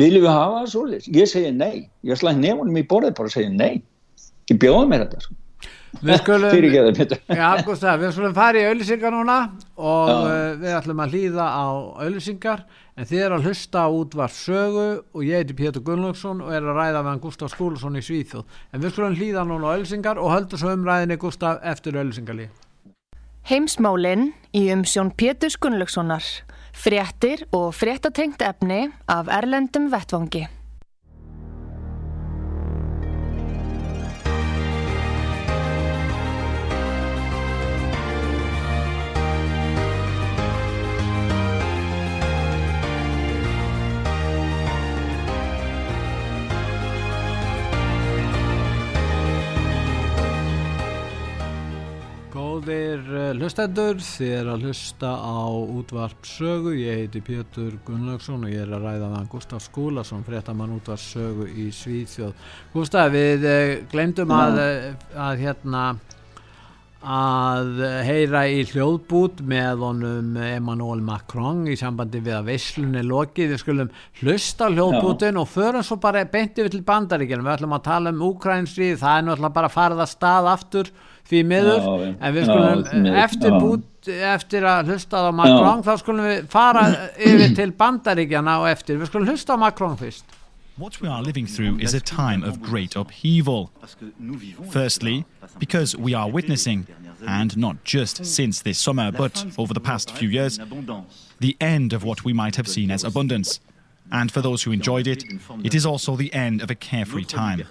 Viljum 0.00 0.24
við 0.24 0.30
hafa 0.30 0.58
það 0.60 0.72
svolítið? 0.74 1.12
Ég 1.18 1.30
segi 1.30 1.52
nei, 1.56 1.76
ég 2.06 2.20
slæði 2.20 2.44
nefnum 2.44 2.78
í 2.78 2.86
borðið 2.86 3.16
bara 3.18 3.30
og 3.30 3.34
segi 3.34 3.52
nei, 3.52 3.82
ekki 4.46 4.58
bjóða 4.62 4.86
mér 4.90 5.04
þetta 5.04 5.24
sko. 5.24 5.39
Við 5.98 6.20
skulum, 6.20 6.52
já, 7.34 7.48
Gustaf, 7.66 7.96
við 7.98 8.12
skulum 8.14 8.34
fara 8.36 8.60
í 8.60 8.68
auðlýsingar 8.70 9.10
núna 9.10 9.38
og 9.74 10.10
Já. 10.10 10.14
uh, 10.20 10.54
við 10.62 10.76
ætlum 10.78 11.02
að 11.02 11.16
hlýða 11.16 11.48
á 11.50 11.66
auðlýsingar 12.04 12.62
en 12.94 13.08
þið 13.10 13.24
er 13.26 13.34
að 13.34 13.48
hlusta 13.48 13.82
á 13.82 13.88
útvarp 13.90 14.36
sögu 14.36 14.86
og 15.02 15.26
ég 15.26 15.42
heiti 15.42 15.56
Pétur 15.58 15.84
Gunnlaugsson 15.84 16.44
og 16.46 16.54
er 16.54 16.62
að 16.62 16.78
ræða 16.78 17.02
við 17.02 17.10
hann 17.10 17.22
Gustaf 17.26 17.52
Skúlusson 17.56 17.98
í 17.98 18.04
Svíþjóð 18.06 18.62
en 18.70 18.84
við 18.84 18.94
skulum 18.94 19.18
hlýða 19.18 19.44
núna 19.50 19.66
á 19.66 19.72
auðlýsingar 19.74 20.22
og 20.22 20.30
höldum 20.30 20.62
svo 20.62 20.76
umræðinni 20.78 21.18
Gustaf 21.20 21.58
eftir 21.74 21.98
auðlýsingarlí 21.98 22.48
Heimsmálinn 23.50 24.30
í 24.54 24.68
umsjón 24.70 25.10
Pétur 25.18 25.56
Gunnlaugssonar. 25.58 26.22
Fréttir 26.76 27.42
og 27.56 27.72
fréttatengt 27.74 28.44
efni 28.46 28.84
af 29.10 29.28
Erlendum 29.32 29.88
Vettvangi. 29.90 30.46
Hlustendur, 53.38 54.00
þið 54.02 54.30
er 54.34 54.48
að 54.50 54.64
hlusta 54.66 55.10
á 55.14 55.46
útvarp 55.46 56.26
sögu, 56.26 56.72
ég 56.74 57.02
heiti 57.04 57.20
Pétur 57.22 57.76
Gunnlaugsson 57.86 58.46
og 58.46 58.50
ég 58.50 58.64
er 58.64 58.72
að 58.74 58.86
ræða 58.88 59.10
með 59.10 59.18
hann 59.18 59.28
Gustaf 59.30 59.62
Skúlason, 59.66 60.24
fréttamann 60.26 60.72
útvarp 60.74 61.02
sögu 61.02 61.46
í 61.46 61.68
Svíþjóð. 61.74 62.32
Gustaf, 62.72 63.12
við 63.14 63.46
uh, 63.46 63.74
glemdum 63.92 64.32
að, 64.34 64.58
uh, 64.64 65.12
að 65.28 65.44
hérna 65.44 65.84
að 67.00 67.78
heyra 68.04 68.42
í 68.52 68.64
hljóðbút 68.68 69.38
með 69.48 69.84
honum 69.86 70.34
Emmanuel 70.44 71.00
Macron 71.00 71.62
í 71.70 71.76
sambandi 71.80 72.20
við 72.20 72.36
að 72.36 72.50
veislunni 72.50 73.04
lokið, 73.06 73.54
við 73.54 73.62
skulum 73.62 73.94
hlusta 74.20 74.68
hljóðbútin 74.68 75.40
og 75.40 75.48
förum 75.48 75.86
svo 75.86 75.96
bara 76.02 76.26
beinti 76.28 76.66
við 76.66 76.74
til 76.74 76.82
bandaríkjum, 76.84 77.46
við 77.46 77.54
ætlum 77.54 77.78
að 77.78 77.86
tala 77.88 78.12
um 78.12 78.26
Úkrænstrið, 78.28 78.98
það 79.00 79.16
er 79.16 79.28
náttúrulega 79.30 79.56
bara 79.56 79.70
að 79.70 79.78
fara 79.78 80.00
það 80.02 80.12
stað 80.12 80.50
aftur 80.52 80.92
því 81.30 81.44
miður, 81.46 81.78
Já, 81.80 81.92
já. 82.04 82.10
en 82.20 82.34
við 82.36 82.48
skulum 82.48 82.84
því 82.88 83.00
miður, 83.04 83.20
eftir 83.24 83.56
bút 83.60 83.86
eftir 84.30 84.64
að 84.64 84.90
hlusta 84.90 85.20
á 85.20 85.30
Macron 85.36 85.82
þá 85.84 85.92
skulum 86.00 86.24
við 86.26 86.44
fara 86.50 86.84
yfir 87.20 87.56
til 87.58 87.70
bandaríkjana 87.76 88.58
og 88.62 88.68
eftir, 88.72 88.98
við 89.00 89.10
skulum 89.12 89.28
hlusta 89.30 89.54
á 89.54 89.58
Macron 89.60 89.96
fyrst 90.00 90.36
What 90.80 90.98
we 91.02 91.08
are 91.08 91.20
living 91.22 91.46
through 91.46 91.78
is 91.78 91.92
a 91.92 92.00
time 92.00 92.42
of 92.42 92.62
great 92.62 92.96
upheaval. 92.96 93.70
Firstly, 94.70 95.26
because 95.58 95.94
we 95.94 96.14
are 96.14 96.26
witnessing, 96.30 96.86
and 97.26 97.54
not 97.58 97.84
just 97.84 98.24
since 98.24 98.62
this 98.62 98.78
summer, 98.78 99.12
but 99.12 99.44
over 99.58 99.74
the 99.74 99.80
past 99.80 100.10
few 100.16 100.30
years, 100.30 100.58
the 101.38 101.54
end 101.60 101.92
of 101.92 102.02
what 102.02 102.24
we 102.24 102.32
might 102.32 102.56
have 102.56 102.66
seen 102.66 102.90
as 102.90 103.04
abundance. 103.04 103.60
And 104.12 104.30
for 104.32 104.42
those 104.42 104.62
who 104.62 104.72
enjoyed 104.72 105.06
it, 105.06 105.24
it 105.62 105.74
is 105.74 105.86
also 105.86 106.16
the 106.16 106.32
end 106.34 106.62
of 106.62 106.70
a 106.70 106.74
carefree 106.74 107.24
time. 107.24 107.64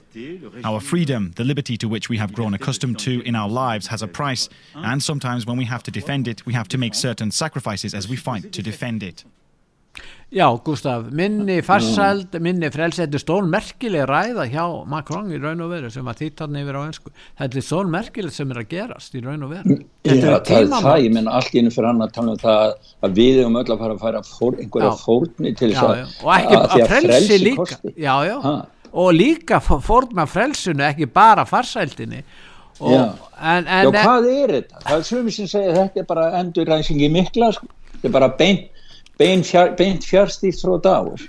Our 0.63 0.79
freedom, 0.79 1.33
the 1.35 1.43
liberty 1.43 1.77
to 1.77 1.87
which 1.87 2.09
we 2.09 2.17
have 2.17 2.33
grown 2.33 2.53
accustomed 2.53 2.99
to 2.99 3.21
in 3.21 3.35
our 3.35 3.49
lives, 3.49 3.87
has 3.87 4.01
a 4.01 4.07
price, 4.07 4.49
and 4.75 5.03
sometimes 5.03 5.45
when 5.45 5.57
we 5.57 5.65
have 5.65 5.83
to 5.83 5.91
defend 5.91 6.27
it, 6.27 6.45
we 6.45 6.53
have 6.53 6.67
to 6.69 6.77
make 6.77 6.95
certain 6.95 7.31
sacrifices 7.31 7.93
as 7.93 8.07
we 8.07 8.15
fight 8.15 8.51
to 8.53 8.61
defend 8.61 9.03
it. 9.03 9.25
Já, 10.30 10.45
Gustaf, 10.61 11.07
minni 11.17 11.55
farsæld, 11.65 12.36
minni 12.45 12.67
frelsi, 12.69 13.01
þetta 13.01 13.17
er 13.17 13.21
stón 13.23 13.47
merkileg 13.49 14.03
ræða 14.05 14.43
hjá 14.51 14.65
Macron 14.86 15.32
í 15.34 15.39
raun 15.41 15.63
og 15.65 15.71
veru 15.71 15.89
sem 15.89 16.05
að 16.05 16.19
hann 16.43 16.59
yfir 16.59 16.77
á 16.77 16.82
ennsku. 16.86 17.09
Þetta 17.39 17.57
er 17.57 17.65
stón 17.65 17.89
merkileg 17.89 18.36
sem 18.36 18.51
er 18.53 18.59
að 18.61 18.67
gerast 18.75 19.17
í 19.17 19.23
raun 19.25 19.47
og 19.47 19.55
veru. 19.55 19.77
Já, 20.05 20.11
Þetta 20.11 20.36
það 20.45 20.59
er 20.59 20.69
það, 20.86 20.99
ég 21.07 21.15
menna 21.17 21.34
allt 21.39 21.55
í 21.57 21.63
einu 21.63 21.73
fyrir 21.73 21.89
hann 21.89 22.05
að 22.05 22.13
tala 22.19 22.36
um 22.36 22.38
það 22.43 22.75
að 23.09 23.17
við 23.17 23.39
erum 23.41 23.57
öll 23.63 23.65
að 23.73 23.82
fara 23.82 23.97
að 23.97 24.03
færa 24.05 24.21
fór, 24.30 24.59
einhverja 24.61 24.91
Já. 24.93 25.01
fórni 25.01 25.55
til 25.57 25.71
þess 25.73 25.82
Já, 25.82 25.89
að, 25.89 25.97
já. 25.97 26.61
Að 26.61 26.69
því 26.75 26.84
að 26.86 26.93
frelsi 26.93 27.39
líka. 27.47 27.65
kosti. 27.65 27.93
Já, 28.05 28.13
já. 28.30 28.38
Ha. 28.45 28.55
Og 28.93 29.11
líka 29.17 29.59
fó- 29.65 29.82
fórna 29.82 30.27
frelsinu, 30.30 30.86
ekki 30.93 31.09
bara 31.13 31.45
farsældinni. 31.49 32.21
Og, 32.80 32.91
Já. 32.93 33.03
En, 33.41 33.65
Já, 33.65 33.82
en, 33.82 33.91
hvað 33.97 34.30
er 34.32 34.53
þetta? 34.59 34.84
Það 34.86 34.97
er 35.01 35.07
sömur 35.09 35.34
sem 35.36 35.47
segja 35.49 35.73
að 35.73 35.80
þetta 35.82 35.99
er 35.99 36.07
bara 36.13 36.30
endurræsingi 36.39 37.09
mikla, 37.17 37.49
sko. 37.57 37.67
þetta 37.95 38.07
er 38.07 38.13
bara 38.21 38.30
beint 38.39 38.67
bein 39.20 39.43
fjár, 39.43 39.76
beint 39.80 40.07
fjárstýrt 40.07 40.63
frá 40.63 40.80
Davos. 40.80 41.28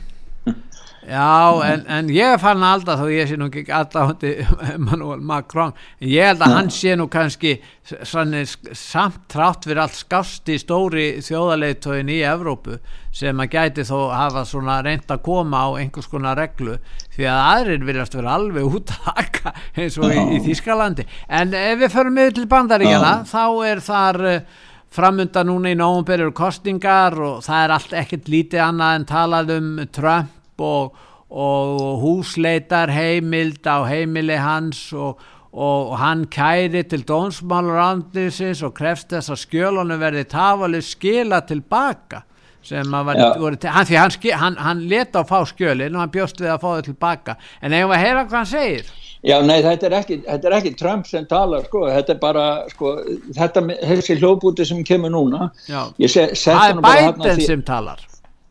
Já, 1.11 1.59
en, 1.65 1.81
en 1.89 2.09
ég 2.13 2.37
fann 2.39 2.61
alltaf 2.63 3.01
þó 3.01 3.09
ég 3.11 3.27
sé 3.27 3.37
nú 3.41 3.49
ekki 3.49 3.73
alltaf 3.75 4.21
Emmanuel 4.23 5.23
Macron, 5.27 5.73
en 5.99 6.11
ég 6.13 6.29
held 6.29 6.45
að 6.45 6.55
hann 6.55 6.71
sé 6.71 6.95
nú 6.95 7.09
kannski 7.11 7.57
samt 7.89 9.25
trátt 9.33 9.67
fyrir 9.67 9.81
allt 9.83 9.97
skásti 9.97 10.61
stóri 10.61 11.09
þjóðarleitóin 11.25 12.13
í 12.13 12.21
Evrópu 12.29 12.79
sem 13.17 13.43
að 13.43 13.57
gæti 13.57 13.89
þó 13.89 14.13
hafa 14.13 14.45
svona 14.47 14.79
reynd 14.87 15.11
að 15.11 15.25
koma 15.27 15.65
á 15.67 15.69
einhvers 15.81 16.07
konar 16.13 16.39
reglu 16.39 16.77
því 17.17 17.27
að 17.27 17.43
aðrir 17.49 17.87
viljast 17.89 18.15
vera 18.15 18.37
alveg 18.37 18.71
út 18.79 18.95
að 18.95 19.11
haka 19.11 19.55
eins 19.75 19.99
og 19.99 20.15
í, 20.15 20.23
í 20.37 20.43
Þískalandi 20.47 21.09
en 21.27 21.57
ef 21.59 21.81
við 21.81 21.95
förum 21.97 22.21
yfir 22.23 22.39
til 22.39 22.51
bandaríkjana 22.55 23.15
þá 23.27 23.45
er 23.73 23.83
þar 23.89 24.27
uh, 24.37 24.61
framönda 24.95 25.45
núna 25.47 25.71
í 25.71 25.79
nógum 25.79 26.09
eru 26.11 26.33
kostingar 26.35 27.15
og 27.19 27.43
það 27.47 27.65
er 27.65 27.75
allt 27.77 27.93
ekkert 28.03 28.31
lítið 28.31 28.63
annað 28.65 28.97
en 28.99 29.07
talað 29.11 29.53
um 29.57 29.69
Trump 29.95 30.65
og, 30.67 30.97
og 31.31 32.01
húsleitar 32.03 32.91
heimild 32.91 33.67
á 33.71 33.87
heimili 33.87 34.39
hans 34.41 34.89
og, 34.93 35.21
og 35.53 35.95
hann 36.01 36.27
kæri 36.31 36.83
til 36.91 37.05
dónsmálurandisins 37.07 38.65
og 38.67 38.75
krefst 38.79 39.15
þess 39.15 39.31
að 39.31 39.45
skjölunum 39.45 40.03
verði 40.03 40.27
tafaleg 40.31 40.87
skila 40.87 41.45
tilbaka 41.47 42.25
sem 42.67 42.91
að 42.93 43.07
var, 43.09 43.21
voru, 43.41 43.57
hann, 43.65 43.87
hann, 43.89 44.17
hann, 44.43 44.59
hann 44.61 44.83
leta 44.91 45.23
á 45.23 45.25
fá 45.25 45.39
skjölin 45.49 45.95
og 45.95 46.03
hann 46.03 46.13
bjóst 46.13 46.43
við 46.43 46.51
að 46.53 46.65
fá 46.65 46.69
þau 46.75 46.89
tilbaka 46.91 47.39
en 47.63 47.73
eigum 47.73 47.95
við 47.95 47.97
að 47.97 48.05
heyra 48.05 48.27
hvað 48.27 48.39
hann 48.43 48.51
segir 48.51 48.91
Já, 49.27 49.37
nei, 49.45 49.59
þetta 49.61 49.89
er, 49.91 49.95
ekki, 49.99 50.17
þetta 50.25 50.49
er 50.49 50.55
ekki 50.57 50.71
Trump 50.81 51.09
sem 51.09 51.27
talar, 51.29 51.67
sko, 51.69 51.83
þetta 51.93 52.15
er 52.15 52.21
bara, 52.23 52.45
sko, 52.73 52.93
þetta, 53.37 53.63
með- 53.67 53.83
þessi 53.91 54.17
hljóðbúti 54.21 54.65
sem 54.69 54.81
kemur 54.89 55.13
núna, 55.13 55.51
Já. 55.69 55.83
set 56.09 56.33
það 56.41 56.71
er 56.71 56.81
Biden 56.87 57.43
sem 57.45 57.63
talar. 57.69 58.01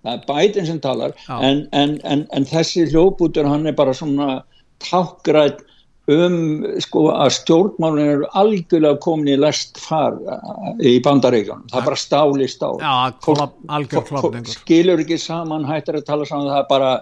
Það 0.06 0.14
er 0.14 0.22
Biden 0.30 0.68
sem 0.70 0.78
talar 0.80 1.16
en, 1.42 1.66
en, 1.74 1.98
en, 2.06 2.22
en 2.32 2.46
þessi 2.48 2.86
hljóðbútur 2.92 3.50
hann 3.50 3.66
er 3.68 3.74
bara 3.76 3.96
svona 3.98 4.44
tákgrætt 4.86 5.66
um 6.10 6.38
sko 6.82 7.04
að 7.14 7.34
stjórnmálun 7.36 8.00
eru 8.02 8.30
algjörlega 8.40 8.98
komin 9.04 9.34
í 9.34 9.36
lest 9.38 9.78
far 9.84 10.16
uh, 10.26 10.72
í 10.82 10.96
bandaríkjunum, 11.06 11.68
það 11.70 11.82
er 11.82 11.90
bara 11.90 12.00
stál 12.02 12.32
í 12.42 12.48
stál 12.50 12.80
Já, 12.82 12.94
klopp, 13.22 13.58
algjör 13.70 14.08
klopningur 14.08 14.56
skilur 14.56 15.04
ekki 15.04 15.20
saman, 15.22 15.68
hættir 15.70 16.00
að 16.00 16.08
tala 16.08 16.26
saman 16.30 16.50
það 16.50 16.64
er 16.64 16.70
bara, 16.72 16.94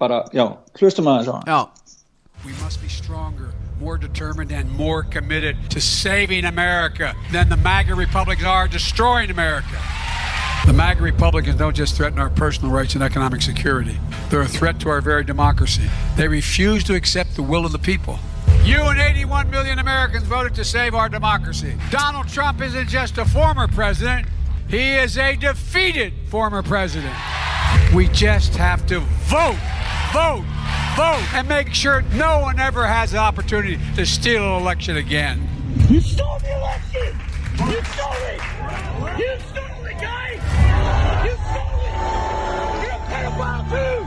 bara 0.00 0.22
já, 0.32 0.46
hlustum 0.80 1.10
aðeins 1.12 1.28
á 1.28 1.34
hann 1.36 1.50
Já, 1.50 1.60
We 2.44 2.52
must 2.62 2.80
be 2.80 2.88
stronger, 2.88 3.52
more 3.80 3.98
determined, 3.98 4.52
and 4.52 4.70
more 4.70 5.02
committed 5.02 5.70
to 5.70 5.80
saving 5.80 6.44
America 6.44 7.14
than 7.32 7.48
the 7.48 7.56
MAGA 7.56 7.94
Republicans 7.94 8.46
are 8.46 8.68
destroying 8.68 9.30
America. 9.30 9.76
The 10.66 10.72
MAGA 10.72 11.02
Republicans 11.02 11.56
don't 11.56 11.74
just 11.74 11.96
threaten 11.96 12.18
our 12.18 12.30
personal 12.30 12.70
rights 12.70 12.94
and 12.94 13.02
economic 13.02 13.42
security, 13.42 13.98
they're 14.30 14.42
a 14.42 14.46
threat 14.46 14.78
to 14.80 14.88
our 14.88 15.00
very 15.00 15.24
democracy. 15.24 15.88
They 16.16 16.28
refuse 16.28 16.84
to 16.84 16.94
accept 16.94 17.34
the 17.34 17.42
will 17.42 17.66
of 17.66 17.72
the 17.72 17.78
people. 17.78 18.18
You 18.62 18.82
and 18.82 19.00
81 19.00 19.50
million 19.50 19.78
Americans 19.78 20.24
voted 20.24 20.54
to 20.56 20.64
save 20.64 20.94
our 20.94 21.08
democracy. 21.08 21.74
Donald 21.90 22.28
Trump 22.28 22.60
isn't 22.60 22.88
just 22.88 23.18
a 23.18 23.24
former 23.24 23.66
president, 23.66 24.28
he 24.68 24.92
is 24.94 25.16
a 25.18 25.34
defeated 25.36 26.12
former 26.28 26.62
president. 26.62 27.14
We 27.94 28.08
just 28.08 28.54
have 28.56 28.86
to 28.88 29.00
vote, 29.00 29.58
vote, 30.12 30.44
vote, 30.98 31.32
and 31.32 31.48
make 31.48 31.72
sure 31.72 32.02
no 32.14 32.40
one 32.40 32.58
ever 32.58 32.84
has 32.84 33.12
the 33.12 33.18
opportunity 33.18 33.78
to 33.94 34.04
steal 34.04 34.42
an 34.56 34.62
election 34.62 34.96
again. 34.96 35.48
You 35.88 36.00
stole 36.00 36.40
the 36.40 36.52
election! 36.58 37.14
You 37.70 37.80
stole 37.94 38.24
it! 38.26 38.40
You 39.16 39.30
stole 39.46 39.84
it, 39.86 39.98
guys! 40.02 40.42
You 41.24 41.34
stole 41.46 41.82
it! 41.86 41.94
You're 42.82 42.98
a 42.98 43.06
pedophile 43.06 43.64
too! 43.70 44.02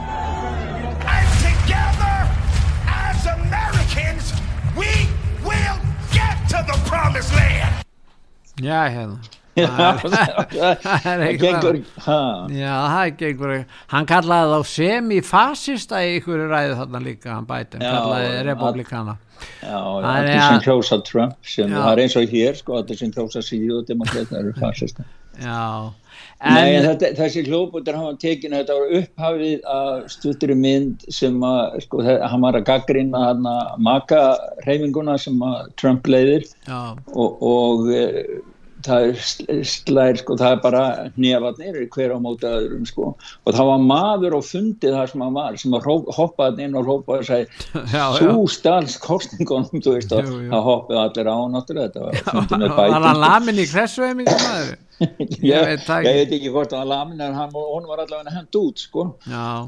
And 1.16 1.28
together, 1.48 2.16
as 2.84 3.24
Americans, 3.40 4.34
we 4.76 5.08
will 5.42 5.78
get 6.12 6.36
to 6.50 6.62
the 6.68 6.78
promised 6.84 7.32
land! 7.32 7.86
já, 8.60 8.88
hérna 8.88 9.18
Já, 9.22 9.41
Það 9.56 10.54
er 10.56 11.22
það 11.22 11.24
gengur 11.42 11.78
það. 12.00 12.54
Já, 12.56 12.72
það 12.72 13.02
er 13.02 13.26
einhverju, 13.28 13.64
hann 13.92 14.06
kallaði 14.08 14.52
þá 14.54 14.70
semifasista 14.72 16.00
í 16.06 16.14
einhverju 16.16 16.48
ræðu 16.52 16.76
þarna 16.80 17.02
líka, 17.04 17.32
hann 17.36 17.48
Biden, 17.50 17.84
Já, 17.84 17.90
kallaði 17.98 18.30
að- 18.32 18.44
republikana. 18.48 19.16
já, 19.62 19.78
Það 20.06 20.28
er 20.32 20.44
sem 20.46 20.60
kjósa 20.68 21.00
Trump 21.04 21.34
sem 21.42 21.68
Já. 21.72 21.78
það 21.82 21.90
er 21.96 22.04
eins 22.04 22.16
og 22.20 22.30
hér 22.36 22.54
sko, 22.60 22.76
allir 22.78 22.98
sem 23.02 23.10
kjósa 23.12 23.42
síðu 23.42 23.80
og 23.80 23.88
demokrata 23.88 24.38
eru 24.38 24.52
fasista 24.60 25.04
Já, 25.42 25.90
En, 26.42 26.54
Nei, 26.54 26.74
en 26.76 26.84
þetta, 26.84 27.08
þessi 27.16 27.42
hljóðbútur 27.46 27.94
hann 27.96 28.04
var 28.08 28.16
tekin, 28.20 28.50
þetta 28.52 28.74
var 28.74 28.90
upphafið 28.98 29.60
að 29.72 29.92
stuttur 30.10 30.50
mynd 30.58 31.04
sem 31.14 31.36
að, 31.46 31.76
sko, 31.86 32.00
hann 32.02 32.42
var 32.42 32.58
að 32.58 32.64
gaggrina 32.66 33.20
hann 33.28 33.46
að 33.46 33.76
maka 33.86 34.18
reyfinguna 34.66 35.14
sem 35.22 35.38
að 35.46 35.70
Trump 35.80 36.10
leiðir 36.10 36.44
og, 36.68 37.38
og 37.46 37.86
það 38.86 39.06
er 39.08 39.64
slæðir 39.68 40.20
sko, 40.20 40.36
það 40.40 40.54
er 40.54 40.60
bara 40.62 40.82
nýjavatnir 41.16 41.78
hver 41.94 42.14
á 42.14 42.18
móti 42.22 42.48
öðrum 42.48 42.86
sko. 42.88 43.12
Og 43.46 43.56
það 43.56 43.70
var 43.70 43.82
maður 43.88 44.38
og 44.38 44.46
fundið 44.48 44.96
það 44.98 45.10
sem 45.12 45.24
hann 45.26 45.36
var 45.36 45.58
sem 45.60 45.76
að 45.78 45.88
hoppaði 46.18 46.66
inn 46.66 46.78
og 46.78 46.90
hoppaði 46.90 47.24
og 47.24 47.28
segi 47.30 47.82
þú 48.20 48.46
stals 48.52 48.96
kostningunum 49.02 49.82
þú 49.82 49.96
veist 49.96 50.14
og 50.16 50.30
það 50.30 50.68
hoppaði 50.68 51.02
allir 51.02 51.32
á 51.32 51.36
náttúrulega 51.56 51.90
þetta 51.90 52.78
var 52.78 52.96
hann 53.08 53.22
lamin 53.22 53.62
í 53.62 53.68
kressuheimingum 53.70 54.46
maður? 54.46 54.78
ég, 55.42 55.82
veit 55.82 56.32
ekki. 56.32 56.50
hvort 56.52 56.74
hann 56.76 56.88
lamin 56.90 57.20
en 57.20 57.34
hann, 57.34 57.52
var 57.52 58.04
allavega 58.04 58.34
hendt 58.34 58.58
út 58.58 58.82
sko. 58.82 59.08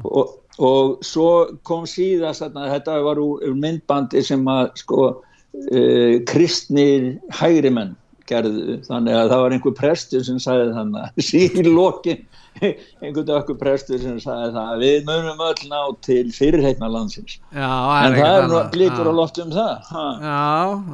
Og, 0.07 0.35
og 0.63 1.05
svo 1.05 1.29
kom 1.67 1.85
síðast 1.89 2.45
að 2.47 2.71
þetta 2.77 2.99
var 3.05 3.21
úr 3.21 3.55
myndbandi 3.59 4.23
sem 4.23 4.45
að 4.47 4.71
sko 4.83 5.01
uh, 5.11 6.15
kristnir 6.29 7.15
hægrimenn 7.35 7.95
gerðu. 8.29 8.79
Þannig 8.87 9.19
að 9.19 9.29
það 9.33 9.43
var 9.43 9.55
einhver 9.57 9.77
prestur 9.77 10.25
sem 10.27 10.41
sagði 10.41 10.73
þannig 10.79 11.21
síðan 11.29 11.71
lokin 11.75 12.25
einhvern 12.55 13.27
dökkur 13.27 13.57
prestur 13.59 13.99
sem 13.99 14.17
sagði 14.23 14.53
það 14.55 14.81
við 14.83 15.07
munum 15.09 15.41
öll 15.43 15.69
ná 15.71 15.79
til 16.05 16.23
fyrirheitna 16.35 16.89
landsins. 16.91 17.37
Já, 17.51 17.71
en 17.99 18.15
það 18.15 18.35
er 18.39 18.49
nú 18.51 18.59
líkur 18.79 19.09
að 19.11 19.19
loft 19.19 19.39
um 19.43 19.53
það. 19.53 19.89
Ha. 19.91 20.05
já, 20.23 20.43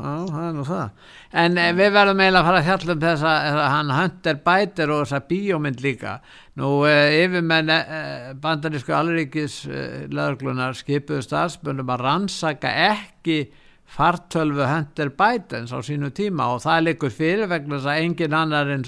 já, 0.02 0.14
það 0.32 0.46
er 0.48 0.56
nú 0.58 0.68
það. 0.72 1.10
En 1.42 1.60
eh, 1.62 1.74
við 1.78 1.94
verðum 1.96 2.24
eiginlega 2.24 2.42
að 2.42 2.50
fara 2.50 2.62
að 2.62 2.70
hjálpa 2.70 2.96
um 2.96 3.04
þess 3.06 3.28
að 3.30 3.60
hann 3.62 3.94
höndir 3.96 4.40
bætir 4.48 4.92
og 4.92 5.04
þess 5.04 5.18
að 5.20 5.28
bíómynd 5.30 5.86
líka. 5.86 6.18
Nú 6.60 6.72
eh, 6.90 7.22
yfirmenn 7.22 7.72
eh, 7.72 8.32
bandarísku 8.42 8.96
alrikis 8.98 9.62
eh, 9.70 10.08
löglunar 10.12 10.76
skipuðu 10.76 11.22
stafsbundum 11.24 11.94
að 11.94 12.08
rannsaka 12.08 12.74
ekki 12.90 13.44
fartölvu 13.92 14.66
Hunter 14.68 15.12
Bidens 15.20 15.74
á 15.76 15.80
sínu 15.84 16.12
tíma 16.16 16.52
og 16.54 16.64
það 16.64 16.86
likur 16.88 17.16
fyrir 17.16 17.50
vegna 17.52 17.78
þess 17.78 17.92
að 17.92 18.04
engin 18.06 18.36
annar 18.38 18.72
en, 18.76 18.86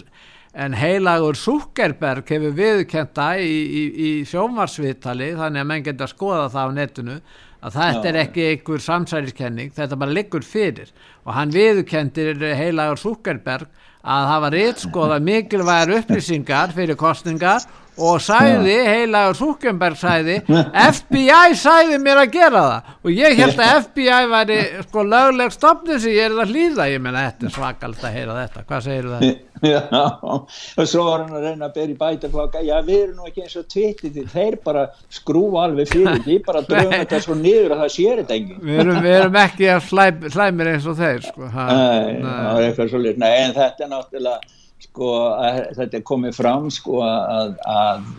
en 0.53 0.75
heilagur 0.79 1.39
Zuckerberg 1.39 2.29
hefur 2.31 2.55
viðkenda 2.59 3.33
í, 3.43 3.55
í, 3.63 3.83
í 4.07 4.11
sjómarsviðtali 4.29 5.33
þannig 5.39 5.65
að 5.65 5.71
menn 5.71 5.87
geta 5.87 6.07
að 6.07 6.13
skoða 6.15 6.51
það 6.53 6.71
á 6.71 6.77
netinu 6.79 7.17
að 7.63 7.77
þetta 7.79 8.09
er 8.09 8.19
ekki 8.25 8.45
einhver 8.49 8.83
samsæliskenning 8.83 9.71
þetta 9.75 9.99
bara 9.99 10.15
likur 10.15 10.43
fyrir. 10.43 10.89
Og 11.23 11.35
hann 11.35 11.53
viðkendir 11.53 12.41
heilagur 12.59 12.99
Zuckerberg 12.99 13.69
að 14.03 14.25
hafa 14.27 14.49
réttskoða 14.51 15.19
mikilvægar 15.23 15.93
upplýsingar 16.01 16.73
fyrir 16.75 16.99
kostningar 16.99 17.63
og 17.97 18.21
sæði, 18.23 18.75
heilagur 18.87 19.37
Zuckerberg 19.37 19.99
sæði 19.99 20.39
FBI 20.47 21.57
sæði 21.59 21.99
mér 22.01 22.23
að 22.23 22.33
gera 22.33 22.63
það. 22.65 22.91
Og 23.03 23.13
ég 23.13 23.37
held 23.37 23.61
að 23.61 23.73
FBI 23.87 24.19
væri 24.33 24.59
sko 24.87 25.05
lögleg 25.07 25.53
stopnum 25.53 25.99
sem 26.01 26.15
ég 26.15 26.29
er 26.29 26.37
að 26.43 26.53
hlýða. 26.53 26.89
Ég 26.93 27.03
menna 27.03 27.27
þetta 27.27 27.49
er 27.49 27.55
svakalt 27.57 28.03
að 28.03 28.15
heyra 28.17 28.37
þetta. 28.41 28.63
Hvað 28.69 28.85
segir 28.87 29.09
það? 29.13 29.27
Já, 29.63 29.79
og 30.19 30.87
svo 30.89 31.05
var 31.07 31.21
hann 31.23 31.37
að 31.37 31.45
reyna 31.47 31.69
að 31.69 31.75
byrja 31.77 31.93
í 31.93 31.99
bætaflokka 32.01 32.63
já 32.67 32.73
við 32.83 32.97
erum 32.97 33.21
nú 33.21 33.29
ekki 33.29 33.45
eins 33.45 33.53
og 33.61 33.67
tvitið 33.71 34.17
þeir 34.33 34.57
bara 34.65 34.81
skrúa 35.13 35.61
alveg 35.69 35.87
fyrir. 35.93 36.19
Því 36.25 36.35
bara 36.43 36.63
dröma 36.67 36.97
þetta 36.97 37.21
svo 37.23 37.37
niður 37.39 37.77
að 37.77 37.85
það 37.85 37.93
sér 37.93 38.19
þetta 38.23 38.35
engin 38.35 38.59
við 38.63 38.81
erum, 38.83 38.99
við 39.05 39.15
erum 39.21 39.39
ekki 39.43 39.69
að 39.71 39.79
slæm, 39.87 40.27
slæmir 40.33 40.71
eins 40.73 40.89
og 40.89 40.99
þeir 40.99 41.23
sko. 41.29 41.47
ha, 41.53 41.69
nei, 41.69 42.19
nei. 42.25 43.15
Nei, 43.23 43.31
en 43.45 43.55
þetta 43.55 43.87
er 43.87 43.93
náttúrulega 43.93 44.59
sko 44.83 45.13
að 45.33 45.61
þetta 45.77 45.99
er 45.99 46.05
komið 46.09 46.35
fram 46.37 46.67
sko 46.73 46.99
að, 47.05 47.55
að, 47.69 48.11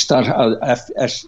starf, 0.00 0.30
að 0.34 0.56
F, 0.74 1.18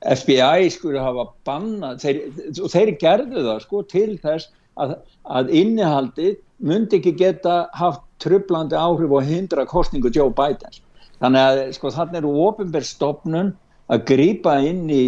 FBI 0.00 0.70
skulle 0.72 1.02
hafa 1.04 1.26
banna 1.48 1.94
þeir, 2.00 2.22
og 2.56 2.70
þeir 2.72 2.94
gerðu 3.00 3.46
það 3.48 3.64
sko 3.66 3.82
til 3.90 4.12
þess 4.22 4.52
að, 4.80 4.94
að 5.28 5.50
innihaldið 5.62 6.38
myndi 6.60 7.00
ekki 7.00 7.16
geta 7.18 7.62
haft 7.76 8.04
trublandi 8.20 8.76
áhrif 8.76 9.12
og 9.16 9.26
hindra 9.28 9.64
kostningu 9.68 10.12
Joe 10.12 10.32
Biden. 10.36 10.76
Þannig 11.20 11.46
að 11.46 11.60
sko 11.76 11.92
þannig 11.92 12.22
eru 12.22 12.32
ofinberðstofnun 12.46 13.54
að 13.90 14.04
grýpa 14.06 14.56
inn 14.62 14.84
í 14.92 15.04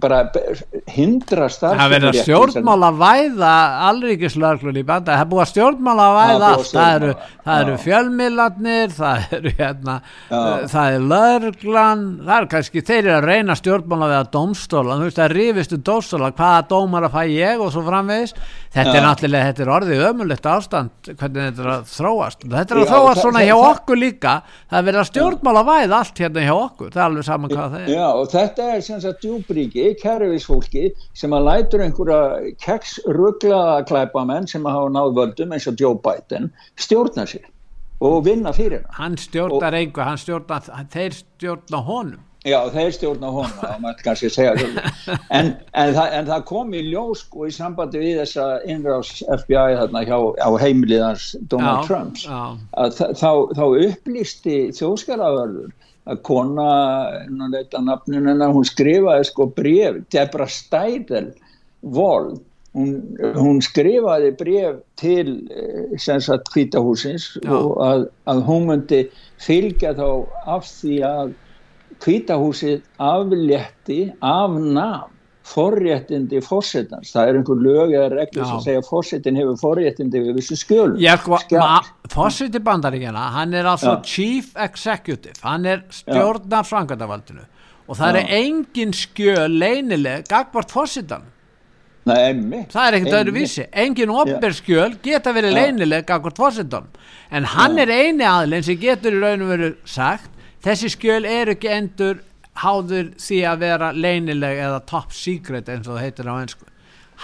bara 0.00 0.20
hindra 0.92 1.48
starf 1.52 1.78
það 1.80 1.92
verður 1.94 2.18
stjórnmála 2.22 2.90
væða 2.98 3.52
allríkislörglun 3.88 4.80
í 4.80 4.84
banda 4.88 5.14
það 5.16 5.24
er 5.24 5.30
búið 5.30 5.44
að 5.44 5.50
stjórnmála 5.52 6.08
væða 6.18 6.50
allt. 6.52 6.72
Það 6.74 6.96
eru, 6.98 7.14
eru 7.54 7.76
fjölmiðlarnir 7.84 8.94
það 8.98 9.36
eru 9.38 9.54
hérna 9.58 9.96
uh, 10.02 10.66
það 10.68 10.98
er 10.98 11.06
lörglan 11.14 12.04
það 12.26 12.34
er 12.36 12.48
kannski, 12.52 12.84
þeir 12.84 13.00
eru 13.00 13.14
að 13.16 13.28
reyna 13.28 13.56
stjórnmála 13.58 14.10
við 14.12 14.18
að 14.18 14.30
domstóla, 14.36 14.98
þú 14.98 15.08
veist 15.08 15.22
að 15.24 15.34
rífist 15.34 15.74
um 15.78 15.84
domstóla 15.88 16.30
hvaða 16.36 16.66
dómar 16.74 17.08
að 17.08 17.16
fæ 17.16 17.22
ég 17.32 17.62
og 17.64 17.72
svo 17.72 17.84
framvegis. 17.86 18.34
Þetta 18.68 18.92
Já. 18.92 18.98
er 18.98 19.04
náttúrulega, 19.06 19.48
þetta 19.48 19.64
er 19.64 19.70
orðið 19.72 20.02
ömulegt 20.10 20.48
ástand 20.48 21.08
hvernig 21.08 21.46
þetta 21.48 21.62
er 21.64 21.70
að 21.72 21.86
þróast. 21.94 22.44
Þetta 22.44 22.74
er 22.74 22.80
að 22.82 22.84
Já, 22.84 22.90
þróast 22.92 23.22
svona 23.24 23.44
hjá 23.46 23.54
okkur 23.56 24.00
líka. 24.00 24.34
Það 24.68 24.88
verður 24.88 25.02
að 25.02 25.08
stjórnmála 25.08 25.62
væða 25.68 26.00
allt 26.02 26.22
hérna 26.22 26.44
hjá 26.44 26.54
okkur. 26.54 26.90
Það 26.92 27.00
er 27.00 27.06
alveg 27.06 27.28
saman 27.28 27.54
hvað 27.54 27.76
það 27.76 27.86
er. 27.86 27.92
Já 27.94 28.08
og 28.18 28.30
þetta 28.32 28.70
er 28.74 28.82
sem 28.84 29.00
sagt 29.02 29.22
djúbríki, 29.24 29.90
kærleisfólki 30.02 30.88
sem 31.18 31.34
að 31.36 31.48
lætur 31.48 31.84
einhverja 31.84 32.54
keksrugglaða 32.64 33.84
klæpamenn 33.88 34.48
sem 34.50 34.66
að 34.66 34.78
hafa 34.78 34.94
náð 34.96 35.14
völdum 35.20 35.54
eins 35.54 35.68
og 35.70 35.80
Joe 35.80 35.98
Biden 36.04 36.50
stjórna 36.80 37.26
sér 37.28 37.46
og 38.04 38.24
vinna 38.26 38.54
fyrir 38.54 38.86
hann 38.94 39.18
stjórnar 39.18 39.74
einhver, 39.74 40.06
hann 40.06 40.18
stjórnar 40.20 40.66
þeir 40.92 41.14
stjórna 41.18 41.82
honum. 41.82 42.24
Já 42.46 42.60
þeir 42.70 42.92
stjórna 42.94 43.32
honum 43.34 43.88
en, 45.38 45.50
en, 45.72 45.94
það, 45.96 46.12
en 46.20 46.28
það 46.30 46.44
kom 46.50 46.70
í 46.74 46.84
ljós 46.86 47.08
og 47.08 47.18
sko, 47.24 47.48
í 47.48 47.56
sambandi 47.56 48.02
við 48.02 48.20
þessa 48.22 48.46
innráðs 48.70 49.24
FBI 49.26 49.80
þarna 49.80 50.04
hjá, 50.06 50.18
á 50.38 50.50
heimliðans 50.62 51.32
Donald 51.50 51.82
já, 51.82 51.88
Trumps 51.90 52.24
já. 52.28 52.40
að 52.78 53.02
þá, 53.18 53.32
þá 53.58 53.64
upplýsti 53.88 54.58
þjóðskjalaverður 54.78 55.74
að 56.08 56.22
kona 56.26 56.68
nafnunina, 57.28 58.50
hún 58.52 58.66
skrifaði 58.66 59.28
sko 59.28 59.48
bref 59.56 60.02
Debra 60.14 60.48
Steidel 60.50 61.32
Vold 61.82 62.38
hún, 62.76 62.94
hún 63.36 63.60
skrifaði 63.64 64.32
bref 64.38 64.80
til 65.00 65.34
eh, 65.50 65.98
sagt, 65.98 66.50
kvítahúsins 66.54 67.30
og 67.46 67.76
að, 67.84 68.06
að 68.30 68.42
hún 68.48 68.70
myndi 68.70 69.02
fylgja 69.42 69.94
þá 69.98 70.08
af 70.56 70.66
því 70.68 70.96
að 71.08 71.36
kvítahúsið 72.04 72.82
aflétti 73.02 74.00
af 74.22 74.58
nafn 74.58 75.17
forréttindi 75.48 76.40
fórsetans, 76.44 77.12
það 77.14 77.30
er 77.30 77.38
einhver 77.38 77.62
lög 77.64 77.94
eða 77.94 78.08
reglur 78.12 78.48
sem 78.48 78.60
segja 78.66 78.82
að 78.82 78.88
fórsetin 78.90 79.38
hefur 79.40 79.58
forréttindi 79.60 80.22
við 80.24 80.38
vissu 80.38 80.58
skjölu 80.58 80.98
sko, 81.22 81.38
fórseti 82.12 82.60
bandaríkjana 82.64 83.24
hann 83.36 83.56
er 83.56 83.68
altså 83.68 83.96
Já. 83.96 84.04
chief 84.04 84.52
executive. 84.56 85.38
Hann 85.42 85.66
er 85.66 85.82
stjórnar 85.92 86.68
frangandavaldinu 86.68 87.44
og 87.88 87.96
það 87.96 88.14
Já. 88.14 88.20
er 88.20 88.36
engin 88.42 88.94
skjöl 88.96 89.58
leinileg 89.58 90.28
gagvart 90.28 90.72
fórsetan 90.74 91.26
það 92.08 92.86
er 92.86 92.96
ekkert 92.96 93.16
öðru 93.18 93.34
vísi. 93.36 93.66
Engin 93.72 94.12
opberskjöl 94.14 94.94
geta 95.04 95.34
verið 95.36 95.56
leinileg 95.58 96.06
gagvart 96.08 96.40
fórsetan 96.40 96.88
en 97.30 97.48
hann 97.56 97.78
er 97.78 97.92
eini 97.92 98.24
aðlinn 98.24 98.64
sem 98.64 98.78
getur 98.80 99.16
í 99.16 99.20
raunum 99.22 99.52
verið 99.52 99.76
sagt 99.84 100.30
þessi 100.64 100.92
skjöl 100.94 101.24
eru 101.28 101.54
ekki 101.56 101.70
endur 101.72 102.22
háður 102.62 103.12
því 103.20 103.38
að 103.50 103.62
vera 103.64 103.92
leinileg 103.94 104.64
eða 104.64 104.82
top 104.88 105.14
secret 105.16 105.70
eins 105.70 105.86
og 105.86 105.96
það 105.96 106.04
heitir 106.06 106.30
á 106.30 106.34
einsku 106.38 106.68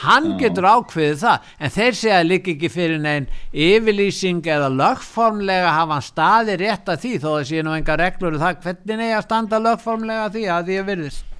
hann 0.04 0.32
Já. 0.32 0.38
getur 0.40 0.66
ákveðið 0.66 1.20
það 1.20 1.52
en 1.58 1.74
þeir 1.76 1.98
segja 2.00 2.22
líka 2.26 2.50
ekki 2.54 2.70
fyrir 2.72 3.02
neinn 3.02 3.28
yfirlýsing 3.52 4.42
eða 4.56 4.72
lögformlega 4.74 5.76
hafa 5.76 5.98
hann 5.98 6.08
staði 6.08 6.56
rétt 6.64 6.90
að 6.90 7.04
því 7.04 7.12
þó 7.22 7.28
að 7.34 7.46
sé 7.50 7.62
nú 7.62 7.76
enga 7.76 7.98
reglur 8.00 8.34
um 8.34 8.42
það 8.42 8.58
hvernig 8.64 9.00
neyja 9.02 9.22
standa 9.22 9.62
lögformlega 9.62 10.26
að 10.26 10.36
því 10.38 10.44
að 10.56 10.66
því 10.70 10.80
að 10.80 10.90
virðist 10.90 11.30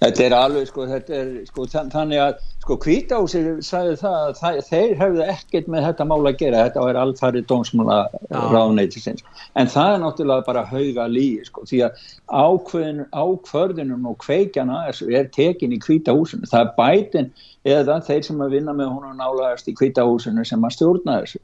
Þetta 0.00 0.22
er 0.24 0.32
alveg 0.32 0.68
sko, 0.70 0.86
þetta 0.88 1.16
er 1.18 1.32
sko 1.44 1.66
þannig 1.68 2.22
að 2.24 2.38
sko 2.60 2.76
kvításir 2.76 3.46
sagði 3.64 3.94
það 4.02 4.16
að 4.20 4.32
það, 4.38 4.58
þeir 4.68 4.90
hefðu 5.00 5.22
ekkert 5.32 5.68
með 5.72 5.84
þetta 5.86 6.06
mála 6.10 6.30
að 6.30 6.40
gera, 6.42 6.64
þetta 6.66 6.84
er 6.90 6.98
alfæri 7.00 7.42
dónsmála 7.48 7.98
ráðneitisins, 8.30 9.24
en 9.56 9.70
það 9.72 9.92
er 9.94 10.02
náttúrulega 10.04 10.46
bara 10.46 10.64
hauga 10.68 11.06
líi 11.08 11.40
sko 11.46 11.64
því 11.70 11.80
að 11.86 12.02
ákvörðin, 12.28 13.02
ákvörðinum 13.16 14.08
og 14.12 14.18
kveikjana 14.26 14.82
er, 14.90 15.02
er 15.08 15.30
tekin 15.32 15.72
í 15.72 15.80
kvítahúsinu, 15.80 16.48
það 16.50 16.66
er 16.66 16.74
bætin 16.76 17.30
eða 17.64 18.00
þeir 18.04 18.26
sem 18.28 18.44
að 18.44 18.58
vinna 18.58 18.76
með 18.76 18.92
hún 18.92 19.08
og 19.08 19.16
nálaðast 19.18 19.70
í 19.72 19.76
kvítahúsinu 19.80 20.44
sem 20.44 20.66
að 20.68 20.76
stjórna 20.76 21.20
þessu, 21.22 21.40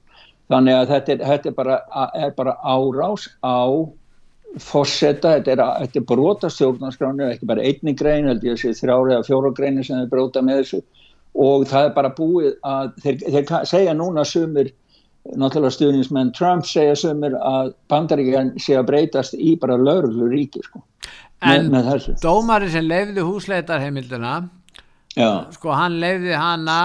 þannig 0.52 0.80
að 0.82 0.90
þetta 0.92 1.14
er, 1.16 1.24
þetta 1.32 1.50
er 1.50 1.56
bara, 1.62 1.78
er 2.12 2.36
bara 2.36 2.58
árás 2.60 3.30
á 3.40 3.64
fórseta, 4.62 5.34
þetta 5.40 5.56
er, 5.56 5.88
er 5.88 6.04
brota 6.06 6.52
stjórnarskránu, 6.52 7.24
ekki 7.32 7.48
bara 7.48 7.64
einni 7.64 7.96
grein 7.96 8.28
held 8.28 8.44
ég 8.44 8.54
að 8.54 8.62
sé 8.62 8.76
þrjári 8.78 9.16
eða 9.16 9.26
fjóra 9.26 9.50
greinu 9.56 9.84
sem 9.84 9.98
þeir 10.00 10.12
bróta 10.12 10.44
með 10.44 10.62
þessu 10.62 10.84
og 11.36 11.66
það 11.68 11.88
er 11.90 11.94
bara 11.96 12.12
búið 12.16 12.52
að 12.66 12.92
þeir, 13.04 13.22
þeir 13.34 13.54
segja 13.68 13.94
núna 13.96 14.24
sumir 14.24 14.72
náttúrulega 15.34 15.74
stuðnismenn 15.74 16.32
Trump 16.36 16.66
segja 16.68 16.94
sömur 16.98 17.34
að 17.40 17.72
bandaríkjan 17.90 18.52
sé 18.62 18.76
að 18.78 18.88
breytast 18.92 19.34
í 19.34 19.56
bara 19.60 19.78
lauruglu 19.80 20.28
ríki 20.30 20.62
sko. 20.64 20.82
En 21.44 21.68
með, 21.72 21.90
með 21.90 22.22
dómari 22.22 22.70
sem 22.72 22.86
leiði 22.86 23.24
húsleitarheimildina 23.26 24.36
Já. 25.16 25.46
sko 25.56 25.74
hann 25.76 25.98
leiði 26.00 26.36
hana 26.36 26.78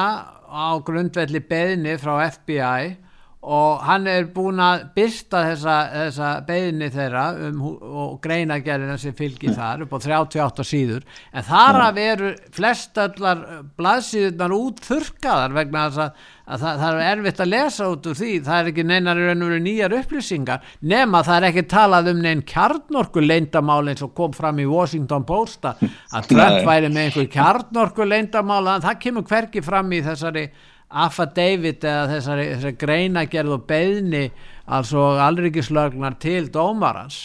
á 0.52 0.76
grundvelli 0.84 1.41
beðni 1.47 1.95
frá 2.02 2.18
FBI 2.28 2.95
og 3.42 3.82
hann 3.82 4.06
er 4.06 4.28
búin 4.30 4.60
að 4.62 4.84
byrsta 4.94 5.39
þessa, 5.48 5.76
þessa 5.96 6.28
beðni 6.46 6.89
þeirra 6.94 7.24
um, 7.48 7.62
og 7.82 8.12
greinagerðina 8.22 9.00
sem 9.02 9.16
fylgir 9.18 9.56
þar 9.58 9.88
upp 9.88 9.96
á 9.98 10.00
38 10.06 10.66
síður. 10.70 11.08
En 11.34 11.48
þar 11.48 11.80
af 11.88 11.98
eru 11.98 12.30
flestallar 12.54 13.42
blaðsíðunar 13.82 14.54
út 14.54 14.84
þurkaðar 14.86 15.56
vegna 15.58 15.88
þess 15.88 16.04
að, 16.04 16.28
að 16.46 16.62
það, 16.66 16.84
það 16.84 17.00
er 17.00 17.10
erfitt 17.16 17.42
að 17.42 17.50
lesa 17.56 17.88
út 17.89 18.10
úr 18.12 18.20
því. 18.20 18.34
Það 18.46 18.60
er 18.60 18.70
ekki 18.72 18.86
neinar 18.92 19.22
nýjar 19.66 19.96
upplýsingar 19.98 20.68
nema 20.94 21.24
það 21.26 21.38
er 21.39 21.48
ekki 21.50 21.64
talað 21.74 22.12
um 22.12 22.22
neinn 22.22 22.44
kjarnorku 22.46 23.24
leindamál 23.26 23.88
eins 23.89 24.06
og 24.06 24.14
kom 24.18 24.36
fram 24.38 24.62
í 24.62 24.68
Washington 24.70 25.26
Post 25.26 25.66
að 25.66 26.30
Trump 26.30 26.62
væri 26.70 26.94
með 26.94 27.08
einhver 27.08 27.34
kjarnorku 27.39 28.06
leindamál 28.06 28.78
það 28.86 29.02
kemur 29.02 29.26
hverki 29.26 29.66
fram 29.66 29.89
í 29.98 30.04
þessari 30.06 30.46
affidavit 30.92 31.86
eða 31.88 32.08
þessari, 32.16 32.48
þessari 32.56 32.80
greinagerð 32.82 33.58
og 33.58 33.68
beðni 33.70 34.26
altså 34.72 35.12
alryggislögnar 35.26 36.18
til 36.22 36.50
dómarans. 36.54 37.22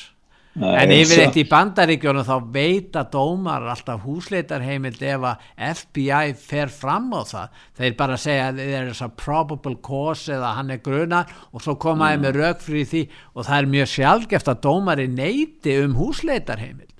Nei, 0.57 0.71
en 0.81 0.93
yfir 0.95 1.21
eitt 1.21 1.35
í 1.37 1.43
bandaríkjónu 1.51 2.23
þá 2.25 2.37
veita 2.55 3.03
dómar 3.12 3.67
alltaf 3.69 4.07
húsleitarheimild 4.07 5.03
ef 5.05 5.27
að 5.29 5.43
FBI 5.75 6.33
fer 6.41 6.73
fram 6.73 7.11
á 7.12 7.21
það. 7.29 7.59
Þeir 7.77 7.97
bara 7.99 8.17
segja 8.17 8.49
að 8.49 8.62
það 8.62 8.77
er 8.79 8.89
þess 8.89 9.05
að 9.05 9.17
probable 9.21 9.77
cause 9.85 10.33
eða 10.33 10.55
hann 10.57 10.73
er 10.73 10.81
grunar 10.87 11.37
og 11.53 11.61
svo 11.61 11.77
komaði 11.77 12.17
mm. 12.17 12.25
með 12.25 12.41
rauk 12.41 12.64
fyrir 12.64 12.89
því 12.95 13.07
og 13.35 13.49
það 13.51 13.59
er 13.59 13.73
mjög 13.77 13.93
sjálfgeft 13.99 14.53
að 14.55 14.62
dómari 14.64 15.09
neyti 15.12 15.77
um 15.83 15.99
húsleitarheimild 16.01 16.95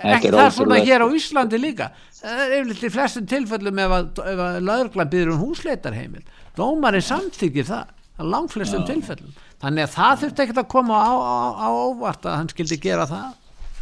ekki 0.00 0.32
það 0.32 0.44
er 0.44 0.54
svona 0.56 0.80
hér 0.80 1.04
á 1.04 1.08
Íslandi 1.16 1.60
líka. 1.60 1.90
Það 2.20 2.42
er 2.44 2.54
yfirleitt 2.58 2.84
í 2.84 2.92
flestum 2.94 3.26
tilfellum 3.30 3.80
ef 3.84 3.96
að, 3.96 4.22
að 4.24 4.60
laurglan 4.66 5.12
byrður 5.12 5.34
um 5.34 5.42
húsleitarheimil 5.44 6.24
dómarinn 6.58 7.04
samþykir 7.04 7.68
það 7.68 7.94
að 8.20 8.32
langt 8.34 8.54
flestum 8.54 8.84
Já. 8.84 8.88
tilfellum. 8.92 9.36
Þannig 9.60 9.86
að 9.86 9.94
það 9.96 10.22
þurfti 10.22 10.44
ekkert 10.44 10.62
að 10.62 10.70
koma 10.72 11.00
á, 11.00 11.12
á, 11.16 11.36
á 11.64 11.68
óvart 11.68 12.26
að 12.28 12.36
hann 12.38 12.52
skildi 12.52 12.80
gera 12.80 13.06
það 13.08 13.28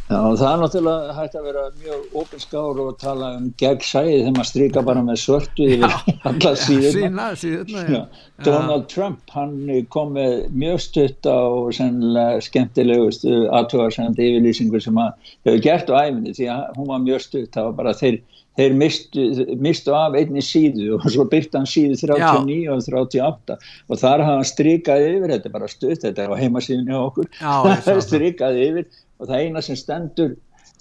Já, 0.09 0.17
það 0.39 0.47
er 0.49 0.61
náttúrulega 0.63 1.13
hægt 1.13 1.35
að 1.37 1.43
vera 1.45 1.63
mjög 1.77 2.13
opinskáður 2.17 2.79
og 2.81 2.95
tala 2.97 3.27
um 3.37 3.43
gegnsæði 3.61 4.15
þegar 4.15 4.33
maður 4.33 4.47
stryka 4.49 4.81
bara 4.87 5.03
með 5.05 5.19
svörtu 5.21 5.67
yfir 5.75 5.83
alla 6.31 6.53
síðuna. 6.57 7.27
síðuna 7.37 7.83
já. 7.85 7.99
Donald 8.47 8.87
já. 8.87 8.89
Trump, 8.95 9.21
hann 9.35 9.53
kom 9.93 10.15
með 10.17 10.33
mjög 10.63 10.81
stutta 10.87 11.35
og 11.51 11.69
sennilega 11.77 12.41
skemmtilegustu 12.41 13.35
aðtöðarsend 13.59 14.17
yfirlýsingu 14.17 14.81
sem 14.81 14.97
hann 14.97 15.13
hefur 15.45 15.61
gert 15.67 15.93
á 15.93 16.01
æfinni 16.01 16.33
því 16.39 16.49
að 16.55 16.65
hún 16.79 16.89
var 16.89 17.05
mjög 17.05 17.25
stutt, 17.27 17.51
það 17.53 17.69
var 17.69 17.77
bara 17.83 17.95
þeir, 18.01 18.19
þeir 18.59 18.75
mistu, 18.79 19.25
mistu 19.63 19.95
af 19.95 20.17
einni 20.19 20.43
síðu 20.43 20.97
og 20.97 21.07
svo 21.07 21.25
byrta 21.31 21.61
hann 21.61 21.69
síðu 21.69 21.95
39 22.01 22.57
já. 22.65 22.73
og 22.75 22.83
38 22.83 23.57
og 23.87 24.01
þar 24.01 24.25
hafði 24.25 24.35
hann 24.35 24.49
strykað 24.51 25.05
yfir, 25.07 25.33
þetta 25.35 25.49
er 25.49 25.55
bara 25.55 25.71
stutt, 25.71 26.03
þetta 26.03 26.25
er 26.25 26.35
á 26.35 26.41
heimasíðunni 26.41 26.95
á 26.95 27.01
okkur, 27.01 27.31
það. 27.39 28.03
Strykað 28.09 28.61
yfir 28.65 28.89
og 29.19 29.29
það 29.29 29.45
eina 29.45 29.63
sem 29.63 29.79
stendur 29.79 30.35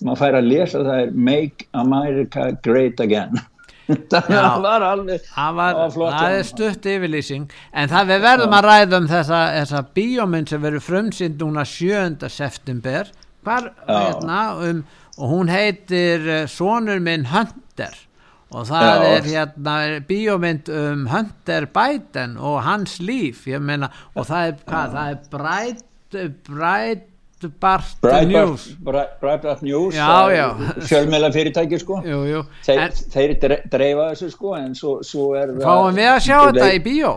maður 0.04 0.20
fær 0.22 0.38
að 0.38 0.50
lesa 0.52 0.82
það 0.86 1.04
er 1.04 1.14
Make 1.28 1.68
America 1.76 2.50
Great 2.64 3.00
Again. 3.02 3.40
Það 3.88 4.26
Já, 4.34 4.42
var 4.60 4.82
alveg 4.84 5.22
það, 5.24 5.54
var, 5.56 5.78
var 5.94 6.10
það 6.12 6.34
er 6.36 6.42
stutt 6.44 6.88
yfirlýsing. 6.92 7.46
En 7.72 7.88
það 7.88 8.10
við 8.10 8.26
verðum 8.26 8.56
að 8.58 8.66
ræða 8.66 8.98
um 9.00 9.06
þessa, 9.08 9.38
þessa 9.54 9.80
bíómynd 9.96 10.52
sem 10.52 10.60
verður 10.60 10.84
frumsýnd 10.84 11.40
núna 11.40 11.64
7. 11.64 12.28
september. 12.28 13.08
Hvar, 13.48 13.70
hérna, 13.88 14.42
um, 14.68 14.82
og 15.18 15.32
hún 15.32 15.50
heitir 15.52 16.24
uh, 16.24 16.44
Sónur 16.50 17.02
minn 17.02 17.28
Hunter. 17.32 17.96
Og 18.48 18.64
það 18.64 18.86
Já. 18.88 19.08
er 19.12 19.26
hérna 19.28 19.74
bíómynd 20.08 20.70
um 20.72 21.04
Hunter 21.12 21.66
Biden 21.68 22.38
og 22.40 22.62
hans 22.64 22.96
líf. 23.04 23.44
Meina, 23.60 23.90
og 24.14 24.24
það 24.30 24.46
er, 24.46 24.58
hvað, 24.64 24.96
það 24.96 25.10
er 25.10 25.18
Bright 25.34 25.84
Bright 26.48 27.08
Breitbart 27.38 28.26
News. 28.26 28.76
Breitbart 29.20 29.62
News 29.62 29.94
fjölmjöla 30.88 31.30
fyrirtæki 31.32 31.78
sko. 31.78 32.00
Jú, 32.02 32.24
jú. 32.26 32.42
þeir, 32.66 32.80
en, 32.82 32.96
þeir 33.12 33.34
dreifa 33.70 34.08
þessu 34.10 34.30
sko 34.32 34.54
en 34.58 34.74
svo, 34.74 34.96
svo 35.06 35.34
er 35.38 35.52
fáum 35.62 35.94
við 35.94 36.10
að 36.10 36.22
sjá 36.24 36.38
þetta 36.48 36.70
í 36.74 36.80
bíó 36.82 37.12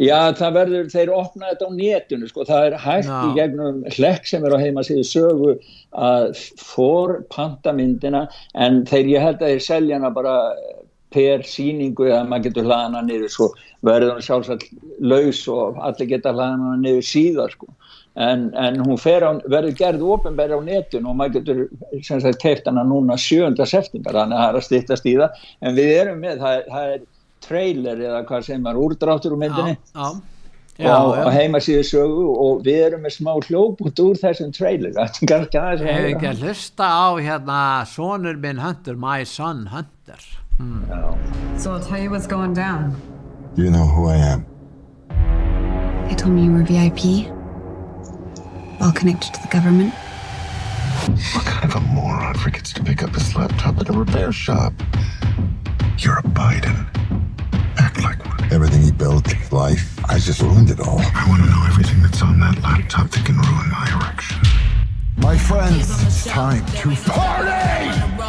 já 0.00 0.32
það 0.38 0.54
verður 0.56 0.92
þeir 0.92 1.10
opna 1.12 1.50
þetta 1.50 1.68
á 1.68 1.70
nétunu 1.76 2.28
sko 2.30 2.46
það 2.48 2.68
er 2.68 2.76
hægt 2.80 3.10
no. 3.10 3.18
í 3.28 3.34
gegnum 3.36 3.82
hlekk 3.96 4.28
sem 4.28 4.46
er 4.46 4.56
á 4.56 4.62
heima 4.62 4.84
síðu 4.86 5.04
sögu 5.08 5.56
að 5.92 6.38
fór 6.60 7.18
pantamindina 7.34 8.26
en 8.54 8.84
þeir 8.88 9.12
ég 9.12 9.26
held 9.26 9.42
að 9.42 9.52
þeir 9.52 9.66
selja 9.66 10.00
hana 10.00 10.12
bara 10.14 10.38
per 11.12 11.44
síningu 11.44 12.08
eða 12.08 12.24
maður 12.24 12.48
getur 12.48 12.68
hlaðana 12.70 13.02
niður 13.04 13.32
svo 13.34 13.50
verður 13.84 14.14
hann 14.14 14.24
sjálfsagt 14.24 14.70
laus 15.00 15.42
og 15.52 15.80
allir 15.84 16.08
geta 16.14 16.32
hlaðana 16.32 16.78
niður 16.80 17.04
síðar 17.04 17.52
sko 17.52 17.68
en, 18.14 18.48
en 18.56 18.80
hún 18.80 18.96
á, 18.96 19.30
verður 19.48 19.76
gerð 19.76 20.04
ofinbæri 20.14 20.56
á 20.56 20.60
netun 20.64 21.08
og 21.08 21.16
maður 21.20 21.40
getur 21.40 22.36
keift 22.40 22.68
hana 22.68 22.84
núna 22.84 23.16
7. 23.20 23.56
september 23.64 24.16
þannig 24.22 24.36
að 24.36 24.42
það 24.42 24.48
er 24.48 24.60
að 24.60 24.66
stýttast 24.68 25.08
í 25.08 25.16
það 25.20 25.44
en 25.60 25.76
við 25.76 25.92
erum 26.00 26.24
með, 26.24 26.40
það 26.40 26.70
það 26.72 26.94
er 26.96 27.04
trailer 27.44 28.02
eða 28.02 28.20
hvað 28.28 28.46
sem 28.50 28.68
er 28.68 28.78
úrdráttur 28.80 29.34
úr 29.36 29.42
myndinni 29.42 29.74
já, 29.76 29.80
já. 29.94 30.12
Já, 30.82 30.94
og 30.96 31.18
ja. 31.18 31.32
heima 31.36 31.60
síðu 31.60 31.82
sögu 31.84 32.28
og 32.42 32.62
við 32.64 32.78
erum 32.86 33.02
með 33.04 33.18
smá 33.18 33.32
hljóput 33.44 34.00
úr 34.02 34.16
þessum 34.18 34.54
trailer 34.56 34.96
Hefur 34.96 36.06
ekki 36.08 36.30
að 36.30 36.46
hlusta 36.46 36.88
á 36.88 37.06
hérna 37.20 37.58
sonur 37.90 38.40
minn 38.40 38.62
Hunter, 38.62 38.96
my 38.96 39.20
son 39.28 39.66
Hunter 39.68 40.24
hmm. 40.56 40.88
So 41.60 41.74
I'll 41.74 41.84
tell 41.84 42.00
you 42.00 42.10
what's 42.10 42.26
going 42.26 42.54
down 42.54 42.96
You 43.54 43.70
know 43.70 43.84
who 43.84 44.08
I 44.08 44.16
am 44.16 44.46
They 46.08 46.16
told 46.16 46.34
me 46.34 46.44
you 46.44 46.52
were 46.52 46.64
VIP 46.64 47.32
all 48.82 48.92
connected 48.92 49.32
to 49.34 49.40
the 49.40 49.48
government. 49.48 49.94
What 51.34 51.46
kind 51.46 51.64
of 51.64 51.76
a 51.76 51.80
moron 51.80 52.34
forgets 52.34 52.72
to 52.74 52.82
pick 52.82 53.02
up 53.02 53.14
his 53.14 53.34
laptop 53.36 53.78
at 53.78 53.88
a 53.88 53.92
repair 53.92 54.32
shop? 54.32 54.72
You're 55.98 56.18
a 56.18 56.22
Biden. 56.22 57.01
Act 57.78 58.02
like 58.02 58.24
one. 58.24 58.52
Everything 58.52 58.82
he 58.82 58.92
built, 58.92 59.26
his 59.30 59.52
life, 59.52 59.98
I 60.08 60.18
just 60.18 60.40
ruined 60.40 60.70
it 60.70 60.80
all. 60.80 61.00
I 61.00 61.26
want 61.28 61.42
to 61.42 61.48
know 61.48 61.64
everything 61.68 62.02
that's 62.02 62.22
on 62.22 62.40
that 62.40 62.60
laptop 62.62 63.10
that 63.10 63.24
can 63.24 63.36
ruin 63.36 63.70
my 63.70 63.86
erection. 63.96 64.38
My 65.16 65.36
friends, 65.38 65.88
it's 66.04 66.26
time 66.26 66.64
to 66.66 66.96
party! 67.10 68.22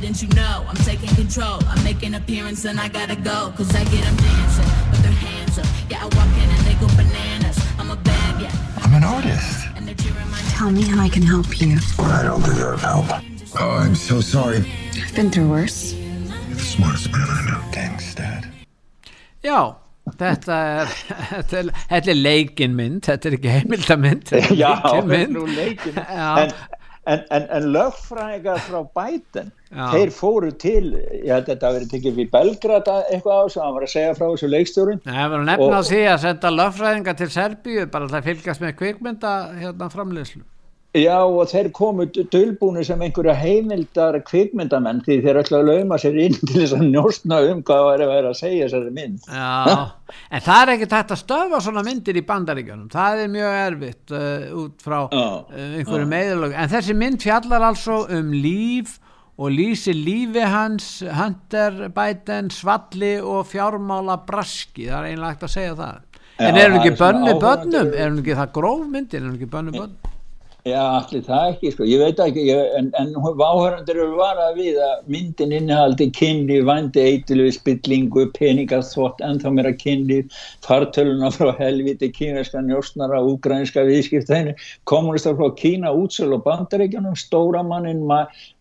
Didn't 0.00 0.20
you 0.20 0.28
know 0.36 0.66
I'm 0.68 0.76
taking 0.76 1.08
control? 1.14 1.60
I'm 1.66 1.82
making 1.82 2.14
appearance 2.14 2.66
and 2.66 2.78
I 2.78 2.88
gotta 2.88 3.16
go. 3.16 3.52
Cause 3.56 3.74
I 3.74 3.84
get 3.84 4.04
them 4.04 4.16
dancing 4.16 4.90
with 4.90 5.02
their 5.02 5.12
hands 5.12 5.58
up. 5.58 5.66
Yeah, 5.88 6.02
I 6.02 6.04
walk 6.04 6.28
in 6.36 6.50
and 6.50 6.66
they 6.66 6.74
go 6.74 6.86
bananas. 6.94 7.58
I'm 7.78 7.90
a 7.90 7.96
bad, 7.96 8.42
yeah. 8.42 8.52
I'm 8.82 8.92
an 8.92 9.02
artist. 9.02 9.64
Tell 10.50 10.70
me 10.70 10.82
how 10.82 11.02
I 11.02 11.08
can 11.08 11.22
help 11.22 11.60
you. 11.60 11.78
I 11.98 12.22
don't 12.22 12.44
deserve 12.44 12.80
help. 12.80 13.06
Oh, 13.58 13.70
I'm 13.70 13.94
so 13.94 14.20
sorry. 14.20 14.58
I've 14.94 15.14
been 15.14 15.30
through 15.30 15.48
worse. 15.48 15.94
You're 15.94 16.54
the 16.54 16.60
smartest 16.60 17.10
man 17.10 17.23
Já, 19.54 19.64
þetta 20.20 20.60
er, 20.76 20.94
þetta 21.32 21.58
er, 21.60 21.74
þetta 21.90 22.14
er 22.14 22.22
leikinmynd, 22.22 23.02
þetta 23.06 23.28
er 23.30 23.36
ekki 23.38 23.52
heimildamynd. 23.58 24.32
Já, 24.52 24.70
þetta 24.82 25.20
er 25.20 25.28
nú 25.32 25.44
leikinmynd. 25.48 26.08
En, 26.14 26.54
en, 27.12 27.22
en, 27.36 27.46
en 27.58 27.68
lögfræðingar 27.74 28.62
frá 28.64 28.80
bæten, 28.98 29.52
þeir 29.94 30.14
fóru 30.14 30.50
til, 30.60 30.94
ég 31.20 31.30
held 31.30 31.46
að 31.46 31.52
þetta 31.52 31.68
að 31.70 31.78
verið 31.78 31.92
tekið 31.94 32.18
við 32.18 32.32
Belgrad 32.32 32.90
eitthvað 32.94 33.44
á, 33.44 33.44
sem 33.54 33.64
hann 33.64 33.76
var 33.76 33.86
að 33.86 33.94
segja 33.94 34.16
frá 34.18 34.26
þessu 34.26 34.50
leikstjórun. 34.50 35.04
Það 35.06 35.36
var 35.36 35.46
nefn 35.50 35.76
á 35.76 35.82
því 35.90 36.02
að 36.14 36.24
senda 36.26 36.56
lögfræðingar 36.56 37.20
til 37.20 37.30
Serbíu, 37.36 37.86
bara 37.94 38.10
að 38.10 38.28
fylgjast 38.30 38.64
með 38.64 38.76
kvikmynda 38.82 39.36
hérna 39.60 39.92
framleyslu. 39.92 40.44
Já 40.94 41.24
og 41.26 41.48
þeir 41.50 41.72
komu 41.74 42.04
dölbúinu 42.06 42.84
sem 42.86 43.00
einhverja 43.02 43.32
heimildar 43.34 44.20
kvikmyndamenn 44.28 45.00
því 45.02 45.16
þeir 45.24 45.40
ætla 45.40 45.58
að 45.58 45.70
lauma 45.72 45.96
sér 45.98 46.18
inn 46.22 46.36
til 46.38 46.60
þess 46.60 46.76
að 46.76 46.84
njóstna 46.92 47.40
um 47.48 47.64
hvað 47.66 47.82
það 47.82 47.94
er 47.94 48.04
að 48.04 48.12
vera 48.12 48.30
að 48.30 48.38
segja 48.38 48.68
þessari 48.68 48.92
mynd. 48.94 49.24
Já, 49.26 50.12
en 50.30 50.44
það 50.44 50.62
er 50.62 50.72
ekki 50.76 50.88
tætt 50.92 51.16
að 51.16 51.20
stöfa 51.24 51.60
svona 51.66 51.84
myndir 51.88 52.20
í 52.20 52.24
bandaríkjunum, 52.28 52.92
það 52.94 53.24
er 53.24 53.34
mjög 53.34 53.58
erfitt 53.64 54.14
uh, 54.14 54.46
út 54.62 54.86
frá 54.86 54.98
uh, 55.08 55.34
einhverju 55.80 56.06
meðlög, 56.14 56.54
en 56.54 56.72
þessi 56.76 56.98
mynd 57.02 57.26
fjallar 57.26 57.66
altså 57.72 57.98
um 58.14 58.30
líf 58.38 59.00
og 59.34 59.50
lýsi 59.50 59.98
lífi 59.98 60.46
hans, 60.46 60.88
Hunter 61.10 61.88
Biden, 61.90 62.54
Svalli 62.54 63.16
og 63.18 63.48
fjármála 63.50 64.20
Braski, 64.30 64.86
það 64.92 65.00
er 65.00 65.10
einlega 65.10 65.34
ekkert 65.34 65.50
að 65.50 65.56
segja 65.58 65.76
það. 65.82 66.02
En 66.38 66.54
Já, 66.54 66.62
er 66.62 66.70
hún 66.70 66.82
ekki 66.84 66.96
bönni 67.02 67.38
bönnum, 67.42 67.94
er 67.94 68.10
hún 68.12 68.22
ekki 68.22 68.38
það 68.38 68.58
gróf 68.62 68.90
myndir, 68.90 69.24
er 69.24 69.32
hún 69.32 69.38
ekki 69.40 69.50
bönni 69.50 69.74
bönnum? 69.74 70.13
Já, 70.64 70.80
allir 70.80 71.20
það 71.26 71.42
ekki, 71.50 71.70
sko, 71.74 71.84
ég 71.84 71.98
veit 72.00 72.20
ekki, 72.24 72.42
ég, 72.48 72.68
en, 72.78 72.86
en 72.96 73.10
váhörundur 73.36 73.98
eru 74.00 74.14
varað 74.16 74.54
við 74.56 74.78
að 74.80 75.10
myndin 75.12 75.50
innihaldi 75.52 76.06
kynni, 76.16 76.62
vandi 76.64 77.02
eitilvi, 77.04 77.50
spillingu, 77.52 78.22
peningaþvott, 78.38 79.18
ennþá 79.26 79.50
meira 79.52 79.74
kynni, 79.76 80.22
fartöluna 80.64 81.28
frá 81.34 81.50
helviti, 81.58 82.08
kínarska 82.16 82.62
njósnara, 82.64 83.18
úgrænska 83.28 83.84
viðskiptæðinu, 83.84 84.54
kommunistar 84.88 85.36
frá 85.36 85.50
Kína, 85.58 85.92
útsöl 85.92 86.32
og 86.32 86.46
bandaríkjanum, 86.46 87.18
stóramannin, 87.20 88.00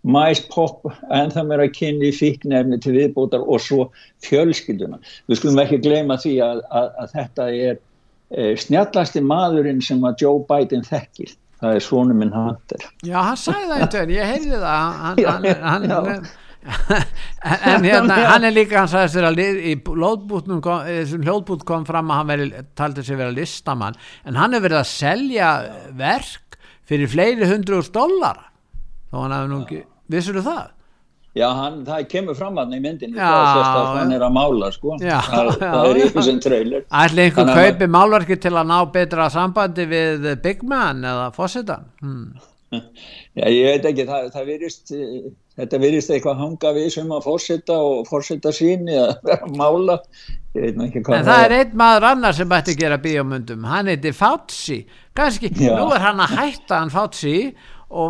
mæspop, 0.04 0.84
ennþá 1.08 1.46
meira 1.48 1.70
kynni, 1.72 2.10
fíknefni 2.18 2.82
til 2.84 2.98
viðbútar 2.98 3.46
og 3.48 3.64
svo 3.64 3.86
fjölskylduna. 4.28 5.00
Við 5.32 5.40
skulum 5.40 5.64
ekki 5.64 5.80
gleyma 5.88 6.20
því 6.20 6.36
að, 6.50 6.60
að, 6.68 6.92
að 7.06 7.16
þetta 7.16 7.48
er 7.70 7.80
e, 7.80 8.52
snjallasti 8.60 9.24
maðurinn 9.24 9.80
sem 9.80 10.04
að 10.04 10.26
Joe 10.26 10.44
Biden 10.52 10.84
þekkir 10.92 11.32
það 11.64 11.80
er 11.80 11.84
svonu 11.88 12.16
minn 12.18 12.34
Hunter. 12.36 12.88
Já, 13.08 13.18
hann 13.24 13.40
sagði 13.40 13.70
það 13.70 13.84
eitthvað, 13.86 14.16
ég 14.18 14.32
heyrði 14.34 14.64
það 14.64 15.04
hann, 15.04 15.22
hann, 15.64 15.92
hann, 15.94 16.26
en 16.64 17.88
hérna, 17.88 18.18
hann 18.30 18.48
er 18.48 18.56
líka 18.56 18.80
hann 18.82 18.92
sagði 18.92 19.12
sér 19.16 19.28
að 19.28 19.42
í 19.44 19.74
lóðbútnum 19.84 20.62
hljóðbút 20.64 21.66
kom 21.68 21.88
fram 21.88 22.12
að 22.12 22.22
hann 22.22 22.32
veri, 22.32 22.64
taldi 22.80 23.04
sér 23.04 23.20
vera 23.20 23.36
listamann, 23.36 24.00
en 24.28 24.40
hann 24.40 24.56
er 24.56 24.64
verið 24.64 24.80
að 24.80 24.92
selja 24.92 25.50
verk 26.00 26.58
fyrir 26.88 27.12
fleiri 27.12 27.50
hundru 27.52 27.82
úr 27.82 27.92
dólar 27.96 28.40
þá 29.12 29.20
hann 29.22 29.36
hafði 29.36 29.52
nú 29.52 29.60
ekki, 29.64 29.84
vissur 30.14 30.40
þú 30.40 30.46
það? 30.48 30.72
Já, 31.34 31.48
hann, 31.58 31.80
það 31.88 32.04
kemur 32.12 32.36
fram 32.38 32.60
að 32.62 32.68
hann 32.68 32.78
í 32.78 32.82
myndin 32.84 33.16
hann 33.18 34.12
er 34.14 34.22
að 34.22 34.34
mála 34.36 34.70
sko. 34.76 35.00
Já, 35.02 35.18
það, 35.26 35.48
já, 35.56 35.66
það 35.66 35.88
er 35.90 36.00
ykkur 36.04 36.26
sem 36.28 36.42
trailer. 36.44 36.84
Ætli 37.04 37.26
einhver 37.26 37.54
kaupi 37.58 37.88
málverki 37.90 38.38
til 38.44 38.54
að 38.54 38.70
ná 38.70 38.78
betra 38.94 39.30
sambandi 39.34 39.88
við 39.90 40.28
Big 40.44 40.62
Man 40.62 41.02
eða 41.02 41.32
Fossetan 41.34 41.90
hmm. 42.04 42.52
Já, 43.40 43.48
ég 43.50 43.66
veit 43.66 43.88
ekki, 43.90 44.06
það, 44.10 44.30
það 44.36 44.52
virist 44.52 44.94
þetta 45.58 45.80
virist 45.82 46.14
eitthvað 46.14 46.40
hanga 46.42 46.72
við 46.76 46.88
sem 46.96 47.12
að 47.14 47.26
Fosseta 47.28 47.78
og 47.82 48.08
Fosseta 48.10 48.54
síni 48.54 48.96
að 48.98 49.14
vera 49.28 49.48
að 49.48 49.60
mála. 49.60 50.00
En 50.54 50.78
það, 50.86 51.26
það 51.26 51.44
er 51.48 51.56
einn 51.58 51.78
maður 51.82 52.08
annar 52.12 52.36
sem 52.38 52.52
ætti 52.54 52.76
að 52.76 52.84
gera 52.84 53.00
bíomundum, 53.02 53.64
hann 53.66 53.90
heiti 53.90 54.14
Fauci. 54.14 54.84
Kannski, 55.18 55.50
já. 55.50 55.74
nú 55.78 55.90
er 55.94 56.06
hann 56.06 56.22
að 56.22 56.36
hætta 56.38 56.78
hann 56.78 56.94
Fauci 56.94 57.38
og 57.50 57.54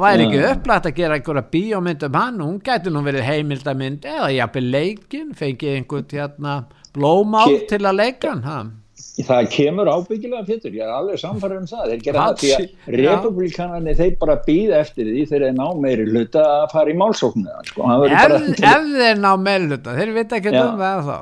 væri 0.04 0.28
ekki 0.28 0.46
upplætt 0.52 0.88
að 0.90 0.96
gera 1.02 1.18
einhverja 1.18 1.44
bíómynd 1.56 2.06
um 2.08 2.20
hann, 2.20 2.40
hún 2.44 2.62
gæti 2.64 2.94
nú 2.94 3.04
verið 3.06 3.28
heimildamind 3.28 4.08
eða 4.08 4.30
jafnveg 4.38 4.70
leikin 4.78 5.34
fengið 5.38 5.80
einhvern 5.80 6.16
hérna 6.20 6.56
blómál 6.96 7.60
til 7.70 7.84
að 7.84 8.00
leika 8.00 8.38
hann 8.46 8.72
það 9.22 9.50
kemur 9.54 9.90
ábyggilega 9.92 10.46
fyrir 10.48 10.78
ég 10.78 10.86
er 10.86 10.94
alveg 10.94 11.20
samfarið 11.22 11.60
um 11.60 11.68
það. 11.70 11.92
Þeir 11.92 12.02
gera 12.06 12.24
það 12.24 12.40
því 12.40 12.52
að 12.56 12.96
republikanarnir 12.98 14.00
þeir 14.00 14.16
bara 14.22 14.38
býða 14.48 14.80
eftir 14.82 15.10
því 15.10 15.26
þeir 15.30 15.46
er 15.50 15.54
ná 15.58 15.66
meiri 15.84 16.08
hluta 16.10 16.46
að 16.56 16.66
fara 16.74 16.94
í 16.94 16.98
málsóknu 16.98 17.60
sko. 17.70 17.92
ef, 18.08 18.34
ef 18.58 18.90
þeir 18.98 19.22
ná 19.22 19.30
meiri 19.38 19.70
hluta 19.70 19.96
þeir 20.00 20.16
vita 20.18 20.40
ekki 20.40 20.56
um 20.58 20.82
það 20.82 21.06
þá 21.10 21.20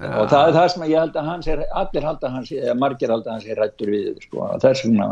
og 0.00 0.30
það 0.30 0.42
er 0.46 0.54
það 0.56 0.68
sem 0.72 0.84
ég 0.88 1.02
held 1.02 1.16
að 1.20 1.26
hans 1.28 1.48
er 1.52 1.62
allir 1.82 2.06
held 2.08 2.22
að 2.24 2.36
hans, 2.36 2.52
eða 2.56 2.76
margir 2.80 3.12
held 3.12 3.26
að 3.26 3.34
hans 3.34 3.48
er 3.50 3.58
rættur 3.60 3.92
við 3.92 4.20
sko, 4.24 4.46
þess 4.62 4.84
vegna 4.86 5.08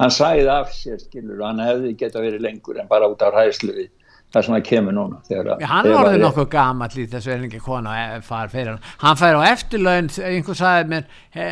hann 0.00 0.14
sæði 0.16 0.46
af 0.54 0.70
sér 0.72 1.00
skilur 1.02 1.40
og 1.40 1.48
hann 1.50 1.64
hefði 1.64 1.96
geta 2.00 2.22
verið 2.24 2.46
lengur 2.46 2.80
en 2.80 2.88
bara 2.88 3.10
út 3.12 3.20
á 3.20 3.28
ræðslu 3.28 3.74
við 3.76 3.90
það 4.30 4.44
sem 4.46 4.54
það 4.54 4.62
kemur 4.68 4.94
núna 4.94 5.18
þegar, 5.26 5.48
Já, 5.60 5.66
hann 5.72 5.88
alveg 5.90 6.20
nokkuð 6.22 6.46
gammal 6.52 6.88
í 6.94 7.06
þessu 7.10 7.32
erlingi 7.34 7.60
kona 7.64 7.94
e, 7.98 8.04
far 8.22 8.52
fyrir 8.52 8.76
hann. 8.76 8.84
Hann 9.02 9.18
fær 9.18 9.40
á 9.42 9.42
eftirlaun, 9.48 10.10
einhver 10.28 10.58
sagði 10.60 10.92
mér 10.92 11.08
he, 11.34 11.48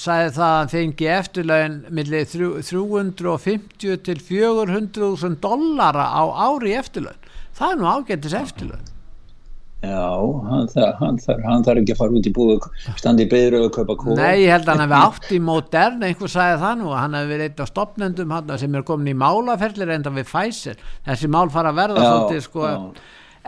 sagði 0.00 0.32
það 0.38 0.46
að 0.46 0.56
hann 0.56 0.72
fengi 0.72 1.10
eftirlaun 1.18 1.76
millir 2.00 2.24
350 2.32 4.00
til 4.08 4.24
400.000 4.30 5.38
dollara 5.44 6.08
á 6.16 6.24
ári 6.48 6.74
eftirlaun. 6.80 7.30
Það 7.54 7.70
er 7.70 7.80
nú 7.82 7.92
ágættis 7.92 8.40
eftirlaun 8.40 8.93
Já, 9.84 10.10
hann 10.48 10.68
þarf 10.70 11.00
hann 11.00 11.18
þar, 11.20 11.40
hann 11.48 11.64
þar 11.66 11.80
ekki 11.80 11.94
að 11.94 12.00
fara 12.00 12.18
út 12.18 12.28
í 12.28 12.32
búið 12.34 12.68
standi 13.00 13.26
beður 13.30 13.56
og 13.60 13.72
köpa 13.74 13.96
kóð 14.00 14.20
Nei, 14.20 14.44
ég 14.44 14.52
held 14.54 14.68
að 14.68 14.70
hann 14.72 14.84
hefði 14.84 15.00
átt 15.00 15.32
í 15.34 15.40
modern 15.44 16.06
einhver 16.08 16.32
sagði 16.32 16.60
það 16.62 16.78
nú, 16.80 16.92
hann 16.94 17.16
hefði 17.18 17.32
verið 17.32 17.50
eitt 17.50 17.64
af 17.64 17.70
stopnendum 17.72 18.36
sem 18.62 18.78
er 18.78 18.86
komin 18.86 19.12
í 19.12 19.16
málaferðlir 19.24 19.92
enda 19.96 20.14
við 20.14 20.30
Pfizer, 20.30 20.80
þessi 21.08 21.30
mál 21.34 21.50
fara 21.52 21.74
að 21.74 21.80
verða 21.82 22.04
já, 22.04 22.08
svolítið 22.10 22.46
sko. 22.46 22.70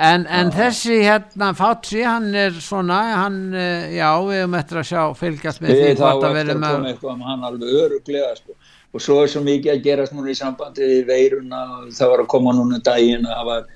en, 0.09 0.27
en 0.41 0.53
þessi 0.57 0.99
hérna 1.01 1.53
Fátsi 1.57 2.03
hann 2.05 2.29
er 2.35 2.59
svona, 2.61 3.01
hann 3.23 3.41
eh, 3.55 3.97
já, 3.97 4.11
við 4.27 4.43
höfum 4.43 4.59
eftir 4.61 4.83
að 4.83 4.89
sjá 4.91 5.03
fylgjast 5.23 5.65
með 5.65 5.81
því 5.81 5.93
hvort 6.03 6.27
að 6.29 6.41
með 6.41 6.57
eitthvað, 6.91 7.13
um 7.15 7.29
hann 7.31 7.47
alveg 7.51 7.79
öruglega 7.85 8.35
sko. 8.41 8.59
Og 8.97 9.03
svo 9.03 9.19
er 9.21 9.29
svo 9.29 9.43
mikið 9.45 9.75
að 9.75 9.83
gerast 9.85 10.15
núna 10.17 10.31
í 10.33 10.37
sambandi 10.39 10.87
við 10.89 11.11
veiruna, 11.11 11.63
það 11.93 12.13
var 12.13 12.23
að 12.23 12.29
koma 12.33 12.55
núna 12.57 12.79
daginn 12.81 13.27
að 13.29 13.35
það 13.35 13.49
var 13.51 13.67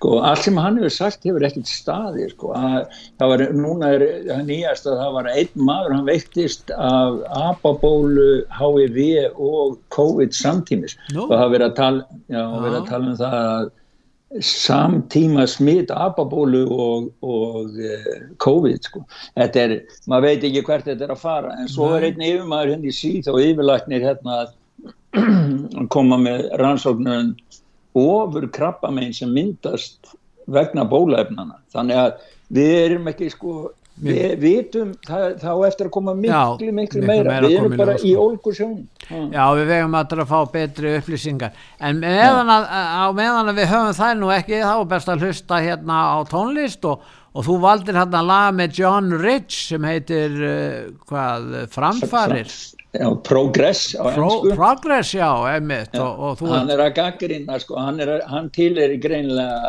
sko, 0.00 0.18
allt 0.24 0.46
sem 0.46 0.56
hann 0.56 0.78
hefur 0.80 0.94
sagt 0.94 1.26
hefur 1.28 1.44
ekkert 1.44 1.68
staði 1.68 2.28
sko, 2.32 2.54
að, 2.56 2.94
það 3.20 3.32
var, 3.34 3.42
núna 3.52 3.90
er 3.98 4.04
nýjast 4.48 4.88
að 4.88 5.02
það 5.02 5.18
var 5.18 5.28
einn 5.34 5.66
maður, 5.68 5.96
hann 5.98 6.08
veiktist 6.08 6.72
af 6.72 7.18
apabólu, 7.36 8.30
HIV 8.56 9.02
og 9.36 9.76
COVID 9.92 10.32
samtímis 10.32 10.96
no. 11.12 11.26
og 11.28 11.36
það 11.36 11.52
verið 11.56 11.66
að 11.68 11.76
tala, 11.82 12.22
já, 12.32 12.40
ah. 12.40 12.56
verið 12.64 12.78
að 12.80 12.88
tala 12.94 13.12
um 13.12 13.20
það 13.20 13.36
að 13.42 13.68
samtíma 14.46 15.44
smitt 15.50 15.90
apabólu 15.90 16.62
og, 16.70 17.10
og 17.26 17.74
uh, 17.74 18.20
COVID 18.38 18.86
sko. 18.86 19.02
þetta 19.34 19.64
er, 19.66 19.76
maður 20.06 20.28
veit 20.28 20.46
ekki 20.46 20.62
hvert 20.68 20.86
þetta 20.86 21.08
er 21.08 21.14
að 21.16 21.24
fara 21.24 21.56
en 21.58 21.68
svo 21.68 21.90
Nei. 21.90 21.96
er 21.98 22.08
einn 22.08 22.26
yfirmaður 22.28 22.74
henni 22.76 22.94
síð 22.94 23.32
og 23.34 23.40
yfirlæknir 23.42 24.06
hérna 24.06 24.44
að 24.44 24.56
koma 25.94 26.20
með 26.22 26.46
rannsóknun 26.62 27.34
ofur 27.96 28.48
krabbamein 28.54 29.14
sem 29.16 29.30
myndast 29.34 30.14
vegna 30.50 30.86
bólaefnana 30.88 31.60
þannig 31.74 32.00
að 32.04 32.24
við 32.50 32.74
erum 32.84 33.10
ekki 33.10 33.30
sko 33.32 33.54
við 34.00 34.34
vitum 34.40 34.92
það, 35.04 35.26
þá 35.42 35.50
eftir 35.68 35.88
að 35.88 35.92
koma 35.94 36.14
miklu 36.16 36.68
Já, 36.68 36.72
miklu 36.76 37.02
meira, 37.04 37.34
meira 37.34 37.48
við 37.48 37.56
erum 37.58 37.76
bara 37.80 37.96
í 38.00 38.14
ólgur 38.16 38.56
sjón 38.56 38.76
Já 39.10 39.44
við 39.58 39.70
vegum 39.74 39.96
það 39.98 40.22
að 40.22 40.30
fá 40.30 40.38
betri 40.54 40.92
upplýsingar. 41.00 41.62
En 41.82 42.00
meðan 42.02 42.52
að, 42.54 42.66
á 42.70 43.06
meðan 43.16 43.50
að 43.50 43.60
við 43.60 43.72
höfum 43.72 43.96
það 43.98 44.12
nú 44.20 44.28
ekki 44.34 44.60
þá 44.62 44.74
er 44.74 44.90
best 44.92 45.10
að 45.10 45.24
hlusta 45.26 45.62
hérna 45.64 45.96
á 46.14 46.18
tónlist 46.30 46.86
og, 46.88 47.08
og 47.34 47.46
þú 47.48 47.56
valdir 47.64 47.98
hérna 47.98 48.22
laga 48.24 48.52
með 48.60 48.78
John 48.80 49.16
Rich 49.20 49.58
sem 49.72 49.88
heitir 49.90 50.36
uh, 50.38 50.92
hvað, 51.10 51.50
Framfarir 51.74 52.54
Já, 52.90 53.06
progress 53.22 53.94
á 53.94 54.02
Pro, 54.02 54.26
ennsku 54.26 54.54
Progress, 54.58 55.12
já, 55.14 55.30
emitt 55.54 55.92
já, 55.94 56.02
og, 56.02 56.42
og 56.42 56.48
Hann 56.50 56.72
er 56.74 56.80
að 56.82 56.96
gaggrina, 56.96 57.58
sko, 57.62 57.76
hann, 57.78 58.02
hann 58.26 58.48
til 58.50 58.80
er 58.82 58.96
greinlega 58.98 59.60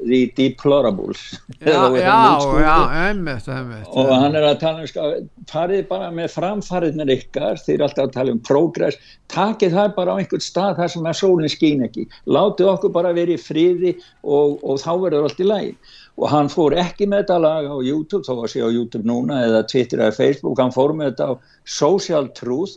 the 0.00 0.32
deplorables. 0.32 1.26
Já, 1.60 1.92
já, 1.92 2.40
já, 2.64 2.76
emitt, 3.10 3.48
emitt 3.52 3.92
Og 3.92 4.08
hann 4.08 4.32
er 4.32 4.48
að 4.48 4.62
tala 4.62 4.80
um, 4.80 4.88
sko, 4.88 5.10
farið 5.52 5.84
bara 5.92 6.08
með 6.08 6.32
framfarið 6.32 6.96
með 7.02 7.14
ykkar, 7.18 7.60
þeir 7.60 7.76
er 7.76 7.86
alltaf 7.90 8.06
að 8.06 8.16
tala 8.16 8.36
um 8.38 8.42
progress, 8.48 8.96
takið 9.28 9.76
það 9.76 9.94
bara 10.00 10.16
á 10.16 10.18
einhvern 10.22 10.46
stað 10.48 10.80
þar 10.80 10.94
sem 10.94 11.10
að 11.12 11.18
sólinn 11.20 11.52
skýn 11.52 11.84
ekki. 11.84 12.08
Látið 12.32 12.72
okkur 12.78 12.96
bara 12.96 13.12
verið 13.12 13.36
í 13.36 13.44
friði 13.44 13.96
og, 14.24 14.56
og 14.64 14.80
þá 14.80 14.92
verður 15.04 15.28
allt 15.28 15.44
í 15.44 15.50
lagi 15.52 15.74
og 16.20 16.28
hann 16.28 16.50
fór 16.52 16.76
ekki 16.76 17.08
með 17.08 17.24
þetta 17.24 17.40
lag 17.40 17.66
á 17.72 17.76
YouTube, 17.80 18.26
var 18.28 18.44
það 18.44 18.52
sé 18.52 18.62
á 18.64 18.68
YouTube 18.68 19.08
núna 19.08 19.40
eða 19.46 19.64
Twitter 19.70 20.02
eða 20.04 20.16
Facebook, 20.18 20.60
hann 20.60 20.74
fór 20.74 20.92
með 20.96 21.12
þetta 21.12 21.28
á 21.32 21.32
Social 21.64 22.28
Truth 22.36 22.76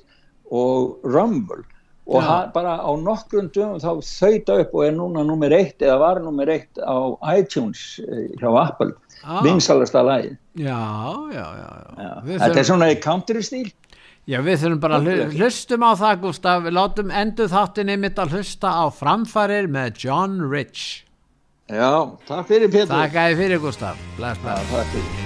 og 0.53 1.03
Rumble. 1.03 1.63
Og 2.03 2.19
hann, 2.23 2.49
bara 2.55 2.75
á 2.83 2.91
nokkrum 2.99 3.47
dögum 3.55 3.79
þá 3.79 4.03
þauta 4.03 4.57
upp 4.63 4.73
og 4.75 4.81
er 4.83 4.95
núna 4.95 5.23
nummer 5.27 5.53
eitt 5.55 5.83
eða 5.83 6.01
var 6.01 6.19
nummer 6.23 6.49
eitt 6.51 6.79
á 6.83 7.15
iTunes 7.31 8.01
eh, 8.03 8.25
hjá 8.41 8.49
Apple, 8.59 8.91
ah. 9.23 9.39
vinsalasta 9.45 10.03
lagi 10.03 10.33
Já, 10.59 10.83
já, 11.31 11.45
já, 11.57 11.69
já. 11.97 12.11
Þetta 12.25 12.43
þurfum... 12.43 12.59
er 12.59 12.67
svona 12.67 12.89
í 12.91 12.97
country 13.01 13.45
stíl. 13.45 13.71
Já, 14.29 14.37
við 14.43 14.59
þurfum 14.61 14.83
bara 14.83 14.99
að 14.99 15.37
hlustum 15.39 15.83
á 15.87 15.91
það 15.99 16.19
Gustaf, 16.27 16.61
við 16.63 16.75
látum 16.77 17.15
endur 17.23 17.49
þáttinni 17.51 17.97
mitt 17.99 18.19
að 18.19 18.37
hlusta 18.37 18.71
á 18.71 18.85
framfarir 18.91 19.71
með 19.71 20.03
John 20.03 20.37
Rich 20.51 21.02
Já, 21.73 22.05
takk 22.27 22.45
fyrir 22.45 22.69
Pétur. 22.69 22.93
Takk 22.93 23.15
að 23.17 23.31
þið 23.31 23.39
fyrir 23.41 23.61
Gustaf 23.63 24.01
Bless, 24.17 24.37
bless. 24.43 24.59
Já, 24.61 24.65
takk 24.69 24.87
fyrir. 24.93 25.21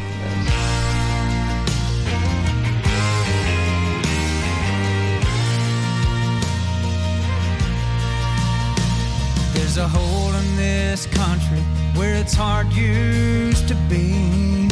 There's 9.54 9.78
a 9.78 9.88
hole 9.90 10.34
in 10.40 10.56
this 10.56 11.06
country 11.08 11.60
where 12.00 12.16
it's 12.16 12.34
hard 12.34 12.72
used 12.72 13.68
to 13.68 13.76
be. 13.92 14.70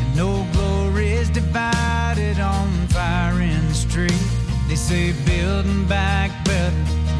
And 0.00 0.16
no 0.16 0.46
glory 0.54 1.12
is 1.12 1.28
divided 1.28 2.40
on 2.40 2.88
fire 2.88 3.38
in 3.42 3.68
the 3.68 3.74
street. 3.74 4.22
They 4.66 4.76
say 4.76 5.12
building 5.26 5.84
back 5.84 6.30
better 6.46 6.72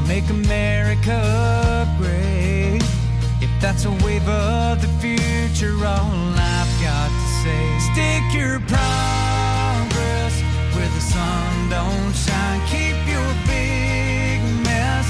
make 0.08 0.28
America 0.30 1.86
great 1.98 2.31
that's 3.62 3.84
a 3.84 3.92
wave 4.04 4.28
of 4.28 4.82
the 4.82 4.88
future, 4.98 5.72
all 5.86 6.34
I've 6.34 6.82
got 6.82 7.10
to 7.14 7.26
say. 7.44 7.78
Stick 7.92 8.24
your 8.34 8.58
progress 8.66 10.34
where 10.74 10.88
the 10.88 11.00
sun 11.00 11.70
don't 11.70 12.12
shine. 12.12 12.60
Keep 12.66 12.98
your 13.06 13.28
big 13.46 14.42
mess 14.66 15.06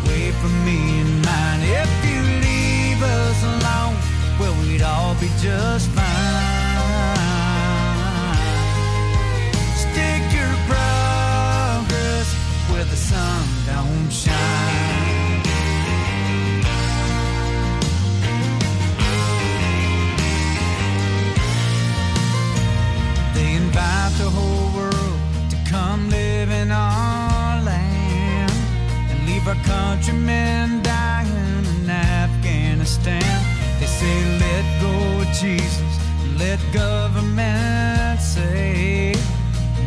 away 0.00 0.32
from 0.40 0.64
me 0.64 1.02
and 1.02 1.24
mine. 1.26 1.60
If 1.60 1.92
you 2.08 2.22
leave 2.48 3.02
us 3.02 3.42
alone, 3.52 3.96
well, 4.40 4.54
we'd 4.62 4.80
all 4.80 5.14
be 5.16 5.28
just 5.42 5.90
fine. 5.90 6.04
Stick 9.76 10.24
your 10.32 10.54
progress 10.72 12.32
where 12.70 12.84
the 12.84 12.96
sun 12.96 13.43
countrymen 29.64 30.82
dying 30.82 31.64
in 31.64 31.90
Afghanistan. 31.90 33.22
They 33.80 33.86
say, 33.86 34.16
let 34.38 34.64
go 34.80 34.94
of 35.20 35.28
Jesus, 35.34 35.92
let 36.38 36.58
government 36.72 38.20
say. 38.20 39.14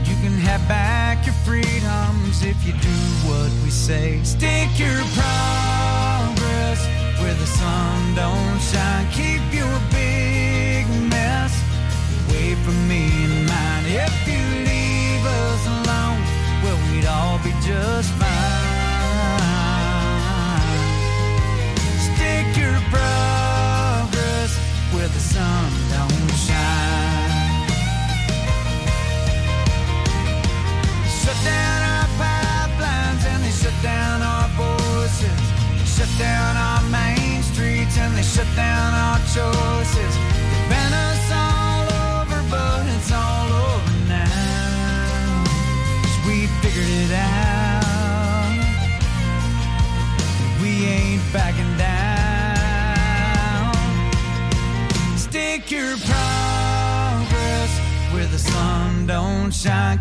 You 0.05 0.15
can 0.23 0.37
have 0.49 0.65
back 0.67 1.25
your 1.25 1.35
freedoms 1.45 2.43
if 2.43 2.57
you 2.65 2.73
do 2.73 2.97
what 3.27 3.51
we 3.63 3.69
say. 3.69 4.21
Stick 4.23 4.69
your 4.77 5.01
progress 5.17 6.79
where 7.19 7.33
the 7.33 7.45
sun 7.45 8.15
don't 8.15 8.59
shine. 8.59 9.07
Keep 9.11 9.43
your 9.53 9.79
big 9.91 10.85
mess 11.09 11.53
away 12.27 12.55
from 12.63 12.77
me 12.87 13.03
and 13.25 13.47
mine. 13.47 13.85
If 14.05 14.15
you 14.27 14.43
leave 14.69 15.25
us 15.25 15.61
alone, 15.67 16.21
well, 16.63 16.79
we'd 16.91 17.05
all 17.05 17.39
be 17.39 17.51
just 17.65 18.11
fine. 18.13 18.26
Shut 38.37 38.55
down 38.55 38.93
our 38.93 39.17
choices. 39.33 40.13
They 40.51 40.61
ban 40.69 40.93
us 40.93 41.31
all 41.43 41.85
over, 42.05 42.39
but 42.51 42.85
it's 42.95 43.11
all 43.11 43.49
over 43.65 43.93
now. 44.07 45.43
'Cause 46.03 46.17
we 46.27 46.45
figured 46.61 46.91
it 47.03 47.13
out. 47.13 48.53
We 50.61 50.71
ain't 50.85 51.23
backing 51.33 51.75
down. 51.77 52.03
Stick 55.17 55.71
your 55.71 55.97
progress 56.11 57.71
where 58.11 58.27
the 58.27 58.37
sun 58.37 59.07
don't 59.07 59.51
shine. 59.51 59.97